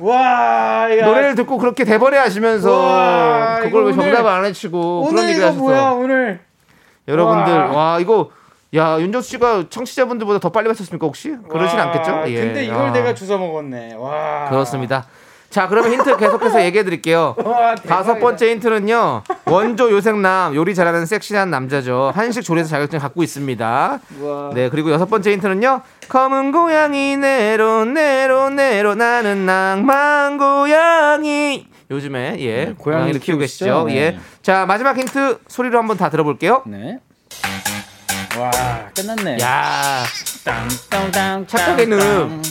와, 0.00 0.96
야. 0.96 1.04
노래를 1.06 1.34
듣고 1.34 1.58
그렇게 1.58 1.84
대번에 1.84 2.16
하시면서 2.16 2.70
와, 2.72 3.58
그걸 3.60 3.86
왜 3.86 3.92
정답을 3.92 4.30
안 4.30 4.44
해주고 4.44 5.02
그런 5.08 5.18
오늘 5.18 5.28
얘기 5.30 5.38
이거 5.38 5.46
하셔서 5.48 5.60
뭐야, 5.62 5.90
오늘. 5.90 6.40
여러분들 7.08 7.52
와. 7.52 7.72
와, 7.92 7.98
이거 8.00 8.30
야 8.74 9.00
윤정수 9.00 9.30
씨가 9.30 9.64
청취자분들보다 9.70 10.40
더 10.40 10.50
빨리 10.50 10.68
맞췄습니까 10.68 11.06
혹시 11.06 11.34
그러진 11.48 11.78
와, 11.78 11.86
않겠죠? 11.86 12.24
예. 12.26 12.40
근데 12.44 12.64
이걸 12.66 12.76
아, 12.76 12.92
내가 12.92 13.14
주워 13.14 13.38
먹었네. 13.38 13.94
와. 13.94 14.46
그렇습니다. 14.50 15.06
자 15.48 15.66
그러면 15.66 15.92
힌트 15.92 16.18
계속해서 16.18 16.62
얘기해 16.62 16.84
드릴게요. 16.84 17.34
와. 17.42 17.74
다섯 17.74 18.18
번째 18.18 18.50
힌트는요. 18.50 19.22
원조 19.46 19.90
요생남 19.90 20.54
요리 20.54 20.74
잘하는 20.74 21.06
섹시한 21.06 21.50
남자죠. 21.50 22.12
한식 22.14 22.42
조리에서 22.44 22.68
자격증 22.68 22.98
갖고 22.98 23.22
있습니다. 23.22 24.00
와. 24.20 24.50
네 24.52 24.68
그리고 24.68 24.90
여섯 24.90 25.06
번째 25.06 25.32
힌트는요. 25.32 25.80
검은 26.10 26.52
고양이 26.52 27.16
내로 27.16 27.86
내로 27.86 28.50
내로 28.50 28.94
나는 28.94 29.46
낭만 29.46 30.36
고양이. 30.36 31.66
요즘에 31.90 32.36
예 32.40 32.66
네, 32.66 32.74
고양이를 32.76 33.18
키우고? 33.20 33.40
계시죠. 33.40 33.84
네. 33.88 33.96
예. 33.96 34.18
자 34.42 34.66
마지막 34.66 34.98
힌트 34.98 35.38
소리로 35.48 35.78
한번 35.78 35.96
다 35.96 36.10
들어볼게요. 36.10 36.64
네. 36.66 36.98
와, 38.38 38.50
끝났네. 38.94 39.38
야 39.40 40.04
땅땅땅 40.44 41.46
착각의 41.48 41.86
늪. 41.86 42.42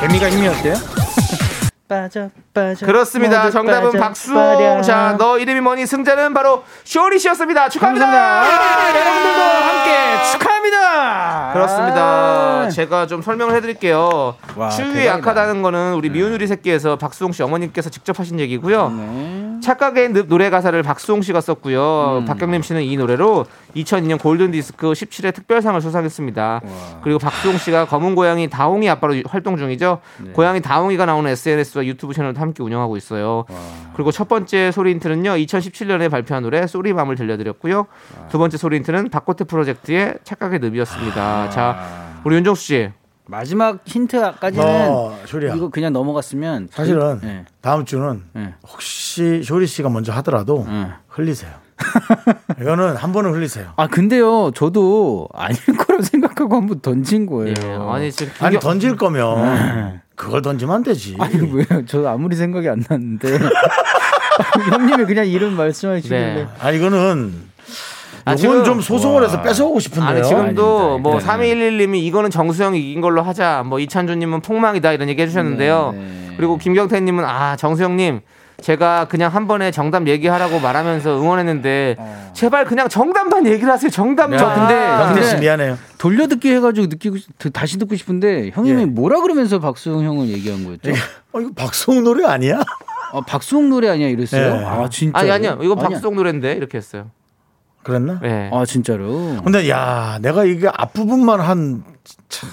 개미가 0.00 0.30
힘이 0.30 0.48
어때요? 0.48 0.74
빠져 1.86 2.30
빠져 2.54 2.86
그렇습니다. 2.86 3.50
정답은 3.50 3.92
박수홍. 3.98 4.82
자, 4.82 5.16
너 5.18 5.38
이름이 5.38 5.60
뭐니? 5.60 5.86
승자는 5.86 6.32
바로 6.34 6.64
쇼리 6.84 7.18
씨였습니다. 7.18 7.68
축하합니다. 7.68 8.06
감사합니다. 8.06 8.98
여러분들도 9.00 9.40
함께 9.42 10.30
축하 10.32 10.49
합니다. 10.60 11.50
그렇습니다. 11.52 12.00
아. 12.02 12.68
제가 12.70 13.06
좀 13.06 13.22
설명을 13.22 13.54
해드릴게요. 13.56 14.34
와, 14.56 14.68
추위에 14.68 15.04
대박이다. 15.04 15.18
약하다는 15.18 15.62
거는 15.62 15.94
우리 15.94 16.10
미운 16.10 16.32
우리 16.32 16.46
새끼에서 16.46 16.96
박수홍 16.96 17.32
씨 17.32 17.42
어머님께서 17.42 17.90
직접 17.90 18.18
하신 18.18 18.38
얘기고요. 18.40 18.90
네. 18.90 19.60
착각의 19.62 20.12
늪 20.12 20.28
노래 20.28 20.50
가사를 20.50 20.80
박수홍 20.82 21.22
씨가 21.22 21.40
썼고요. 21.40 22.18
음. 22.20 22.24
박경림 22.26 22.62
씨는 22.62 22.82
이 22.82 22.96
노래로 22.96 23.46
2002년 23.74 24.20
골든 24.20 24.50
디스크 24.50 24.88
17회 24.92 25.34
특별상을 25.34 25.80
수상했습니다. 25.80 26.60
그리고 27.02 27.18
박수홍 27.18 27.58
씨가 27.58 27.86
검은 27.86 28.14
고양이 28.14 28.48
다홍이 28.48 28.88
아빠로 28.88 29.16
유- 29.16 29.22
활동 29.28 29.56
중이죠. 29.56 30.00
네. 30.24 30.30
고양이 30.32 30.60
다홍이가 30.60 31.06
나오는 31.06 31.30
SNS와 31.30 31.84
유튜브 31.86 32.14
채널도 32.14 32.40
함께 32.40 32.62
운영하고 32.62 32.96
있어요. 32.96 33.44
그리고 33.94 34.10
첫 34.12 34.28
번째 34.28 34.70
소리 34.72 34.92
힌트는요. 34.92 35.30
2017년에 35.32 36.10
발표한 36.10 36.42
노래 36.42 36.66
쏘리맘을 36.66 37.16
들려드렸고요. 37.16 37.86
두 38.30 38.38
번째 38.38 38.56
소리 38.56 38.76
힌트는 38.76 39.10
박고태 39.10 39.44
프로젝트의 39.44 40.14
착각의 40.24 40.58
늪이었습니다. 40.60 41.50
자, 41.50 42.20
우리 42.24 42.36
윤정수 42.36 42.62
씨. 42.62 42.90
마지막 43.26 43.78
힌트까지는 43.84 44.64
어. 44.90 45.16
이거 45.54 45.68
그냥 45.68 45.92
넘어갔으면 45.92 46.66
사실은 46.72 47.20
네. 47.22 47.44
다음 47.60 47.84
주는 47.84 48.24
네. 48.32 48.54
혹시 48.68 49.44
쇼리 49.44 49.68
씨가 49.68 49.88
먼저 49.88 50.12
하더라도 50.14 50.66
네. 50.68 50.88
흘리세요. 51.06 51.52
이거는 52.60 52.96
한 52.96 53.12
번은 53.12 53.32
흘리세요. 53.34 53.72
아 53.76 53.86
근데요 53.86 54.50
저도 54.54 55.28
아닐 55.34 55.58
거라고 55.76 56.02
생각하고 56.02 56.56
한 56.56 56.66
번 56.66 56.80
던진 56.80 57.26
거예요. 57.26 57.54
예, 57.62 57.78
아니 57.88 58.12
지금 58.12 58.32
아니 58.40 58.58
던질 58.58 58.96
거면 58.96 60.00
그걸 60.14 60.42
던지면 60.42 60.76
안 60.76 60.82
되지. 60.82 61.16
아니 61.18 61.34
왜요? 61.52 61.84
저 61.86 62.06
아무리 62.06 62.36
생각이 62.36 62.68
안 62.68 62.84
났는데 62.88 63.38
형님이 64.70 65.04
그냥 65.06 65.26
이름 65.26 65.56
말씀해 65.56 66.00
주길래 66.00 66.34
네. 66.34 66.46
아 66.60 66.70
이거는 66.70 67.34
아, 68.24 68.32
이건 68.34 68.36
지금- 68.36 68.64
좀 68.64 68.80
소송을 68.80 69.24
해서 69.24 69.40
뺏어오고 69.42 69.80
싶은데요. 69.80 70.08
아니 70.08 70.22
지금도 70.22 70.42
아닙니다. 70.42 71.02
뭐 71.02 71.18
네. 71.18 71.24
3211님이 71.26 71.96
이거는 72.02 72.30
정수영이 72.30 72.78
이긴 72.78 73.00
걸로 73.00 73.22
하자 73.22 73.62
뭐 73.66 73.78
이찬주님은 73.80 74.42
폭망이다 74.42 74.92
이런 74.92 75.08
얘기 75.08 75.22
해주셨는데요 75.22 75.92
네, 75.94 75.98
네. 75.98 76.34
그리고 76.36 76.58
김경태님은 76.58 77.24
아 77.24 77.56
정수영님 77.56 78.20
제가 78.60 79.06
그냥 79.06 79.32
한 79.34 79.46
번에 79.46 79.70
정답 79.70 80.06
얘기하라고 80.06 80.60
말하면서 80.60 81.18
응원했는데 81.20 81.96
제발 82.34 82.64
그냥 82.64 82.88
정답만 82.88 83.46
얘기를 83.46 83.72
하세요 83.72 83.90
정답만 83.90 84.38
저 84.38 84.46
근데- 84.54 84.74
경태 84.76 85.22
씨 85.24 85.36
미안해요. 85.36 85.78
돌려듣기 85.98 86.50
해가지고 86.52 86.86
느끼고 86.88 87.16
드- 87.38 87.50
다시 87.50 87.78
듣고 87.78 87.96
싶은데 87.96 88.50
형님이 88.52 88.82
예. 88.82 88.86
뭐라 88.86 89.20
그러면서 89.20 89.58
박수홍 89.58 90.04
형을 90.04 90.28
얘기한 90.28 90.64
거였죠? 90.64 90.90
어, 91.32 91.40
이거 91.40 91.50
박성우 91.54 92.00
노래 92.02 92.24
아니야? 92.26 92.60
아, 93.12 93.20
박수홍 93.26 93.68
노래 93.70 93.88
아니야 93.88 94.08
이랬어요? 94.08 94.56
네. 94.56 94.64
아 94.64 94.88
진짜? 94.90 95.18
아니 95.18 95.30
아니요 95.30 95.58
이거 95.62 95.74
박수홍 95.74 96.14
노래인데 96.16 96.52
이렇게 96.52 96.78
했어요 96.78 97.10
그랬나? 97.82 98.20
네. 98.22 98.50
아 98.52 98.64
진짜로? 98.66 99.36
근데 99.42 99.68
야 99.70 100.18
내가 100.20 100.44
이게 100.44 100.68
앞부분만 100.72 101.40
한 101.40 101.82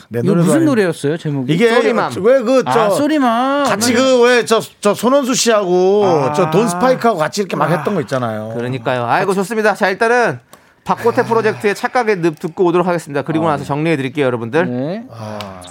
내 0.10 0.22
노래도 0.22 0.36
무슨 0.44 0.52
아닌데. 0.54 0.66
노래였어요 0.66 1.18
제목이? 1.18 1.54
이게 1.54 1.70
쏘리맘. 1.74 2.12
왜그저아 2.22 2.90
쏘리만 2.92 3.64
같이 3.66 3.94
그 3.94 4.22
왜 4.24 4.44
저 4.46 4.60
저 4.82 4.94
손원수 4.94 5.34
씨하고 5.36 6.06
아. 6.06 6.34
저돈 6.34 6.68
스파이크하고 6.68 7.18
같이 7.20 7.42
이렇게 7.42 7.56
막 7.56 7.70
했던 7.70 7.94
거 7.96 8.02
있잖아요. 8.02 8.54
그러니까요 8.56 9.06
아이고 9.06 9.34
좋습니다 9.34 9.74
자 9.76 9.90
일단은 9.90 10.40
박고태 10.84 11.24
프로젝트의 11.26 11.76
착각의 11.76 12.18
늪 12.22 12.40
듣고 12.40 12.64
오도록 12.66 12.88
하겠습니다 12.88 13.22
그리고 13.22 13.48
나서 13.48 13.64
정리해 13.66 13.98
드릴게요 13.98 14.26
여러분들 14.26 14.70
네. 14.70 15.06
아, 15.12 15.62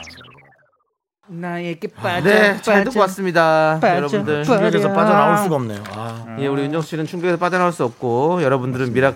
나에게 1.29 1.89
빠져 1.89 2.29
네 2.29 2.57
잘 2.63 2.85
듣고 2.85 3.01
왔습니다 3.01 3.79
빠져, 3.81 3.97
여러분들 3.97 4.43
빠져. 4.43 4.53
충격에서 4.59 4.93
빠져나올 4.93 5.39
수가 5.39 5.57
없네요. 5.57 5.83
아. 5.95 6.37
예, 6.39 6.47
우리 6.47 6.63
윤정수 6.63 6.89
씨는 6.91 7.07
충격에서 7.07 7.37
빠져나올 7.39 7.73
수 7.73 7.83
없고 7.85 8.43
여러분들은 8.43 8.93
미라 8.93 9.15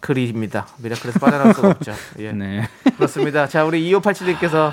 클입니다. 0.00 0.66
미라클에서 0.78 1.18
빠져나올 1.18 1.54
수가 1.54 1.68
없죠. 1.68 1.92
예. 2.18 2.32
네. 2.32 2.68
그렇습니다. 2.96 3.46
자, 3.46 3.64
우리 3.64 3.90
2587님께서 3.92 4.72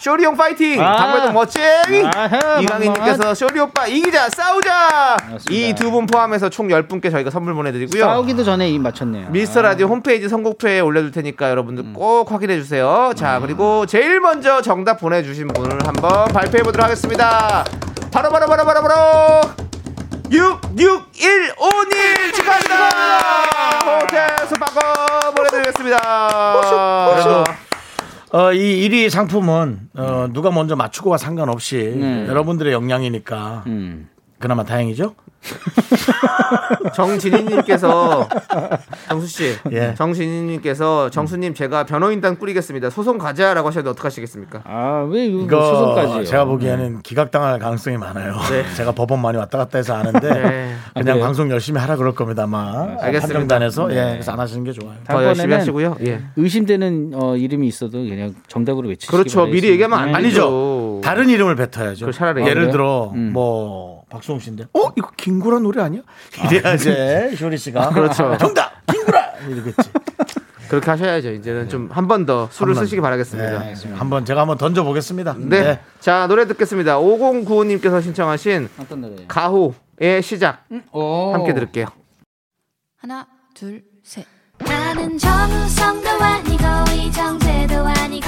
쇼리 0.00 0.24
형 0.24 0.36
파이팅! 0.36 0.80
아. 0.80 0.96
강배동 0.96 1.34
멋쟁이! 1.34 2.06
아하, 2.14 2.60
이강인님께서 2.60 3.34
쇼리 3.34 3.58
오빠 3.58 3.88
이기자 3.88 4.28
싸우자! 4.28 5.16
이 5.50 5.74
두 5.74 5.90
분 5.90 6.06
포함해서 6.06 6.48
총 6.50 6.68
10분께 6.68 7.10
저희가 7.10 7.30
선물 7.30 7.54
보내드리고요. 7.54 8.04
싸우기도 8.04 8.44
전에 8.44 8.70
이 8.70 8.78
맞췄네요. 8.78 9.30
미스터 9.30 9.60
라디오 9.62 9.88
홈페이지 9.88 10.28
선곡표에 10.28 10.78
올려둘 10.78 11.10
테니까 11.10 11.50
여러분들 11.50 11.92
꼭 11.94 12.30
확인해 12.30 12.56
주세요. 12.58 13.10
자, 13.16 13.40
그리고 13.40 13.86
제일 13.86 14.20
먼저 14.20 14.62
정답 14.62 15.00
보내주신 15.00 15.48
분을 15.48 15.84
한번 15.84 16.26
발표해 16.28 16.62
보도록 16.62 16.84
하겠습니다. 16.84 17.64
바로, 18.12 18.30
바로, 18.30 18.46
바로, 18.46 18.64
바로, 18.64 18.82
바로! 18.82 19.57
6615님 20.30 22.34
축하합니다! 22.34 23.98
호텔 24.00 24.28
숙박권 24.46 25.34
보내드리겠습니다. 25.34 25.94
그래도 27.14 27.44
어, 28.30 28.52
이 28.52 28.86
1위 28.88 29.08
상품은 29.08 29.88
어, 29.96 30.28
누가 30.30 30.50
먼저 30.50 30.76
맞추고와 30.76 31.16
상관없이 31.16 31.94
네. 31.96 32.26
여러분들의 32.28 32.74
역량이니까 32.74 33.64
음. 33.66 34.10
그나마 34.38 34.64
다행이죠. 34.64 35.14
정진희님께서 36.94 38.28
정수 39.08 39.26
씨, 39.26 39.54
예. 39.72 39.94
정진희님께서 39.94 41.10
정수님 41.10 41.54
제가 41.54 41.84
변호인단 41.84 42.38
꾸리겠습니다. 42.38 42.90
소송 42.90 43.18
가자라고 43.18 43.68
하셨는데 43.68 43.90
어떻게 43.90 44.06
하시겠습니까? 44.06 44.62
아왜 44.64 45.26
이거 45.26 45.40
이거 45.44 45.62
소송까지? 45.74 46.26
제가 46.30 46.44
보기에는 46.44 47.02
기각당할 47.02 47.58
가능성이 47.58 47.96
많아요. 47.96 48.34
네. 48.50 48.64
제가 48.76 48.92
법원 48.92 49.20
많이 49.20 49.38
왔다 49.38 49.58
갔다 49.58 49.78
해서 49.78 49.94
아는데 49.94 50.20
네. 50.28 50.74
아, 50.94 51.00
그냥 51.00 51.14
그래요? 51.14 51.24
방송 51.24 51.50
열심히 51.50 51.80
하라 51.80 51.96
그럴 51.96 52.14
겁니다. 52.14 52.44
아마 52.44 52.96
알겠습니다. 53.00 53.20
판정단에서 53.20 53.90
예, 53.92 54.12
그래서 54.12 54.32
안 54.32 54.40
하시는 54.40 54.64
게 54.64 54.72
좋아요. 54.72 54.96
더 55.06 55.24
열심히 55.24 55.54
하시고요. 55.54 55.96
예. 56.04 56.22
의심되는 56.36 57.12
어, 57.14 57.36
이름이 57.36 57.66
있어도 57.68 57.98
그냥 57.98 58.34
정답으로 58.48 58.88
외치시기 58.88 59.10
그렇죠. 59.10 59.38
바라겠습니다. 59.40 59.54
미리 59.54 59.72
얘기하면 59.72 59.98
안 59.98 60.06
네. 60.06 60.14
아니죠. 60.14 60.42
아니죠. 60.42 61.00
다른 61.04 61.28
이름을 61.28 61.56
뱉어야죠. 61.56 62.06
그 62.06 62.12
차라리. 62.12 62.42
예를 62.42 62.50
아, 62.50 62.54
그래요? 62.54 62.70
들어 62.72 63.12
음. 63.14 63.32
뭐 63.32 64.02
박수홍 64.10 64.38
씨인데 64.40 64.64
어 64.74 64.92
이거 64.96 65.07
김구라 65.18 65.58
노래 65.58 65.82
아니야? 65.82 66.00
이래야지 66.50 67.36
쇼리 67.36 67.58
씨가 67.58 67.90
그렇죠. 67.90 68.38
정답 68.38 68.72
김구라 68.86 69.32
이러겠지. 69.48 69.90
그렇게 70.70 70.90
하셔야죠. 70.90 71.30
이제는 71.32 71.68
좀 71.68 71.88
한 71.90 72.06
번더 72.08 72.48
술을 72.52 72.72
한 72.72 72.74
번. 72.76 72.84
쓰시기 72.84 73.00
바라겠습니다. 73.00 73.58
네, 73.58 73.74
한번 73.94 74.24
제가 74.24 74.42
한번 74.42 74.56
던져 74.58 74.84
보겠습니다. 74.84 75.34
네. 75.38 75.80
자, 76.00 76.26
노래 76.28 76.46
듣겠습니다. 76.46 76.98
5095님께서 76.98 78.02
신청하신 78.02 78.68
어떤 78.78 79.00
노래? 79.00 79.24
가호의 79.26 80.22
시작 80.22 80.64
오. 80.92 81.32
함께 81.32 81.52
들을게요. 81.54 81.86
하나, 82.98 83.26
둘, 83.54 83.82
셋. 84.02 84.26
나는 84.58 85.16
정우성도 85.16 86.08
아니고 86.10 86.64
이정재도 86.94 87.74
아니고 87.86 88.26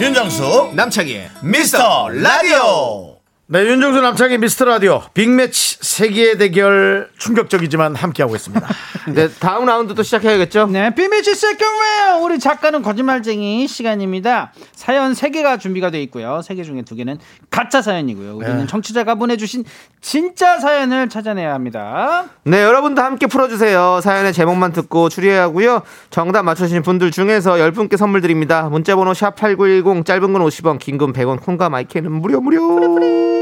윤정수 0.00 0.70
남창희 0.74 1.22
미스터 1.42 2.08
라디오 2.10 3.17
네, 3.50 3.64
윤정수 3.64 4.02
남창희의 4.02 4.36
미스터 4.36 4.66
라디오 4.66 5.00
빅매치 5.14 5.78
세기의 5.80 6.36
대결 6.36 7.08
충격적이지만 7.16 7.94
함께하고 7.94 8.36
있습니다. 8.36 8.68
네, 9.14 9.28
다음 9.40 9.64
라운드도 9.64 10.02
시작해야겠죠? 10.02 10.66
네, 10.66 10.94
빅매치 10.94 11.34
second 11.34 11.66
웨어 11.66 12.18
우리 12.18 12.38
작가는 12.38 12.82
거짓말쟁이 12.82 13.66
시간입니다. 13.66 14.52
사연 14.74 15.14
3개가 15.14 15.58
준비가 15.58 15.90
되어 15.90 16.02
있고요. 16.02 16.40
3개 16.44 16.62
중에 16.62 16.82
2개는 16.82 17.16
가짜 17.50 17.80
사연이고요. 17.80 18.36
우리는 18.36 18.58
네. 18.58 18.66
청취자가 18.66 19.14
보내주신 19.14 19.64
진짜 20.02 20.58
사연을 20.60 21.08
찾아내야 21.08 21.54
합니다. 21.54 22.26
네, 22.44 22.62
여러분도 22.62 23.00
함께 23.00 23.26
풀어주세요. 23.26 24.00
사연의 24.02 24.34
제목만 24.34 24.72
듣고 24.74 25.08
추리해야 25.08 25.44
하고요. 25.44 25.80
정답 26.10 26.42
맞춰주신 26.42 26.82
분들 26.82 27.10
중에서 27.12 27.54
10분께 27.54 27.96
선물 27.96 28.20
드립니다. 28.20 28.68
문자번호 28.68 29.12
샵8910, 29.12 30.04
짧은 30.04 30.32
건 30.34 30.42
50원, 30.42 30.78
긴 30.78 30.98
건 30.98 31.14
100원, 31.14 31.40
콩과 31.40 31.70
마이크는 31.70 32.12
무료, 32.12 32.42
무료. 32.42 33.37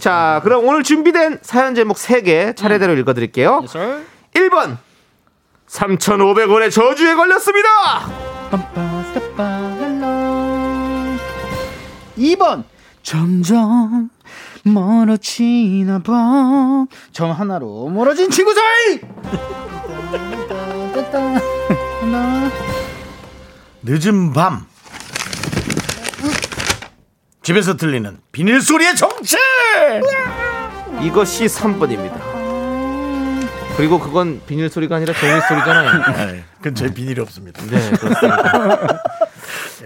자, 0.00 0.40
그럼 0.44 0.66
오늘 0.66 0.82
준비된 0.82 1.38
사연 1.42 1.74
제목 1.74 1.96
3개 1.96 2.56
차례대로 2.56 2.94
읽어드릴게요. 2.94 3.62
1번. 4.34 4.78
3,500원의 5.68 6.70
저주에 6.70 7.14
걸렸습니다. 7.14 7.68
2번 12.18 12.64
점점 13.02 14.10
멀어지나 14.64 16.00
봐. 16.00 16.86
점 17.12 17.30
하나로 17.30 17.88
멀어진 17.88 18.30
친구 18.30 18.52
사이. 18.54 19.00
늦은 23.82 24.32
밤 24.32 24.66
집에서 27.42 27.76
들리는 27.76 28.18
비닐 28.30 28.60
소리의 28.60 28.94
정체. 28.96 29.36
이것이 31.02 31.46
3번입니다. 31.46 32.20
그리고 33.76 33.98
그건 33.98 34.40
비닐 34.46 34.68
소리가 34.68 34.96
아니라 34.96 35.14
종이 35.14 35.32
소리잖아요. 35.48 36.02
네, 36.32 36.44
그건 36.58 36.74
제 36.74 36.92
비닐이 36.92 37.18
없습니다. 37.20 37.62
네, 37.64 37.90
그렇습니다. 37.90 38.86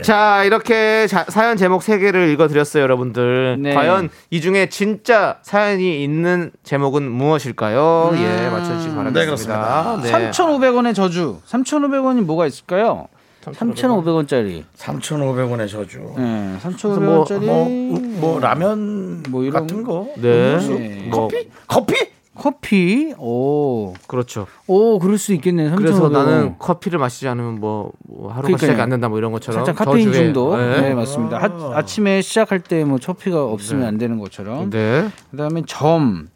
자, 0.03 0.43
이렇게 0.45 1.07
자- 1.07 1.25
사연 1.29 1.57
제목 1.57 1.83
3개를 1.83 2.31
읽어드렸어요, 2.33 2.83
여러분들. 2.83 3.57
네. 3.63 3.73
과연 3.75 4.11
이 4.31 4.41
중에 4.43 4.69
진짜 4.69 5.39
사연이 5.43 6.03
있는 6.05 6.51
제목은 6.65 7.09
무엇일까요? 7.11 8.11
예, 8.17 8.49
맞춰주시기 8.51 8.95
바라겠습니다. 8.95 9.13
네, 9.13 9.25
그렇습니다. 9.25 10.01
네. 10.03 10.31
3,500원의 10.33 10.95
저주. 10.95 11.41
3,500원이 11.49 12.23
뭐가 12.23 12.47
있을까요? 12.47 13.07
3,500원짜리. 13.53 14.65
3,500원의 14.77 15.69
저주. 15.69 15.99
네, 16.17 16.51
뭐, 16.53 16.59
3,500원짜리. 16.63 17.45
뭐, 17.45 18.01
뭐 18.21 18.41
라면 18.41 19.23
뭐 19.29 19.43
이런 19.45 19.63
같은 19.67 19.83
거. 19.85 20.09
네. 20.17 20.59
네. 20.59 21.09
뭐, 21.11 21.29
커피? 21.29 21.49
커피? 21.67 21.95
커피? 22.39 23.15
오. 23.19 23.95
그렇죠. 24.07 24.47
오, 24.67 24.99
그럴 24.99 25.17
수 25.17 25.33
있겠네. 25.33 25.71
3,500원. 25.71 25.77
그래서 25.79 26.09
나는 26.11 26.59
커피를 26.59 26.99
마시지 26.99 27.27
않으면 27.29 27.61
뭐, 27.61 27.93
뭐 28.07 28.29
하루가 28.29 28.43
그러니까요. 28.43 28.59
시작이 28.59 28.81
안 28.83 28.91
된다 28.91 29.09
뭐 29.09 29.17
이런 29.17 29.33
것처럼. 29.33 29.65
살짝 29.65 29.87
카페인 29.87 30.11
저주에- 30.11 30.15
중독. 30.15 30.55
네, 30.59 30.81
네. 30.83 30.95
맞습니다. 30.95 31.39
아, 31.39 31.71
아침에 31.79 32.21
시작할 32.21 32.61
때 32.61 32.85
뭐 32.85 32.99
커피가 32.99 33.43
없으면 33.43 33.85
안 33.85 33.97
되는 33.97 34.19
것처럼. 34.19 34.69
네. 34.69 35.09
그다음에 35.31 35.63
점. 35.67 36.29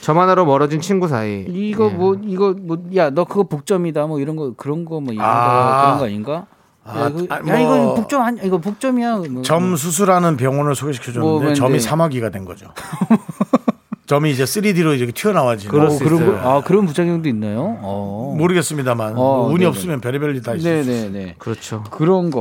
점 0.00 0.18
하나로 0.18 0.44
멀어진 0.46 0.80
친구 0.80 1.08
사이. 1.08 1.44
이거 1.48 1.86
예. 1.86 1.94
뭐 1.94 2.16
이거 2.24 2.54
뭐 2.58 2.78
야 2.94 3.10
너 3.10 3.24
그거 3.24 3.42
복점이다 3.44 4.06
뭐 4.06 4.18
이런 4.20 4.36
거 4.36 4.52
그런 4.56 4.84
거 4.84 5.00
뭐 5.00 5.12
이런 5.12 5.24
거 5.26 5.30
아. 5.32 5.82
그런 5.84 5.98
거 5.98 6.04
아닌가? 6.06 6.46
아, 6.84 7.00
야, 7.02 7.08
이거, 7.08 7.26
아, 7.28 7.36
야 7.36 7.42
뭐- 7.42 7.56
이거 7.58 7.94
복점 7.94 8.22
아니 8.22 8.40
이거 8.42 8.58
복점이야. 8.58 9.16
뭐, 9.30 9.42
점 9.42 9.76
수술하는 9.76 10.36
병원을 10.38 10.74
소개시켜 10.74 11.12
뭐, 11.12 11.22
줬는데 11.22 11.44
근데- 11.44 11.54
점이 11.58 11.78
사마귀가 11.80 12.30
된 12.30 12.44
거죠. 12.46 12.66
점이 14.06 14.32
이제 14.32 14.42
3D로 14.42 14.96
이렇게 14.98 15.12
튀어나와지는. 15.12 15.70
그럴 15.70 15.86
어, 15.86 15.90
수 15.90 16.02
그런. 16.02 16.26
거, 16.26 16.48
아 16.48 16.60
그런 16.62 16.84
부작용도 16.84 17.28
있나요? 17.28 17.78
어. 17.80 18.34
모르겠습니다만 18.36 19.12
어, 19.12 19.14
뭐 19.14 19.46
운이 19.48 19.58
네네. 19.58 19.66
없으면 19.66 20.00
별의별 20.00 20.34
일다 20.34 20.54
있어요. 20.54 20.82
네네네. 20.82 21.36
그렇죠. 21.38 21.84
그런 21.92 22.30
거 22.32 22.40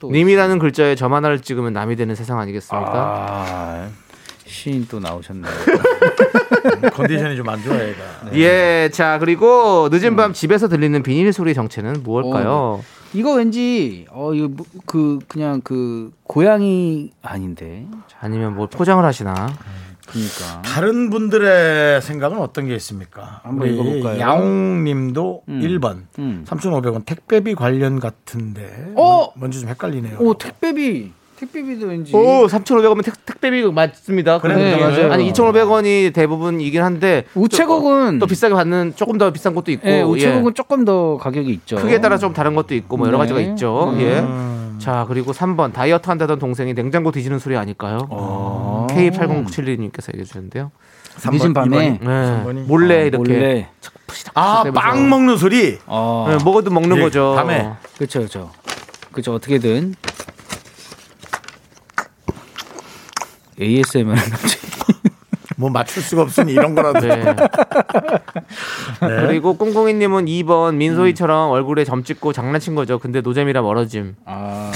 또. 0.00 0.10
님이라는 0.10 0.58
글자에 0.58 0.94
점 0.94 1.14
하나를 1.14 1.40
찍으면 1.40 1.72
남이 1.72 1.96
되는 1.96 2.14
세상 2.14 2.38
아니겠습니까? 2.40 2.90
아 2.92 3.88
시인 4.62 4.86
또 4.88 5.00
나오셨네요. 5.00 5.50
컨디션이 6.94 7.36
좀 7.36 7.48
안 7.48 7.60
좋아 7.62 7.74
얘가. 7.74 7.98
예, 8.34 8.88
자 8.92 9.18
그리고 9.18 9.88
늦은 9.90 10.12
음. 10.12 10.16
밤 10.16 10.32
집에서 10.32 10.68
들리는 10.68 11.02
비닐 11.02 11.32
소리 11.32 11.52
정체는 11.54 12.02
무엇일까요? 12.04 12.84
이거 13.14 13.34
왠지 13.34 14.06
어 14.10 14.32
이거 14.32 14.46
뭐- 14.48 14.64
그 14.86 15.18
그냥 15.26 15.60
그 15.62 16.12
고양이 16.22 17.10
아닌데. 17.22 17.86
아니면 18.20 18.54
뭐 18.54 18.68
포장을 18.68 19.04
하시나? 19.04 19.34
그러니까. 20.06 20.62
다른 20.62 21.10
분들의 21.10 22.00
생각은 22.02 22.38
어떤 22.38 22.66
게 22.68 22.74
있습니까? 22.76 23.40
한번 23.42 23.66
우리 23.68 23.74
읽어볼까요? 23.74 24.20
야옹님도 24.20 25.42
음. 25.48 25.60
1번 25.60 26.02
음. 26.20 26.44
3,500원 26.46 27.04
택배비 27.04 27.54
관련 27.54 27.98
같은데 27.98 28.92
어! 28.96 29.28
뭔지 29.36 29.60
좀 29.60 29.68
헷갈리네요. 29.70 30.18
오 30.20 30.34
택배비. 30.34 31.12
택배비도 31.42 31.86
왠지. 31.86 32.14
오, 32.14 32.46
3,500원이면 32.46 33.04
택, 33.04 33.26
택배비 33.26 33.62
맞습니다. 33.64 34.38
그래, 34.38 34.54
네. 34.54 34.76
맞아요. 34.76 35.12
아니 35.12 35.30
2,500원이 35.32 36.12
대부분이긴 36.14 36.82
한데 36.82 37.24
우체국은 37.34 38.18
또, 38.18 38.26
또 38.26 38.28
비싸게 38.28 38.54
받는 38.54 38.94
조금 38.94 39.18
더 39.18 39.32
비싼 39.32 39.54
것도 39.54 39.72
있고 39.72 39.88
예, 39.88 40.02
우체국은 40.02 40.50
예. 40.50 40.54
조금 40.54 40.84
더 40.84 41.16
가격이 41.18 41.50
있죠. 41.52 41.76
크기에 41.76 42.00
따라 42.00 42.18
좀 42.18 42.32
다른 42.32 42.54
것도 42.54 42.74
있고 42.74 42.96
뭐 42.96 43.08
여러 43.08 43.18
네. 43.18 43.22
가지가 43.24 43.40
있죠. 43.40 43.90
음. 43.92 44.00
예. 44.00 44.82
자 44.82 45.04
그리고 45.08 45.32
3번 45.32 45.72
다이어트 45.72 46.08
한다던 46.08 46.38
동생이 46.38 46.74
냉장고 46.74 47.10
뒤지는 47.12 47.38
소리 47.38 47.56
아닐까요? 47.56 48.06
어. 48.10 48.86
K8071님께서 48.90 50.12
얘기해 50.14 50.24
주셨는데요. 50.24 50.70
늦은 51.24 51.52
밤에 51.52 51.98
네. 52.00 52.62
몰래 52.66 53.02
어, 53.02 53.06
이렇게 53.06 53.32
몰래. 53.32 53.68
아, 54.34 54.62
해보죠. 54.64 54.72
빵 54.72 55.08
먹는 55.08 55.36
소리. 55.36 55.78
어. 55.86 56.26
네, 56.28 56.44
먹어도 56.44 56.70
먹는 56.70 56.96
예, 56.96 57.00
거죠. 57.02 57.34
밤에. 57.36 57.70
그렇죠, 57.96 58.20
그렇죠. 58.20 58.50
그렇죠. 59.12 59.34
어떻게든 59.34 59.94
ASMR 63.62 64.14
뭐 65.56 65.70
맞출 65.70 66.02
수가 66.02 66.22
없으니 66.22 66.52
이런 66.52 66.74
거라도. 66.74 67.06
네. 67.06 67.36
그리고 69.00 69.56
꽁꽁이님은 69.56 70.24
2번 70.26 70.74
민소희처럼 70.76 71.50
얼굴에 71.50 71.84
점 71.84 72.02
찍고 72.02 72.32
장난친 72.32 72.74
거죠. 72.74 72.98
근데 72.98 73.20
노잼이라 73.20 73.62
멀어짐. 73.62 74.16
아. 74.24 74.72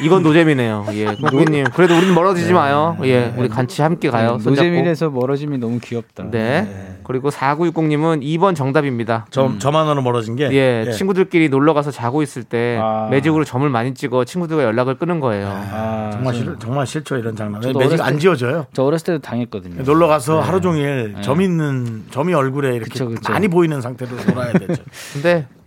이건 0.00 0.22
노잼이네요. 0.22 0.86
예, 0.94 1.04
꽁꽁이님. 1.16 1.64
그래도 1.74 1.96
우리는 1.96 2.14
멀어지지 2.14 2.52
마요. 2.52 2.96
예, 3.04 3.32
우리 3.36 3.48
같이 3.48 3.82
함께 3.82 4.10
가요. 4.10 4.38
노잼일에서 4.42 5.10
멀어짐이 5.10 5.58
너무 5.58 5.78
귀엽다. 5.80 6.24
네. 6.30 6.96
그리고 7.04 7.30
4960님은 7.30 8.22
2번 8.22 8.54
정답입니다. 8.54 9.26
점, 9.30 9.58
점 9.58 9.76
하나로 9.76 10.02
멀어진 10.02 10.36
게. 10.36 10.48
예, 10.52 10.84
예. 10.86 10.92
친구들끼리 10.92 11.48
놀러 11.48 11.74
가서 11.74 11.90
자고 11.90 12.22
있을 12.22 12.42
때 12.44 12.78
아. 12.80 13.08
매직으로 13.10 13.44
점을 13.44 13.68
많이 13.68 13.92
찍어 13.94 14.24
친구들과 14.24 14.62
연락을 14.64 14.94
끊은 14.96 15.20
거예요. 15.20 15.48
아, 15.48 16.10
정말 16.12 16.32
저- 16.34 16.38
싫, 16.40 16.56
정말 16.58 16.86
싫죠 16.86 17.16
이런 17.18 17.36
장난. 17.36 17.60
매직 17.60 18.00
안 18.00 18.14
때- 18.14 18.18
지워져요. 18.20 18.66
저 18.72 18.84
어렸을 18.84 19.06
때도 19.06 19.18
당했거든요. 19.20 19.82
놀러 19.82 20.06
가서 20.06 20.40
하루 20.40 20.60
종일 20.60 21.16
점 21.22 21.40
있는 21.42 22.04
점이 22.10 22.32
얼굴에 22.34 22.76
이렇게 22.76 22.90
그쵸, 22.90 23.08
그쵸. 23.08 23.32
많이 23.32 23.48
보이는 23.48 23.80
상태로 23.80 24.10
놀아야 24.28 24.52
되죠. 24.52 24.82
근데 25.12 25.46
또 25.48 25.61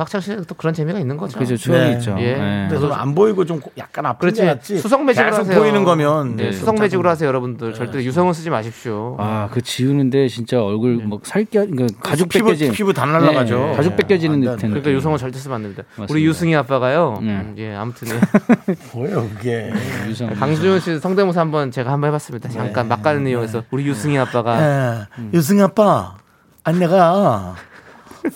학창 0.00 0.20
시절에 0.20 0.42
또 0.46 0.54
그런 0.54 0.72
재미가 0.74 0.98
있는 0.98 1.16
거죠. 1.16 1.38
그죠, 1.38 1.56
추억이 1.56 1.80
네. 1.80 1.92
있죠. 1.92 2.16
예. 2.18 2.34
네. 2.34 2.66
근데 2.68 2.80
저는 2.80 2.94
안 2.94 3.14
보이고 3.14 3.44
좀 3.44 3.60
약간 3.78 4.06
아픈. 4.06 4.32
게 4.32 4.44
낫지. 4.44 4.78
수성 4.78 5.04
매직으로 5.06 5.34
하세요. 5.36 5.58
보이는 5.58 5.84
거면 5.84 6.36
네, 6.36 6.44
좀 6.44 6.52
수성 6.52 6.74
매직으로 6.76 7.08
하세요, 7.08 7.26
여러분들. 7.28 7.74
절대 7.74 8.02
유성은 8.02 8.32
쓰지 8.32 8.50
마십시오. 8.50 9.16
아, 9.18 9.48
그 9.52 9.60
지우는데 9.60 10.28
진짜 10.28 10.62
얼굴 10.62 10.96
뭐 11.04 11.20
살겨, 11.22 11.66
그 11.66 11.86
가죽 12.00 12.28
피부- 12.28 12.46
벗겨진 12.46 12.72
피부 12.72 12.92
다 12.92 13.06
날아가죠. 13.06 13.58
네, 13.58 13.76
가죽 13.76 13.90
네. 13.90 13.96
벗겨지는 13.96 14.40
듯한. 14.40 14.56
그러니까 14.58 14.80
느낌. 14.80 14.92
유성은 14.94 15.18
절대 15.18 15.38
쓰면 15.38 15.56
안 15.56 15.62
됩니다. 15.62 15.82
맞습니다. 15.90 16.12
우리 16.12 16.24
유승희 16.24 16.54
아빠가요. 16.54 17.18
네. 17.22 17.30
음, 17.30 17.54
예, 17.58 17.74
아무튼 17.74 18.08
예. 18.08 18.20
뭐예요 18.94 19.28
그게. 19.36 19.70
유성. 20.08 20.30
강준호 20.34 20.78
씨 20.78 20.98
성대모사 20.98 21.40
한번 21.40 21.70
제가 21.70 21.92
한번 21.92 22.08
해 22.08 22.12
봤습니다. 22.12 22.48
잠깐 22.48 22.88
막간을 22.88 23.26
이용해서 23.26 23.64
우리 23.70 23.84
유승희 23.86 24.16
아빠가 24.18 25.06
예. 25.18 25.28
유승 25.34 25.60
아빠, 25.60 26.16
아니 26.64 26.78
내가 26.78 27.54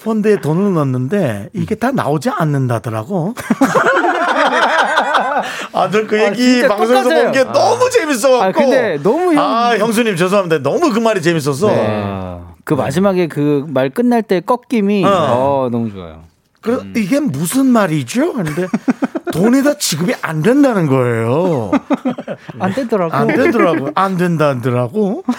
펀드에 0.03 0.41
돈을 0.41 0.75
넣었는데 0.75 1.51
이게 1.53 1.75
다 1.75 1.91
나오지 1.91 2.31
않는다더라고. 2.31 3.35
아, 5.73 5.91
저그 5.91 6.17
아, 6.21 6.25
얘기 6.27 6.37
진짜 6.43 6.69
방송에서. 6.69 7.09
본 7.09 7.33
게 7.33 7.45
너무 7.45 7.91
재밌어갖고. 7.91 8.45
아, 8.45 8.53
근데 8.53 8.99
너무 9.03 9.35
형- 9.35 9.43
아, 9.45 9.77
형수님 9.77 10.17
죄송합니다. 10.17 10.59
너무 10.63 10.93
그 10.93 10.99
말이 11.01 11.21
재밌었어. 11.23 11.69
아, 11.71 12.41
그 12.65 12.75
마지막에 12.75 13.27
그 13.27 13.65
말 13.69 13.91
끝날 13.91 14.23
때 14.23 14.41
꺾임이 14.41 15.05
어. 15.05 15.09
어, 15.09 15.69
너무 15.71 15.91
좋아요. 15.93 16.23
그래, 16.61 16.79
이게 16.97 17.21
무슨 17.21 17.67
말이죠? 17.67 18.33
근데 18.35 18.67
돈에다 19.35 19.75
지급이 19.79 20.15
안 20.23 20.43
된다는 20.43 20.87
거예요. 20.87 21.73
안 22.61 22.73
되더라고. 22.73 23.15
안 23.15 23.27
되더라고. 23.27 23.91
안 23.95 24.17
된다더라고. 24.17 25.25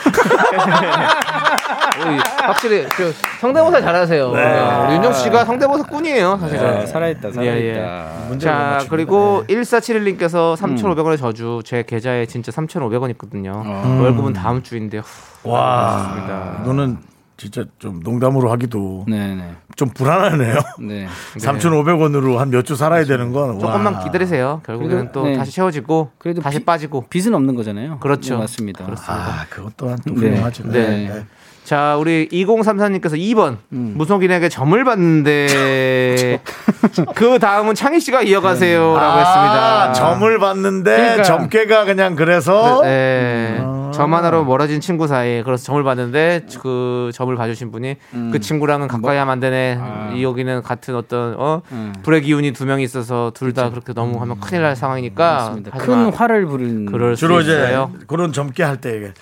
확실히 2.43 2.86
그 2.89 3.14
성대모사 3.39 3.82
잘하세요. 3.82 4.32
네, 4.32 4.86
우리 4.86 4.96
윤정 4.96 5.14
씨가 5.14 5.46
성대모사 5.46 5.84
꾼이에요, 5.84 6.38
사실은. 6.39 6.80
네, 6.80 6.86
살아있다, 6.86 7.32
살아있다. 7.32 7.56
예, 7.56 7.76
예. 7.78 8.28
못 8.28 8.38
자, 8.39 8.54
맞추네. 8.54 8.89
그리고 8.89 9.43
1471님께서 9.48 10.58
3,500원의 10.58 11.18
저주 11.18 11.62
제 11.64 11.84
계좌에 11.84 12.26
진짜 12.26 12.52
3,500원 12.52 13.10
있거든요. 13.12 13.64
월급은 14.02 14.34
다음 14.34 14.62
주인데. 14.62 14.98
후, 15.00 15.06
와. 15.52 16.10
좋습니다. 16.10 16.58
이거는 16.64 16.98
진짜 17.38 17.65
좀 17.79 17.99
농담으로 18.01 18.49
하기도 18.51 19.03
네네. 19.07 19.43
좀 19.75 19.89
불안하네요. 19.89 20.55
네. 20.79 21.07
3,500원으로 21.38 22.38
한 22.38 22.49
몇 22.49 22.63
주 22.65 22.75
살아야 22.75 23.03
되는 23.03 23.31
건 23.33 23.59
조금만 23.59 23.93
와. 23.95 24.03
기다리세요. 24.03 24.61
결국에는 24.65 24.97
그래도, 25.11 25.11
또 25.11 25.25
네. 25.27 25.38
다시 25.38 25.51
채워지고 25.51 26.11
그래도 26.17 26.41
다시 26.41 26.59
비- 26.59 26.65
빠지고. 26.65 27.05
빚은 27.09 27.33
없는 27.33 27.55
거잖아요. 27.55 27.99
그렇죠. 27.99 28.36
네, 28.36 28.39
맞습니다. 28.41 28.86
아, 29.07 29.45
그것 29.49 29.73
또한 29.75 29.97
또 30.07 30.13
네. 30.15 30.29
훌륭하죠. 30.29 30.63
네. 30.69 31.25
자, 31.65 31.97
우리 31.97 32.29
2034님께서 32.31 33.13
2번 33.17 33.57
음. 33.73 33.93
무속인에게 33.97 34.49
점을 34.49 34.83
받는데 34.83 36.39
그 37.15 37.39
다음은 37.39 37.73
창희 37.75 37.99
씨가 37.99 38.21
이어가세요라고 38.21 38.99
아, 38.99 39.17
했습니다. 39.17 39.93
점을 39.93 40.39
봤는데 40.39 40.95
그러니까. 40.95 41.23
점괘가 41.23 41.86
그냥 41.86 42.15
그래서 42.15 42.81
네. 42.83 43.59
아. 43.96 43.98
점 43.98 44.14
하나로 44.14 44.43
멀어진 44.46 44.82
친구 44.82 45.08
사이에 45.08 45.43
그래서 45.43 45.64
점을 45.64 45.84
받는데 45.84 46.46
그 46.62 47.12
점을 47.14 47.34
봐주신 47.36 47.72
분이 47.72 47.96
음. 48.14 48.30
그 48.32 48.39
친구랑은 48.39 48.88
가까이 48.88 49.18
하면 49.18 49.32
안 49.32 49.39
되네. 49.39 49.80
이 50.16 50.24
여기는 50.24 50.62
같은 50.64 50.96
어떤 50.96 51.36
어 51.38 51.62
불의 52.04 52.22
기운이 52.22 52.52
두 52.54 52.66
명 52.66 52.82
있어서 52.82 53.32
둘 53.34 53.54
다 53.54 53.70
그렇게 53.70 53.93
너무 53.93 54.20
하면 54.22 54.39
큰일 54.39 54.64
날 54.64 54.76
상황이니까 54.76 55.56
음. 55.56 55.64
큰 55.78 55.96
마. 56.06 56.10
화를 56.10 56.46
부른 56.46 56.86
그럴 56.88 57.16
수 57.16 57.22
주로 57.22 57.39
이제 57.41 57.52
있어요. 57.54 57.91
그런 58.08 58.34
점괘 58.34 58.64
할때 58.64 58.98
이게 58.98 59.14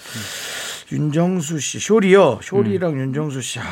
윤정수 0.92 1.60
씨, 1.60 1.80
쇼리요. 1.80 2.40
쇼리랑 2.42 2.98
윤정수 3.00 3.42
씨. 3.42 3.60
아, 3.60 3.64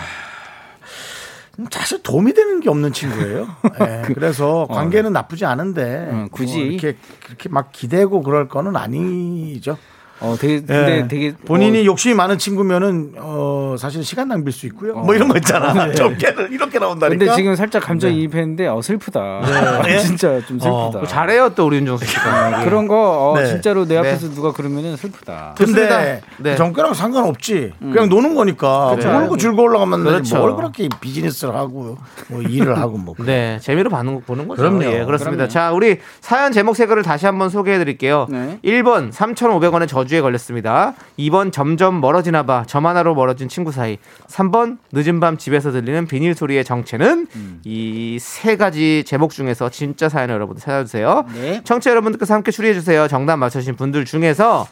사실 1.69 2.01
도움이 2.01 2.33
되는 2.33 2.59
게 2.61 2.69
없는 2.69 2.91
친구예요. 2.93 3.47
예, 3.81 4.01
그래서 4.13 4.65
관계는 4.69 5.13
나쁘지 5.13 5.45
않은데 5.45 6.09
어, 6.11 6.27
굳이. 6.31 6.57
뭐 6.57 6.65
이렇게 6.65 6.97
그렇게 7.25 7.49
막 7.49 7.71
기대고 7.71 8.23
그럴 8.23 8.47
거는 8.47 8.75
아니죠. 8.75 9.77
어 10.21 10.35
되게 10.39 10.53
예. 10.55 10.59
근데 10.59 11.07
되게 11.07 11.33
본인이 11.45 11.81
어, 11.81 11.85
욕심이 11.85 12.13
많은 12.13 12.37
친구면은 12.37 13.13
어 13.17 13.75
사실 13.79 14.03
시간 14.03 14.27
낭비일 14.27 14.51
수 14.51 14.67
있고요. 14.67 14.93
뭐 14.93 15.15
이런 15.15 15.27
거 15.27 15.37
있잖아. 15.37 15.91
점괘를 15.93 16.51
이렇게 16.51 16.77
나온다니까. 16.77 17.17
근데 17.17 17.35
지금 17.35 17.55
살짝 17.55 17.81
감정이입했는데 17.83 18.67
어 18.67 18.81
슬프다. 18.81 19.81
네. 19.83 19.97
진짜 20.05 20.39
좀 20.45 20.59
슬프다. 20.59 20.99
어, 20.99 21.05
잘해요 21.07 21.49
또 21.55 21.65
우리 21.65 21.77
윤정수 21.77 22.05
씨가. 22.05 22.63
그런 22.65 22.87
거 22.87 23.31
어, 23.31 23.39
네. 23.39 23.47
진짜로 23.47 23.85
내 23.85 23.95
네. 23.95 23.99
앞에서 23.99 24.29
누가 24.29 24.51
그러면은 24.51 24.95
슬프다. 24.95 25.55
근데. 25.57 26.21
네. 26.37 26.55
정가랑 26.55 26.93
상관없지. 26.93 27.73
그냥 27.79 28.07
노는 28.07 28.35
거니까 28.35 28.91
그렇죠. 28.91 29.11
놀고 29.11 29.37
즐거우려고 29.37 29.81
하면 29.85 30.03
그렇죠. 30.03 30.37
뭘 30.37 30.55
그렇게 30.55 30.87
비즈니스를 31.01 31.55
하고 31.55 31.97
뭐 32.27 32.41
일을 32.43 32.77
하고 32.77 32.97
뭐. 32.97 33.15
네, 33.25 33.57
재미로 33.61 33.89
보는, 33.89 34.21
보는 34.21 34.47
거죠. 34.47 34.61
그럼요. 34.61 34.83
예, 34.83 35.03
그렇습니다. 35.03 35.47
그럼요. 35.47 35.47
자, 35.47 35.71
우리 35.71 35.97
사연 36.19 36.51
제목 36.51 36.75
세 36.75 36.85
개를 36.85 37.01
다시 37.03 37.25
한번 37.25 37.49
소개해 37.49 37.79
드릴게요. 37.79 38.27
네. 38.29 38.59
1번 38.63 39.11
3,500원의 39.11 39.87
저주 39.87 40.10
에 40.17 40.21
걸렸습니다. 40.21 40.93
2번 41.17 41.51
점점 41.51 42.01
멀어지나 42.01 42.43
봐. 42.43 42.63
점 42.67 42.85
하나로 42.85 43.15
멀어진 43.15 43.47
친구 43.47 43.71
사이. 43.71 43.97
3번 44.27 44.77
늦은 44.91 45.19
밤 45.19 45.37
집에서 45.37 45.71
들리는 45.71 46.05
비닐 46.07 46.35
소리의 46.35 46.63
정체는 46.65 47.27
이세 47.63 48.57
가지 48.57 49.03
제목 49.05 49.31
중에서 49.31 49.69
진짜 49.69 50.09
사연을 50.09 50.35
여러분들 50.35 50.61
찾아주세요. 50.61 51.25
네. 51.33 51.61
청취자 51.63 51.91
여러분들께서 51.91 52.33
함께 52.33 52.51
추리해 52.51 52.73
주세요. 52.73 53.07
정답 53.07 53.37
맞춰주신 53.37 53.75
분들 53.75 54.05
중에서 54.05 54.67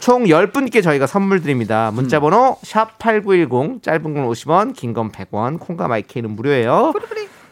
총 0.00 0.24
10분께 0.24 0.82
저희가 0.82 1.06
선물 1.06 1.42
드립니다. 1.42 1.90
문자 1.92 2.20
번호 2.20 2.56
샵 2.62 2.98
8910 2.98 3.82
짧은 3.82 4.02
건 4.14 4.26
50원, 4.28 4.74
긴 4.74 4.94
건 4.94 5.12
100원, 5.12 5.58
콩과 5.60 5.88
마이크는 5.88 6.30
무료예요. 6.30 6.92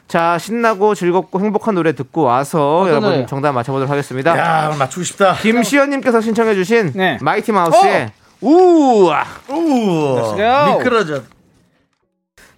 자, 0.08 0.38
신나고 0.38 0.94
즐겁고 0.94 1.38
행복한 1.38 1.74
노래 1.74 1.92
듣고 1.94 2.22
와서 2.22 2.86
여러분 2.88 3.10
노래요? 3.10 3.26
정답 3.26 3.52
맞춰보도록 3.52 3.90
하겠습니다. 3.90 4.36
야, 4.38 4.66
오늘 4.68 4.78
맞추고 4.78 5.04
싶다. 5.04 5.34
김시연님께서 5.34 6.22
신청해주신 6.22 6.92
네. 6.94 7.18
마이티 7.20 7.52
마우스의 7.52 8.10
우와. 8.40 9.24
우. 9.50 10.34
go. 10.36 10.78
미끄러져. 10.78 11.22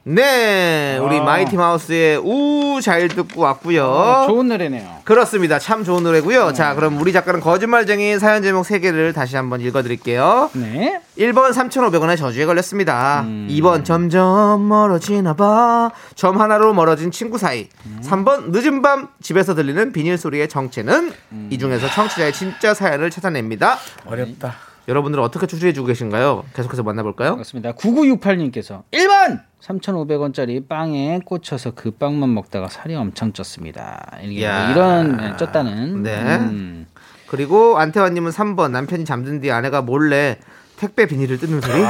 네, 0.02 0.98
우리 0.98 1.20
마이티 1.20 1.56
마우스의 1.56 2.18
우 2.18 2.60
잘 2.80 3.08
듣고 3.08 3.42
왔고요. 3.42 3.84
어, 3.84 4.26
좋은 4.26 4.48
노래네요. 4.48 5.00
그렇습니다. 5.04 5.58
참 5.58 5.84
좋은 5.84 6.02
노래고요. 6.02 6.52
자, 6.54 6.74
그럼 6.74 6.98
우리 7.00 7.12
작가는 7.12 7.40
거짓말쟁이 7.40 8.18
사연 8.18 8.42
제목 8.42 8.62
3개를 8.62 9.14
다시 9.14 9.36
한번 9.36 9.60
읽어 9.60 9.82
드릴게요. 9.82 10.50
네. 10.54 11.00
1번 11.18 11.52
3,500원의 11.52 12.16
저주에 12.16 12.46
걸렸습니다. 12.46 13.22
음. 13.26 13.48
2번 13.50 13.84
점점 13.84 14.66
멀어지나 14.68 15.34
봐. 15.34 15.90
점 16.14 16.40
하나로 16.40 16.72
멀어진 16.72 17.10
친구 17.10 17.36
사이. 17.36 17.68
음. 17.86 18.00
3번 18.02 18.50
늦은 18.50 18.82
밤 18.82 19.08
집에서 19.20 19.54
들리는 19.54 19.92
비닐 19.92 20.16
소리의 20.16 20.48
정체는 20.48 21.12
음. 21.32 21.48
이 21.50 21.58
중에서 21.58 21.86
청취자의 21.88 22.32
진짜 22.32 22.72
사연을 22.72 23.10
찾아냅니다. 23.10 23.76
어렵다. 24.06 24.54
여러분들은 24.88 25.22
어떻게 25.22 25.46
추리해 25.46 25.72
주고 25.72 25.86
계신가요? 25.88 26.44
계속해서 26.54 26.82
만나볼까요? 26.82 27.34
그렇습니다. 27.34 27.72
9968님께서 27.72 28.82
1번 28.90 29.40
3,500원짜리 29.62 30.66
빵에 30.66 31.20
꽂혀서 31.24 31.72
그 31.74 31.90
빵만 31.90 32.32
먹다가 32.32 32.68
살이 32.68 32.94
엄청 32.94 33.32
쪘습니다. 33.32 34.16
뭐 34.16 34.22
이런 34.22 35.16
네, 35.16 35.36
쪘다는. 35.36 36.00
네. 36.02 36.36
음. 36.38 36.86
그리고 37.26 37.78
안태환님은 37.78 38.30
3번 38.32 38.70
남편이 38.72 39.04
잠든 39.04 39.40
뒤 39.40 39.50
아내가 39.50 39.82
몰래 39.82 40.38
택배 40.76 41.06
비닐을 41.06 41.38
뜯는 41.38 41.60
소리. 41.60 41.82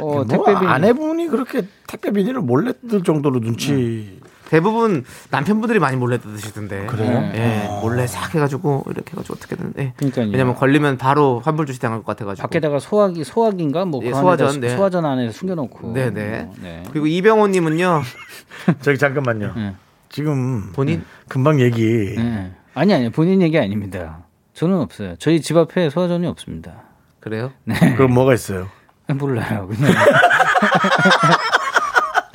뭐 0.00 0.26
택배 0.26 0.58
비 0.58 0.66
아내분이 0.66 1.28
그렇게 1.28 1.66
택배 1.86 2.10
비닐을 2.10 2.40
몰래 2.40 2.72
뜯을 2.72 3.02
정도로 3.02 3.40
눈치. 3.40 4.20
대부분 4.48 5.04
남편분들이 5.30 5.78
많이 5.78 5.96
몰래 5.96 6.18
뜯으시던데. 6.18 6.86
그래요? 6.86 7.30
예, 7.34 7.68
몰래 7.80 8.06
싹 8.06 8.34
해가지고 8.34 8.84
이렇게 8.86 9.12
해가지고 9.12 9.34
어떻게든. 9.34 9.74
예. 9.78 9.92
그러니까요. 9.96 10.28
왜냐면 10.30 10.54
걸리면 10.54 10.98
바로 10.98 11.40
환불 11.44 11.66
주시 11.66 11.80
당할 11.80 12.00
것 12.00 12.06
같아가지고. 12.06 12.46
밖에다가 12.46 12.78
소화기 12.78 13.24
소화기인가 13.24 13.84
뭐 13.84 14.00
예, 14.04 14.10
그 14.10 14.16
소화전, 14.16 14.60
네. 14.60 14.76
소화전 14.76 15.04
안에 15.06 15.30
숨겨놓고. 15.30 15.92
네네. 15.92 16.42
뭐, 16.44 16.54
네. 16.62 16.82
그리고 16.90 17.06
이병호님은요 17.06 18.02
저기 18.82 18.98
잠깐만요. 18.98 19.52
네. 19.56 19.74
지금 20.10 20.72
본인 20.72 21.04
금방 21.28 21.60
얘기. 21.60 22.14
네. 22.16 22.52
아니 22.74 22.94
아니 22.94 23.10
본인 23.10 23.42
얘기 23.42 23.58
아닙니다. 23.58 24.24
저는 24.52 24.78
없어요. 24.78 25.16
저희 25.18 25.40
집 25.40 25.56
앞에 25.56 25.90
소화전이 25.90 26.26
없습니다. 26.26 26.82
그래요? 27.20 27.52
그럼 27.96 28.12
뭐가 28.12 28.34
있어요? 28.34 28.68
몰라요. 29.08 29.68
그냥 29.68 29.92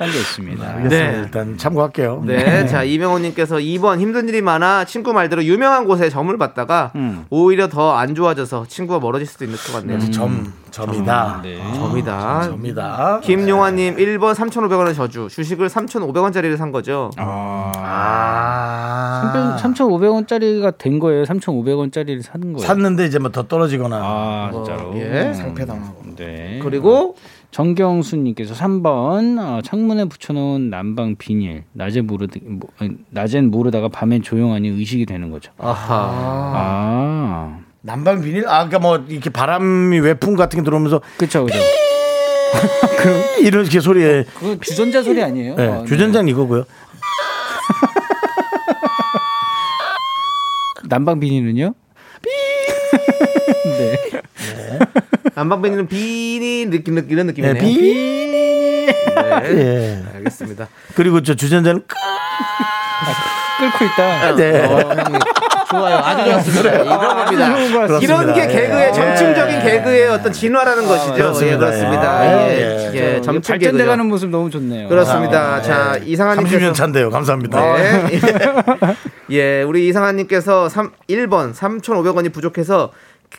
딴게 0.00 0.16
있습니다. 0.18 0.66
알겠습니다. 0.66 1.10
네. 1.12 1.18
일단 1.22 1.58
참고할게요. 1.58 2.22
네. 2.24 2.66
자 2.66 2.82
이병호님께서 2.84 3.56
2번 3.56 4.00
힘든 4.00 4.30
일이 4.30 4.40
많아 4.40 4.86
친구 4.86 5.12
말대로 5.12 5.44
유명한 5.44 5.84
곳에 5.84 6.08
점을 6.08 6.34
받다가 6.38 6.92
음. 6.94 7.26
오히려 7.28 7.68
더 7.68 7.90
안 8.00 8.14
좋아져서 8.14 8.64
친구가 8.66 8.98
멀어질 9.00 9.26
수도 9.26 9.44
있을 9.44 9.72
것 9.72 9.80
같네요. 9.80 9.98
점, 10.10 10.50
점이다. 10.70 11.40
네. 11.42 11.58
점이다. 11.74 12.42
점이다. 12.44 13.20
김용화님 13.22 13.96
1번 13.96 14.34
3,500원의 14.34 14.94
저주 14.96 15.28
주식을 15.30 15.68
3,500원짜리를 15.68 16.56
산 16.56 16.72
거죠. 16.72 17.10
아. 17.18 17.70
3,500원짜리가 19.60 20.78
된 20.78 20.98
거예요. 20.98 21.24
3,500원짜리를 21.24 22.22
사는 22.22 22.52
거예요. 22.54 22.66
샀는데 22.66 23.04
이제 23.06 23.18
뭐 23.18 23.30
더 23.30 23.42
떨어지거나. 23.44 23.96
아 24.02 24.50
진짜로. 24.52 24.92
예. 24.96 25.32
상패당하고. 25.34 26.02
네. 26.16 26.58
그리고 26.62 27.14
정경수님께서 27.50 28.54
3번 28.54 29.38
어, 29.38 29.60
창문에 29.62 30.04
붙여놓은 30.04 30.70
난방 30.70 31.16
비닐 31.16 31.64
낮에 31.72 32.00
모르 32.00 32.26
뭐, 32.42 32.68
아니, 32.78 32.92
낮엔 33.10 33.50
모르다가 33.50 33.88
밤엔 33.88 34.22
조용하니 34.22 34.68
의식이 34.68 35.06
되는 35.06 35.30
거죠. 35.30 35.50
아하. 35.58 36.52
아, 36.54 37.58
난방 37.82 38.20
비닐? 38.22 38.46
아, 38.46 38.66
그러니까 38.66 38.78
뭐 38.78 39.04
이렇게 39.08 39.30
바람이 39.30 39.98
외풍 39.98 40.36
같은 40.36 40.60
게 40.60 40.64
들어오면서 40.64 41.00
그렇죠, 41.16 41.44
그렇죠. 41.44 41.60
이렇게 43.40 43.80
소리에 43.80 44.24
그거 44.38 44.56
주전자 44.60 45.02
소리 45.02 45.22
아니에요? 45.22 45.56
네, 45.56 45.66
어, 45.66 45.84
주전자는 45.84 46.28
이거고요. 46.28 46.64
난방 50.88 51.20
비닐은요? 51.20 51.74
네. 53.64 54.09
난방비닐은 55.34 55.86
비닐 55.88 56.70
느낌 56.70 56.94
느낌 56.94 57.12
이런 57.12 57.26
네, 57.26 57.32
느낌이네요. 57.32 57.62
비. 57.62 58.86
네. 58.86 58.92
예. 59.44 60.02
알겠습니다. 60.16 60.68
그리고 60.94 61.22
저 61.22 61.34
주전자는 61.34 61.82
끄. 61.86 61.94
끓고 63.60 63.84
있다. 63.84 64.34
네. 64.36 64.64
어, 64.64 64.78
형님 64.80 65.20
좋아요. 65.70 65.96
아주 65.98 66.32
좋습니다. 66.32 66.70
이런 66.82 66.98
겁니다. 66.98 67.98
이런 68.00 68.34
게 68.34 68.46
개그의 68.48 68.88
예. 68.88 68.92
점층적인 68.92 69.60
개그의 69.62 70.08
어떤 70.08 70.32
진화라는 70.32 70.86
것이죠. 70.86 71.14
그렇습니다. 71.14 71.54
예, 71.54 71.58
그렇습니다. 71.58 72.26
예. 72.26 72.50
예, 72.50 72.90
예. 72.92 72.94
예, 72.94 73.14
저 73.16 73.22
점층 73.32 73.52
발전돼 73.52 73.84
가는 73.84 73.96
개그죠. 73.98 74.08
모습 74.08 74.30
너무 74.30 74.50
좋네요. 74.50 74.88
그렇습니다. 74.88 75.54
아, 75.54 75.62
자, 75.62 75.96
이상한님께서 76.02 76.58
30년 76.58 76.74
차인데요. 76.74 77.10
감사합니다. 77.10 77.76
네. 77.76 78.20
예, 79.30 79.62
우리 79.62 79.86
이상한 79.86 80.16
님께서 80.16 80.68
3, 80.68 80.90
1번 81.08 81.54
3,500원이 81.54 82.32
부족해서 82.32 82.90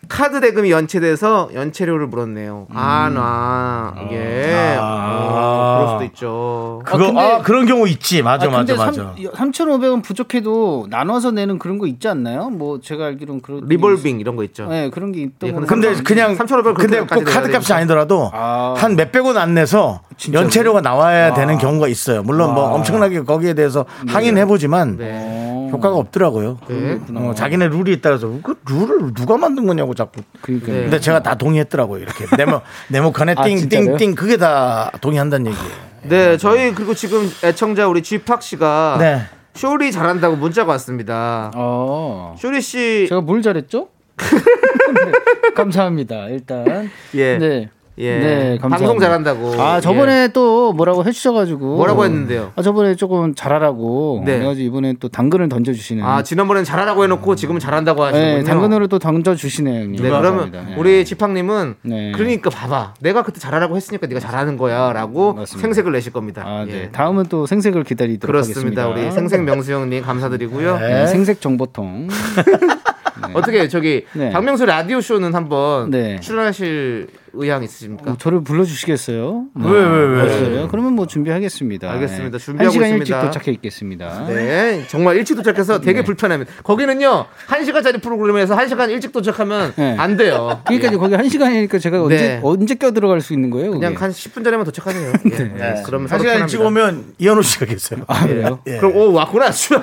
카드 0.07 0.39
대금이 0.41 0.71
연체돼서 0.71 1.49
연체료를 1.53 2.07
물었네요. 2.07 2.67
아, 2.73 3.09
나. 3.13 3.93
예. 4.11 4.75
어, 4.79 5.77
그럴 5.77 5.89
수도 5.93 6.03
있죠. 6.05 6.81
그거, 6.85 7.03
아, 7.19 7.37
근데- 7.37 7.43
그런 7.43 7.65
경우 7.65 7.87
있지. 7.87 8.21
맞아, 8.21 8.47
아, 8.47 8.49
근데 8.49 8.73
맞아, 8.75 9.03
맞아. 9.03 9.13
3,500원 9.33 10.01
부족해도 10.03 10.87
나눠서 10.89 11.31
내는 11.31 11.59
그런 11.59 11.77
거 11.77 11.87
있지 11.87 12.07
않나요? 12.07 12.49
뭐 12.49 12.79
제가 12.81 13.05
알기로는 13.05 13.41
그런 13.41 13.61
리볼빙 13.67 14.19
이런 14.19 14.35
거 14.35 14.43
있죠. 14.45 14.67
네, 14.67 14.89
그런 14.89 15.11
게 15.11 15.21
있던 15.21 15.49
예, 15.49 15.53
거. 15.53 15.61
근데 15.61 15.93
그냥 16.03 16.35
3,500 16.35 16.75
근데 16.75 16.99
꼭 17.01 17.23
카드 17.25 17.51
값이. 17.53 17.73
아니더라도 17.73 18.31
아. 18.33 18.73
한 18.77 18.95
몇백 18.95 19.25
원 19.25 19.37
안 19.37 19.53
내서? 19.53 20.01
연체료가 20.31 20.81
나와야 20.81 21.33
되는 21.33 21.57
경우가 21.57 21.87
있어요. 21.87 22.21
물론 22.23 22.53
뭐 22.53 22.65
엄청나게 22.75 23.21
거기에 23.23 23.53
대해서 23.55 23.85
항의해 24.07 24.45
보지만 24.45 24.97
네. 24.97 25.50
효과가 25.71 25.95
없더라고요. 25.95 26.57
네. 26.67 26.99
어, 27.15 27.33
자기네 27.35 27.67
룰이 27.67 27.93
있다라서 27.93 28.39
그 28.43 28.59
룰을 28.69 29.13
누가 29.13 29.37
만든 29.37 29.65
거냐고 29.65 29.93
자꾸. 29.93 30.21
그러니까 30.41 30.71
네. 30.71 30.81
근데 30.83 30.99
제가 30.99 31.23
다 31.23 31.35
동의했더라고요. 31.35 32.01
이렇게 32.01 32.25
네모 32.37 32.61
네모칸에 32.89 33.35
아? 33.37 33.43
띵띵띵 33.43 34.15
그게 34.15 34.37
다 34.37 34.91
동의한다는 35.01 35.51
얘기예요. 35.51 35.91
네, 36.03 36.37
저희 36.37 36.73
그리고 36.73 36.93
지금 36.93 37.29
애청자 37.43 37.87
우리 37.87 38.01
쥐팍 38.01 38.41
씨가 38.41 38.97
네. 38.99 39.21
쇼리 39.53 39.91
잘한다고 39.91 40.35
문자가 40.35 40.71
왔습니다. 40.73 41.51
어. 41.55 42.35
쇼리 42.39 42.61
씨 42.61 43.05
제가 43.09 43.21
뭘 43.21 43.41
잘했죠? 43.41 43.89
네, 44.17 45.53
감사합니다. 45.55 46.27
일단 46.27 46.89
예. 47.15 47.37
네. 47.37 47.69
예. 47.97 48.19
네, 48.19 48.57
감사합니다. 48.57 48.77
방송 48.77 48.99
잘한다고. 48.99 49.61
아 49.61 49.81
저번에 49.81 50.29
또 50.29 50.73
뭐라고 50.73 51.03
해주셔가지고 51.05 51.77
뭐라고 51.77 52.05
했는데요? 52.05 52.53
아 52.55 52.61
저번에 52.61 52.95
조금 52.95 53.35
잘하라고. 53.35 54.23
네. 54.25 54.37
그래가지고 54.37 54.65
이번엔 54.67 54.97
또 54.99 55.09
당근을 55.09 55.49
던져주시는. 55.49 56.03
아, 56.03 56.23
지난번엔 56.23 56.63
잘하라고 56.63 57.03
해 57.03 57.07
놓고 57.07 57.35
지금은 57.35 57.59
잘한다고 57.59 58.03
하시는군요. 58.03 58.37
네, 58.37 58.43
당근으로 58.43 58.87
또 58.87 58.99
던져주시네요, 58.99 59.81
형님. 59.83 60.01
네, 60.03 60.09
그러면. 60.09 60.51
네. 60.51 60.75
우리 60.77 61.03
지팡님은 61.05 61.75
네. 61.83 62.11
그러니까 62.13 62.49
봐봐, 62.49 62.93
내가 63.01 63.23
그때 63.23 63.39
잘하라고 63.39 63.75
했으니까 63.75 64.07
네가 64.07 64.19
잘하는 64.19 64.57
거야라고 64.57 65.33
맞습니다. 65.33 65.61
생색을 65.61 65.91
내실 65.91 66.13
겁니다. 66.13 66.43
아, 66.45 66.65
네. 66.65 66.73
예. 66.83 66.89
다음은 66.89 67.25
또 67.29 67.45
생색을 67.45 67.83
기다리도록 67.83 68.31
그렇습니다. 68.31 68.83
하겠습니다. 68.83 68.87
우리 69.07 69.11
생색 69.11 69.43
명수 69.43 69.73
형님 69.73 70.03
감사드리고요. 70.03 70.79
네, 70.79 71.07
생색 71.07 71.41
정보통. 71.41 72.07
어떻게 73.33 73.67
저기 73.67 74.05
네. 74.13 74.31
박명수 74.31 74.65
라디오 74.65 74.99
쇼는 74.99 75.35
한번 75.35 75.91
네. 75.91 76.19
출연하실 76.19 77.07
의향 77.33 77.63
있으십니까? 77.63 78.11
어, 78.11 78.17
저를 78.17 78.43
불러주시겠어요? 78.43 79.45
네. 79.55 79.69
왜, 79.71 79.79
왜, 79.83 80.05
왜? 80.05 80.21
알았어요. 80.21 80.67
그러면 80.69 80.93
뭐 80.93 81.07
준비하겠습니다. 81.07 81.89
알겠습니다. 81.91 82.37
네. 82.37 82.43
준비하고 82.43 82.65
한 82.65 82.71
시간 82.71 82.87
있습니다. 82.89 83.15
일찍 83.21 83.31
도착해 83.31 83.51
있겠습니다. 83.53 84.25
네, 84.27 84.85
정말 84.87 85.15
일찍 85.17 85.35
도착해서 85.35 85.79
되게 85.81 86.03
불편합니다. 86.03 86.51
거기는요, 86.63 87.25
한 87.47 87.65
시간짜리 87.65 87.99
프로그램에서 88.01 88.55
한 88.55 88.67
시간 88.67 88.89
일찍 88.89 89.11
도착하면 89.11 89.73
네. 89.75 89.95
안 89.97 90.17
돼요. 90.17 90.61
그러니까 90.65 90.91
거기 90.97 91.15
한 91.15 91.27
시간이니까 91.29 91.79
제가 91.79 92.01
언제 92.03 92.15
네. 92.17 92.39
언제 92.43 92.75
껴 92.75 92.91
들어갈 92.91 93.21
수 93.21 93.33
있는 93.33 93.49
거예요? 93.49 93.71
그냥 93.71 93.93
그게? 93.93 94.03
한 94.05 94.11
10분 94.11 94.43
전에만 94.43 94.65
도착하세요. 94.65 95.13
예. 95.31 95.37
예. 95.77 95.83
그러면 95.85 96.09
한 96.09 96.19
시간 96.19 96.39
일찍. 96.39 96.61
오면 96.61 97.13
이현우 97.17 97.41
씨가 97.43 97.65
계세요. 97.65 98.01
아 98.07 98.25
그래요? 98.27 98.59
예. 98.67 98.77
그럼 98.77 98.95
오 98.95 99.11
왔구나 99.13 99.51
슈아 99.51 99.81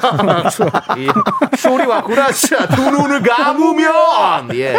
예. 0.99 1.07
쇼리 1.57 1.87
왔구나 1.87 2.31
슈아 2.33 2.67
두 2.69 2.91
눈을 2.91 3.23
감으면 3.23 4.55
예 4.55 4.77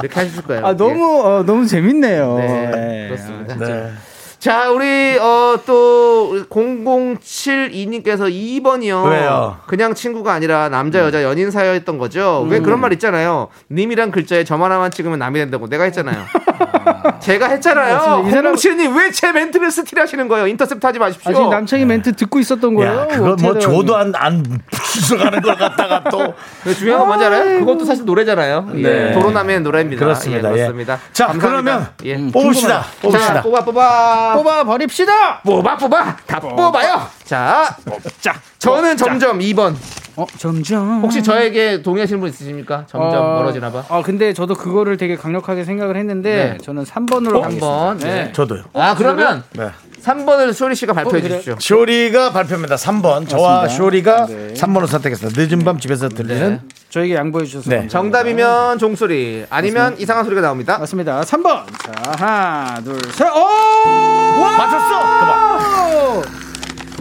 이렇게 0.00 0.20
하실 0.20 0.42
거예요. 0.42 0.66
아 0.66 0.76
너무 0.76 1.22
어, 1.24 1.42
너무 1.44 1.66
재밌네요. 1.74 2.38
예. 2.40 2.46
네, 2.46 2.70
네. 2.70 3.08
그렇습니다. 3.08 3.56
네. 3.56 3.90
자 4.38 4.70
우리 4.70 5.18
어 5.18 5.44
또 5.66 6.44
0072님께서 6.50 8.30
2번이요. 8.30 9.10
왜요? 9.10 9.56
그냥 9.66 9.94
친구가 9.94 10.32
아니라 10.32 10.68
남자 10.68 11.00
여자 11.00 11.22
연인 11.22 11.50
사이였던 11.50 11.98
거죠. 11.98 12.42
음. 12.44 12.50
왜 12.50 12.60
그런 12.60 12.80
말 12.80 12.92
있잖아요. 12.94 13.48
님이란 13.70 14.10
글자에 14.10 14.44
점 14.44 14.62
하나만 14.62 14.90
찍으면 14.90 15.18
남이 15.18 15.38
된다고 15.38 15.68
내가 15.68 15.84
했잖아요. 15.84 16.24
제가 17.20 17.48
했잖아요. 17.48 17.98
사람- 17.98 18.24
0072님 18.54 18.96
왜 18.96 19.10
제 19.12 19.30
멘트를 19.32 19.70
스틸하시는 19.70 20.26
거예요? 20.28 20.46
인터셉트 20.48 20.84
하지 20.86 20.98
마십시오. 20.98 21.30
아, 21.30 21.34
지금 21.34 21.50
남창이 21.50 21.84
멘트 21.84 22.12
듣고 22.16 22.38
있었던 22.40 22.74
거예요? 22.74 23.00
야, 23.00 23.06
그거 23.06 23.36
뭐 23.40 23.52
해야 23.52 23.60
줘도 23.60 23.96
안, 23.96 24.12
안 24.16 24.42
부숴가는 24.70 25.42
걸 25.42 25.56
갖다가 25.56 26.02
또. 26.10 26.34
근데 26.62 26.74
중요한 26.78 27.00
건 27.00 27.08
뭔지 27.08 27.24
알아요? 27.26 27.58
그것도 27.60 27.84
사실 27.84 28.04
노래잖아요. 28.04 28.68
예. 28.76 28.82
네. 28.82 29.12
도로남의 29.12 29.60
노래입니다. 29.60 30.04
그렇습니다. 30.04 30.48
예, 30.50 30.52
예. 30.52 30.56
그렇습니다. 30.58 30.98
자, 31.12 31.26
감사합니다. 31.28 31.94
그러면 32.02 32.26
예. 32.26 32.32
뽑읍시다. 32.32 32.68
자, 32.82 32.86
뽑읍시다. 33.02 33.42
뽑아 33.42 33.64
뽑아 33.64 34.32
뽑아 34.34 34.64
버립시다. 34.64 35.40
뽑아 35.42 35.76
뽑아 35.76 36.16
다 36.26 36.40
뽑아요. 36.40 37.06
자, 37.24 37.76
자, 38.20 38.34
저는 38.58 38.96
점점 38.96 39.38
2번. 39.38 39.74
어 40.16 40.26
점점 40.38 41.00
혹시 41.02 41.22
저에게 41.22 41.82
동의하시는 41.82 42.20
분 42.20 42.28
있으십니까? 42.28 42.84
점점 42.88 43.22
어, 43.24 43.34
멀어지나 43.38 43.70
봐. 43.72 43.84
아 43.88 44.02
근데 44.02 44.32
저도 44.32 44.54
그거를 44.54 44.96
되게 44.96 45.16
강력하게 45.16 45.64
생각을 45.64 45.96
했는데 45.96 46.52
네. 46.52 46.58
저는 46.58 46.84
3번으로 46.84 47.40
한 47.40 47.58
번. 47.58 47.98
네. 47.98 48.32
저도요. 48.32 48.64
아 48.74 48.94
그러면 48.94 49.42
네. 49.52 49.70
3번을 50.04 50.52
쇼리 50.52 50.74
씨가 50.74 50.92
발표해 50.92 51.22
그래요? 51.22 51.38
주십시오. 51.40 51.56
쇼리가 51.58 52.30
발표입니다. 52.32 52.76
3번. 52.76 53.26
저와 53.28 53.62
맞습니다. 53.62 53.68
쇼리가 53.68 54.26
네. 54.26 54.52
3번을 54.54 54.86
선택했습니다. 54.86 55.40
늦은 55.42 55.64
밤 55.64 55.78
집에서 55.78 56.08
들리는 56.08 56.60
저에게 56.90 57.14
양보해 57.14 57.44
주셔서 57.46 57.70
네. 57.70 57.76
감사합니다. 57.78 58.18
정답이면 58.18 58.78
종소리, 58.78 59.46
아니면 59.50 59.96
이상한 59.98 60.24
소리가 60.24 60.42
나옵니다. 60.42 60.78
맞습니다. 60.78 61.22
3번. 61.22 61.64
자, 61.82 61.92
하나, 62.18 62.80
둘, 62.84 62.96
셋. 63.12 63.26
오! 63.28 64.44
맞췄어. 64.56 65.18
그만. 65.20 66.43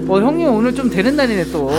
어, 0.07 0.19
형님 0.19 0.47
오늘 0.49 0.73
좀 0.73 0.89
되는 0.89 1.15
날이네 1.15 1.45
또. 1.51 1.71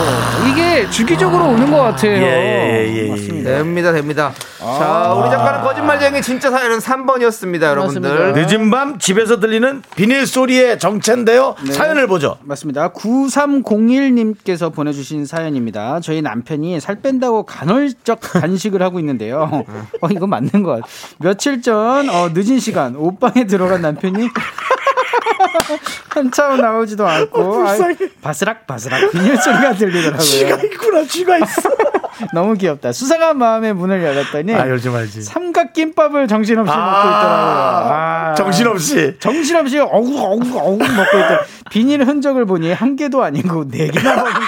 이게 0.49 0.89
주기적으로 0.89 1.49
오는 1.49 1.69
것 1.69 1.77
같아요. 1.77 2.11
예, 2.13 2.21
예, 2.21 2.87
예, 2.87 3.05
예. 3.05 3.09
맞습니다. 3.09 3.49
됩니다, 3.51 3.91
됩니다. 3.91 4.33
자, 4.57 5.13
우리 5.13 5.29
작가는 5.29 5.61
거짓말쟁이 5.61 6.21
진짜 6.21 6.49
사연은 6.49 6.79
3번이었습니다, 6.79 7.61
여러분들. 7.61 8.09
맞습니다. 8.09 8.47
늦은 8.47 8.71
밤 8.71 8.97
집에서 8.97 9.39
들리는 9.39 9.83
비닐 9.95 10.25
소리의 10.25 10.79
정체인데요. 10.79 11.55
네. 11.65 11.71
사연을 11.73 12.07
보죠. 12.07 12.37
맞습니다. 12.43 12.89
9301님께서 12.93 14.73
보내주신 14.73 15.25
사연입니다. 15.25 15.99
저희 15.99 16.21
남편이 16.21 16.79
살 16.79 17.01
뺀다고 17.01 17.43
간헐적 17.43 18.21
단식을 18.21 18.81
하고 18.81 18.99
있는데요. 18.99 19.63
어, 20.01 20.07
이거 20.09 20.25
맞는 20.25 20.63
것 20.63 20.71
같아요. 20.71 20.83
며칠 21.19 21.61
전, 21.61 22.09
어, 22.09 22.29
늦은 22.33 22.59
시간, 22.59 22.95
옷방에 22.95 23.45
들어간 23.45 23.81
남편이 23.81 24.29
한참 26.15 26.61
나오지도 26.61 27.05
않고, 27.05 27.67
아, 27.67 27.75
바스락, 28.21 28.65
바스락, 28.65 29.11
비닐 29.11 29.35
소리가 29.35 29.73
들리더라고요. 29.73 30.21
쥐가 30.21 30.55
있구나. 30.63 31.03
쥐가 31.05 31.37
있어. 31.39 31.69
너무 32.33 32.53
귀엽다. 32.53 32.93
수상한 32.93 33.37
마음에 33.37 33.73
문을 33.73 34.01
열었더니, 34.01 34.55
아, 34.55 34.69
열지 34.69 34.89
말지. 34.89 35.21
삼각 35.23 35.73
김밥을 35.73 36.29
정신없이 36.29 36.69
먹고 36.73 36.81
있더라고요. 36.81 37.93
아. 37.93 38.33
정신없이. 38.37 39.17
정신없이 39.19 39.79
어구 39.79 40.17
어구 40.17 40.57
어구 40.57 40.77
먹고 40.77 41.17
있던 41.17 41.39
비닐 41.69 42.03
흔적을 42.05 42.45
보니 42.45 42.71
한 42.71 42.95
개도 42.95 43.21
아니고 43.21 43.67
네 43.67 43.89
개나 43.89 44.15
먹은 44.15 44.31
거다. 44.31 44.45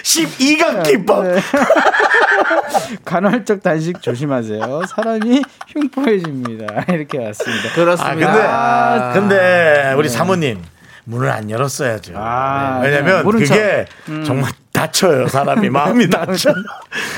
12강 0.03 0.83
김밥. 0.83 1.23
네. 1.23 1.39
간헐적 3.05 3.63
단식 3.63 4.01
조심하세요. 4.01 4.83
사람이 4.87 5.41
흉포해집니다. 5.67 6.85
이렇게 6.93 7.17
왔습니다. 7.25 7.69
아, 7.69 7.73
그렇습니다. 7.75 9.11
근데, 9.13 9.83
근데, 9.83 9.93
우리 9.97 10.09
사모님. 10.09 10.61
문을 11.05 11.27
안 11.31 11.49
열었어야죠. 11.49 12.13
아, 12.15 12.81
네. 12.83 12.89
왜냐면 12.89 13.25
네. 13.25 13.31
그게 13.31 13.85
정말 14.23 14.51
다쳐요. 14.71 15.27
사람이 15.27 15.67
마음이 15.71 16.07
다쳐. 16.07 16.53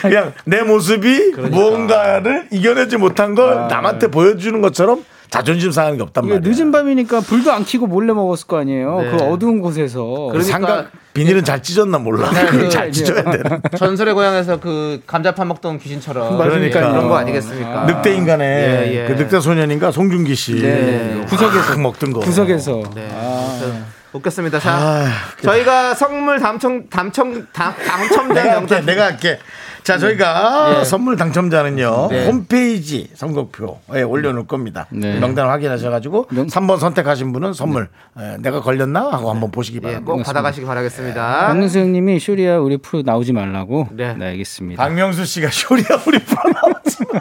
그냥 0.01 0.33
내 0.45 0.61
모습이 0.61 1.33
무언가를 1.37 2.47
이겨내지 2.51 2.95
못한 2.95 3.35
걸 3.35 3.67
남한테 3.67 4.07
보여주는 4.07 4.61
것처럼 4.61 5.03
자존심 5.31 5.71
상하는 5.71 5.97
게 5.97 6.03
없단 6.03 6.27
말이야. 6.27 6.39
늦은 6.43 6.71
밤이니까 6.73 7.21
불도 7.21 7.51
안 7.53 7.63
켜고 7.65 7.87
몰래 7.87 8.11
먹었을 8.13 8.47
거 8.47 8.59
아니에요. 8.59 8.99
네. 9.01 9.11
그 9.11 9.23
어두운 9.23 9.61
곳에서. 9.61 10.03
그러니까- 10.31 10.43
삼각 10.43 10.91
비닐은 11.13 11.43
잘 11.45 11.63
찢었나 11.63 11.97
몰라. 11.99 12.29
네, 12.31 12.67
잘 12.69 12.87
네. 12.87 12.91
찢어야 12.91 13.23
되는. 13.23 13.61
전설의 13.77 14.13
고향에서 14.13 14.59
그 14.59 15.01
감자 15.07 15.33
파먹던 15.33 15.79
귀신처럼 15.79 16.37
그러니까요. 16.37 16.91
그런 16.91 17.07
거 17.07 17.15
아니겠습니까? 17.15 17.85
늑대 17.85 18.13
인간의 18.13 18.47
예, 18.47 18.93
예. 18.93 19.07
그 19.07 19.13
늑대 19.13 19.39
소년인가 19.39 19.91
송중기 19.91 20.35
씨 20.35 20.61
네. 20.61 21.25
구석에서 21.29 21.77
먹던 21.79 22.11
거. 22.11 22.19
구석에서. 22.19 22.83
네. 22.93 23.07
아. 23.13 23.85
웃겼습니다. 24.13 24.59
자, 24.59 24.73
아, 24.73 25.07
저희가 25.41 25.93
선물 25.95 26.37
당첨 26.41 26.89
당첨 26.89 27.47
당, 27.53 27.73
당첨된 27.77 28.33
내가 28.35 28.43
할게. 28.49 28.59
명단 28.59 28.85
내가 28.85 29.05
할게. 29.05 29.39
자, 29.83 29.97
저희가 29.97 30.79
예. 30.79 30.83
선물 30.83 31.15
당첨자는요. 31.17 32.07
네. 32.11 32.27
홈페이지 32.27 33.09
선곡표에 33.15 34.03
올려놓을 34.05 34.45
겁니다. 34.45 34.85
네. 34.91 35.19
명단 35.19 35.49
확인하셔가지고 35.49 36.27
명- 36.31 36.47
3번 36.47 36.77
선택하신 36.79 37.33
분은 37.33 37.53
선물 37.53 37.89
에, 38.17 38.37
내가 38.39 38.61
걸렸나 38.61 39.11
하고 39.11 39.31
한번 39.31 39.49
보시기 39.51 39.77
예, 39.77 39.81
바랍니다. 39.81 40.11
꼭 40.13 40.23
받아가시기 40.23 40.65
바라겠습니다. 40.67 41.47
박명수 41.47 41.79
형님이 41.79 42.19
쇼리야 42.19 42.57
우리 42.57 42.77
프로 42.77 43.01
나오지 43.03 43.33
말라고. 43.33 43.87
네. 43.91 44.13
네, 44.13 44.27
알겠습니다. 44.27 44.81
박명수 44.83 45.25
씨가 45.25 45.49
쇼리야 45.51 45.85
우리 46.05 46.19
프로 46.19 46.41
나오지 46.53 46.97
마. 47.13 47.19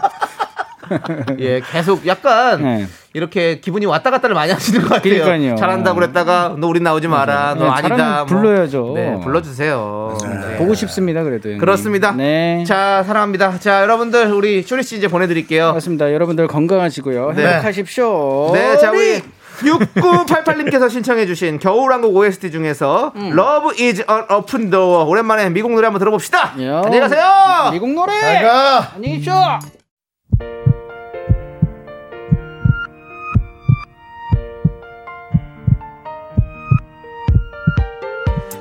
예, 1.38 1.60
계속 1.72 2.06
약간 2.06 2.62
네. 2.62 2.86
이렇게 3.12 3.60
기분이 3.60 3.86
왔다 3.86 4.10
갔다를 4.10 4.34
많이 4.34 4.52
하시는 4.52 4.80
것 4.82 4.88
같아요. 4.94 5.24
그러니까요. 5.24 5.56
잘한다고 5.56 5.96
그랬다가 5.98 6.54
너 6.58 6.68
우린 6.68 6.82
나오지 6.82 7.08
마라. 7.08 7.54
너 7.58 7.64
네, 7.64 7.70
아니다. 7.70 8.16
뭐. 8.18 8.26
불러야죠. 8.26 8.92
네, 8.94 9.18
불러주세요. 9.22 10.16
네. 10.22 10.56
보고 10.58 10.74
싶습니다. 10.74 11.22
그래도 11.22 11.48
형님. 11.48 11.58
그렇습니다. 11.58 12.12
네. 12.12 12.64
자, 12.66 13.02
사랑합니다. 13.04 13.58
자, 13.58 13.82
여러분들 13.82 14.32
우리 14.32 14.62
쇼리 14.62 14.82
씨 14.82 14.96
이제 14.96 15.08
보내드릴게요. 15.08 15.66
반갑습니다. 15.66 16.12
여러분들 16.12 16.46
건강하시고요. 16.46 17.32
네. 17.34 17.46
행복하십시오. 17.46 18.50
네, 18.54 18.76
자 18.78 18.90
우리 18.92 19.20
6988님께서 19.60 20.88
신청해주신 20.88 21.58
겨울왕국 21.58 22.14
OST 22.16 22.50
중에서 22.50 23.12
음. 23.16 23.32
Love 23.38 23.84
is 23.84 24.04
an 24.08 24.24
open 24.30 24.70
door 24.70 25.06
오랜만에 25.10 25.50
미국 25.50 25.72
노래 25.72 25.86
한번 25.86 25.98
들어봅시다. 25.98 26.54
요. 26.62 26.82
안녕히 26.84 27.00
가세요. 27.00 27.24
미국 27.72 27.90
노래. 27.92 28.12
안녕히 28.94 29.18
계십시오. 29.18 29.34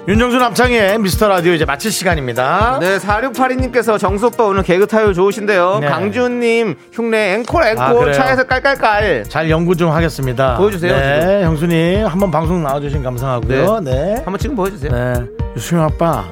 윤정수 0.09 0.37
남창의 0.39 0.97
미스터 0.97 1.27
라디오 1.27 1.53
이제 1.53 1.65
마칠 1.65 1.91
시간입니다. 1.91 2.79
네, 2.79 2.97
4682님께서 2.97 3.99
정수오빠 3.99 4.43
오늘 4.43 4.63
개그 4.63 4.87
타요 4.87 5.13
좋으신데요. 5.13 5.77
네. 5.81 5.87
강준님 5.87 6.77
흉내 6.91 7.35
앵콜 7.35 7.63
앵콜 7.63 8.09
아? 8.09 8.13
차에서 8.13 8.43
깔깔깔. 8.45 9.25
잘 9.25 9.51
연구 9.51 9.75
좀 9.75 9.91
하겠습니다. 9.91 10.57
보여주세요, 10.57 10.95
네, 10.97 11.43
형수님 11.43 12.07
한번 12.07 12.31
방송 12.31 12.63
나와주신 12.63 13.03
감사하고요. 13.03 13.81
네. 13.81 14.15
한번 14.25 14.39
지금 14.39 14.55
보여주세요. 14.55 14.91
네. 14.91 15.13
유수영 15.55 15.83
아빠 15.83 16.25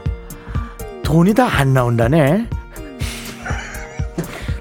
돈이 1.03 1.35
다 1.35 1.45
안 1.47 1.71
나온다네. 1.75 2.47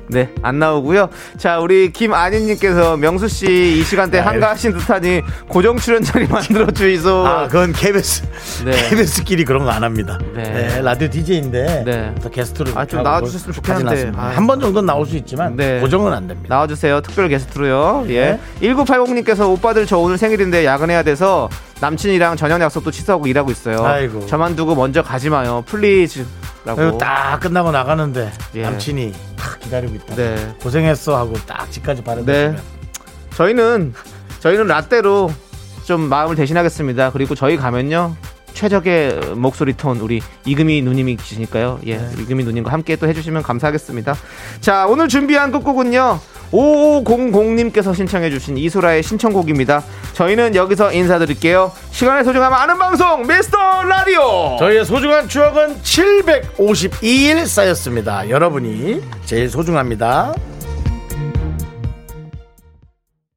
네, 0.09 0.31
안 0.43 0.59
나오고요. 0.59 1.09
자, 1.37 1.59
우리 1.59 1.93
김아니님께서 1.93 2.97
명수 2.97 3.29
씨 3.29 3.47
이 3.79 3.83
시간대 3.83 4.19
한가하신 4.19 4.73
듯하니 4.79 5.23
고정 5.49 5.77
출연 5.79 6.03
자리 6.03 6.27
만들어 6.29 6.71
주이소. 6.71 7.27
아, 7.27 7.47
그건 7.49 7.73
KBS, 7.73 8.23
네. 8.65 8.73
KBS끼리 8.91 9.45
그런 9.45 9.65
거 9.65 9.71
안 9.71 9.83
합니다. 9.85 10.19
네. 10.35 10.43
네. 10.43 10.81
라디오 10.83 11.09
DJ인데 11.11 11.83
네. 11.85 12.15
또 12.23 12.31
게스트로 12.31 12.71
아, 12.75 12.85
좀 12.87 13.03
나와주셨으면 13.03 13.53
좋겠는데. 13.55 14.13
아. 14.17 14.33
한번 14.35 14.61
정도는 14.61 14.87
나올 14.87 15.05
수 15.07 15.17
있지만 15.17 15.55
네. 15.57 15.81
고정은 15.81 16.13
안 16.13 16.27
됩니다. 16.29 16.55
나와주세요. 16.55 17.01
특별 17.03 17.29
게스트로요. 17.29 18.05
네. 18.07 18.15
예. 18.15 18.41
1980님께서 18.63 19.51
오빠들 19.51 19.87
저 19.87 19.99
오늘 19.99 20.17
생일인데 20.19 20.65
야근해야 20.65 21.03
돼서 21.03 21.49
남친이랑 21.81 22.37
저녁 22.37 22.61
약속도 22.61 22.91
취소하고 22.91 23.27
일하고 23.27 23.51
있어요. 23.51 23.85
아이고. 23.85 24.25
저만 24.27 24.57
두고 24.57 24.75
먼저 24.75 25.03
가지 25.03 25.29
마요. 25.29 25.63
please. 25.67 26.25
라고. 26.67 26.81
그리고 26.81 26.99
딱 26.99 27.39
끝나고 27.41 27.71
나가는데 27.71 28.33
예. 28.57 28.63
남친이 28.63 29.15
딱 29.37 29.61
기다리고 29.61 29.95
있다. 29.95 30.17
네. 30.17 30.55
고생했어 30.61 31.17
하고 31.17 31.35
딱 31.47 31.71
집까지 31.71 32.03
바래다 32.03 32.27
네. 32.31 32.57
저희는 33.35 33.95
저희는 34.41 34.67
라떼로 34.67 35.33
좀 35.85 36.01
마음을 36.09 36.35
대신하겠습니다. 36.35 37.13
그리고 37.13 37.37
저희 37.37 37.57
가면요. 37.57 38.17
최적의 38.57 39.35
목소리 39.37 39.75
톤 39.77 39.99
우리 39.99 40.23
이금희 40.47 40.81
누님이 40.81 41.17
계시니까요. 41.17 41.79
예, 41.87 41.99
네. 41.99 42.09
이금희 42.23 42.43
누님과 42.43 42.73
함께 42.73 42.97
또 42.97 43.07
해주시면 43.07 43.43
감사하겠습니다. 43.43 44.17
자, 44.61 44.87
오늘 44.87 45.09
준비한 45.09 45.53
끝곡은요. 45.53 46.19
5500님께서 46.51 47.95
신청해주신 47.95 48.57
이소라의 48.57 49.03
신청곡입니다. 49.03 49.83
저희는 50.15 50.55
여기서 50.55 50.93
인사드릴게요. 50.93 51.71
시간의 51.91 52.25
소중함 52.25 52.55
아는 52.55 52.79
방송 52.79 53.27
미스터 53.27 53.83
라디오. 53.85 54.57
저희의 54.59 54.87
소중한 54.87 55.29
추억은 55.29 55.77
752일 55.83 57.47
쌓였습니다. 57.47 58.31
여러분이 58.31 59.03
제일 59.27 59.51
소중합니다. 59.51 60.35